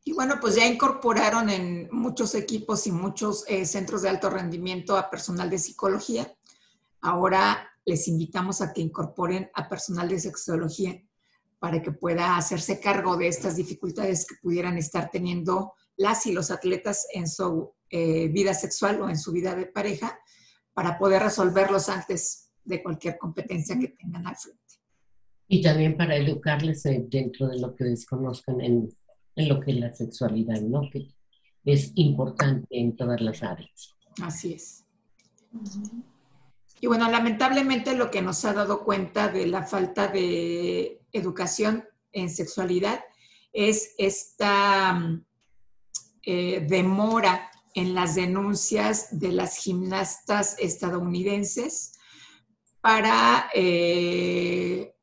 Y 0.08 0.14
bueno, 0.14 0.36
pues 0.40 0.56
ya 0.56 0.68
incorporaron 0.68 1.50
en 1.50 1.90
muchos 1.92 2.36
equipos 2.36 2.86
y 2.86 2.92
muchos 2.92 3.44
eh, 3.48 3.66
centros 3.66 4.04
de 4.04 4.10
alto 4.10 4.30
rendimiento 4.30 4.96
a 4.96 5.10
personal 5.10 5.50
de 5.50 5.58
psicología. 5.58 6.32
Ahora 7.02 7.68
les 7.86 8.08
invitamos 8.08 8.62
a 8.62 8.72
que 8.72 8.82
incorporen 8.82 9.50
a 9.56 9.68
personal 9.68 10.08
de 10.08 10.20
sexología 10.20 11.02
para 11.58 11.82
que 11.82 11.92
pueda 11.92 12.38
hacerse 12.38 12.80
cargo 12.80 13.18
de 13.18 13.28
estas 13.28 13.56
dificultades 13.56 14.28
que 14.28 14.36
pudieran 14.44 14.78
estar 14.78 15.10
teniendo 15.10 15.74
las 15.98 16.28
y 16.28 16.34
los 16.34 16.52
atletas 16.52 17.08
en 17.12 17.28
su 17.28 17.74
eh, 17.90 18.28
vida 18.28 18.54
sexual 18.54 19.02
o 19.02 19.10
en 19.10 19.18
su 19.18 19.32
vida 19.32 19.56
de 19.56 19.66
pareja 19.66 20.20
para 20.76 21.00
poder 21.00 21.24
resolverlos 21.24 21.90
antes 21.90 22.52
de 22.64 22.84
cualquier 22.84 23.18
competencia 23.18 23.80
que 23.80 23.88
tengan 23.88 24.28
al 24.28 24.36
frente. 24.36 24.62
Y 25.48 25.64
también 25.64 25.98
para 25.98 26.16
educarles 26.16 26.86
eh, 26.86 27.04
dentro 27.08 27.48
de 27.48 27.60
lo 27.60 27.74
que 27.74 27.86
desconozcan 27.86 28.62
en 28.62 28.90
en 29.36 29.50
lo 29.50 29.60
que 29.60 29.72
es 29.72 29.78
la 29.80 29.94
sexualidad, 29.94 30.62
¿no? 30.62 30.90
Que 30.90 31.08
es 31.64 31.92
importante 31.96 32.68
en 32.80 32.96
todas 32.96 33.22
las 33.22 33.44
áreas. 33.44 33.96
Así 34.22 34.54
es. 34.54 34.86
Y 36.82 36.88
bueno, 36.88 37.10
lamentablemente 37.10 37.96
lo 37.96 38.12
que 38.12 38.22
nos 38.22 38.46
ha 38.46 38.54
dado 38.54 38.84
cuenta 38.84 39.28
de 39.30 39.48
la 39.48 39.64
falta 39.64 40.08
de 40.08 41.02
educación 41.12 41.86
en 42.12 42.30
sexualidad 42.30 43.00
es 43.54 43.96
esta 43.98 45.22
eh, 46.24 46.66
demora 46.68 47.52
en 47.74 47.94
las 47.94 48.16
denuncias 48.16 49.20
de 49.20 49.32
las 49.32 49.58
gimnastas 49.58 50.58
estadounidenses 50.60 51.94
para 52.82 53.50
eh, 53.54 54.95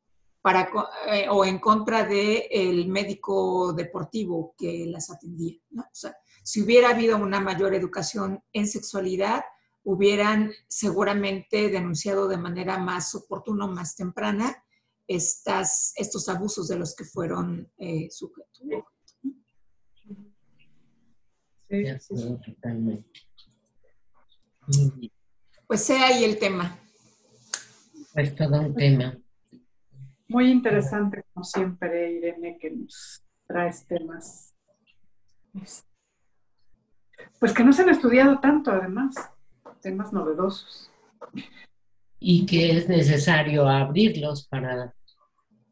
para, 0.43 0.68
eh, 1.07 1.28
o 1.30 1.45
en 1.45 1.59
contra 1.61 2.05
del 2.05 2.43
el 2.51 2.88
médico 2.88 3.72
deportivo 3.72 4.55
que 4.59 4.86
las 4.86 5.09
atendía. 5.11 5.57
¿no? 5.70 5.82
O 5.82 5.95
sea, 5.95 6.14
si 6.43 6.62
hubiera 6.62 6.90
habido 6.90 7.16
una 7.16 7.40
mayor 7.40 7.74
educación 7.74 8.43
en 8.53 8.66
sexualidad, 8.66 9.45
hubieran 9.84 10.53
seguramente 10.68 11.68
denunciado 11.68 12.28
de 12.28 12.36
manera 12.36 12.78
más 12.78 13.14
oportuna, 13.14 13.66
más 13.68 13.95
temprana, 13.95 14.64
estas, 15.07 15.93
estos 15.97 16.28
abusos 16.28 16.68
de 16.68 16.76
los 16.76 16.95
que 16.95 17.05
fueron 17.05 17.70
eh, 17.78 18.09
sujetos. 18.11 18.62
Sí. 24.70 25.12
Pues 25.66 25.84
sea 25.84 26.09
ahí 26.09 26.24
el 26.24 26.38
tema. 26.38 26.78
Es 28.14 28.36
todo 28.36 28.61
un 28.61 28.74
tema. 28.74 29.21
Muy 30.32 30.50
interesante, 30.50 31.24
como 31.34 31.44
siempre, 31.44 32.10
Irene, 32.10 32.56
que 32.58 32.70
nos 32.70 33.22
traes 33.46 33.86
temas. 33.86 34.54
Pues 37.38 37.52
que 37.52 37.62
no 37.62 37.72
se 37.74 37.82
han 37.82 37.90
estudiado 37.90 38.40
tanto, 38.40 38.70
además, 38.70 39.14
temas 39.82 40.10
novedosos. 40.10 40.90
Y 42.18 42.46
que 42.46 42.78
es 42.78 42.88
necesario 42.88 43.68
abrirlos 43.68 44.46
para 44.48 44.94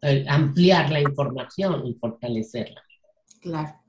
eh, 0.03 0.27
ampliar 0.29 0.91
la 0.91 1.01
información 1.01 1.87
y 1.87 1.95
fortalecerla. 1.95 2.83
Claro. 3.41 3.81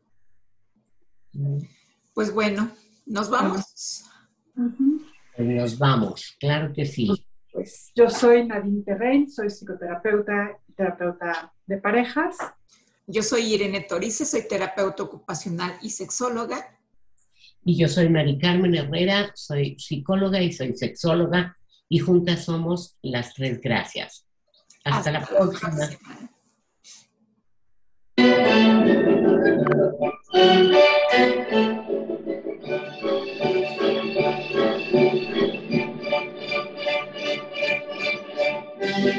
Pues 2.14 2.34
bueno, 2.34 2.72
nos 3.06 3.30
vamos. 3.30 4.06
Nos 5.38 5.78
vamos, 5.78 6.38
claro 6.40 6.72
que 6.72 6.86
sí. 6.86 7.10
Pues 7.52 7.92
yo 7.96 8.10
soy 8.10 8.46
Nadine 8.46 8.84
Terrein, 8.84 9.30
soy 9.30 9.50
psicoterapeuta 9.50 10.58
y 10.68 10.74
terapeuta 10.74 11.54
de 11.66 11.78
parejas. 11.78 12.38
Yo 13.08 13.24
soy 13.24 13.54
Irene 13.54 13.82
Torice, 13.82 14.26
soy 14.26 14.48
terapeuta 14.48 15.04
ocupacional 15.04 15.78
y 15.82 15.90
sexóloga. 15.90 16.80
Y 17.64 17.78
yo 17.78 17.88
soy 17.88 18.10
Mari 18.10 18.40
Carmen 18.40 18.74
Herrera, 18.74 19.32
soy 19.36 19.78
psicóloga 19.78 20.42
y 20.42 20.52
soy 20.54 20.76
sexóloga 20.76 21.58
y 21.90 22.00
juntas 22.00 22.46
somos 22.46 22.98
las 23.02 23.34
tres 23.34 23.60
gracias. 23.60 24.26
Hasta, 24.84 25.12
la 25.12 25.26
próxima. 25.26 25.76
próxima. 25.76 26.32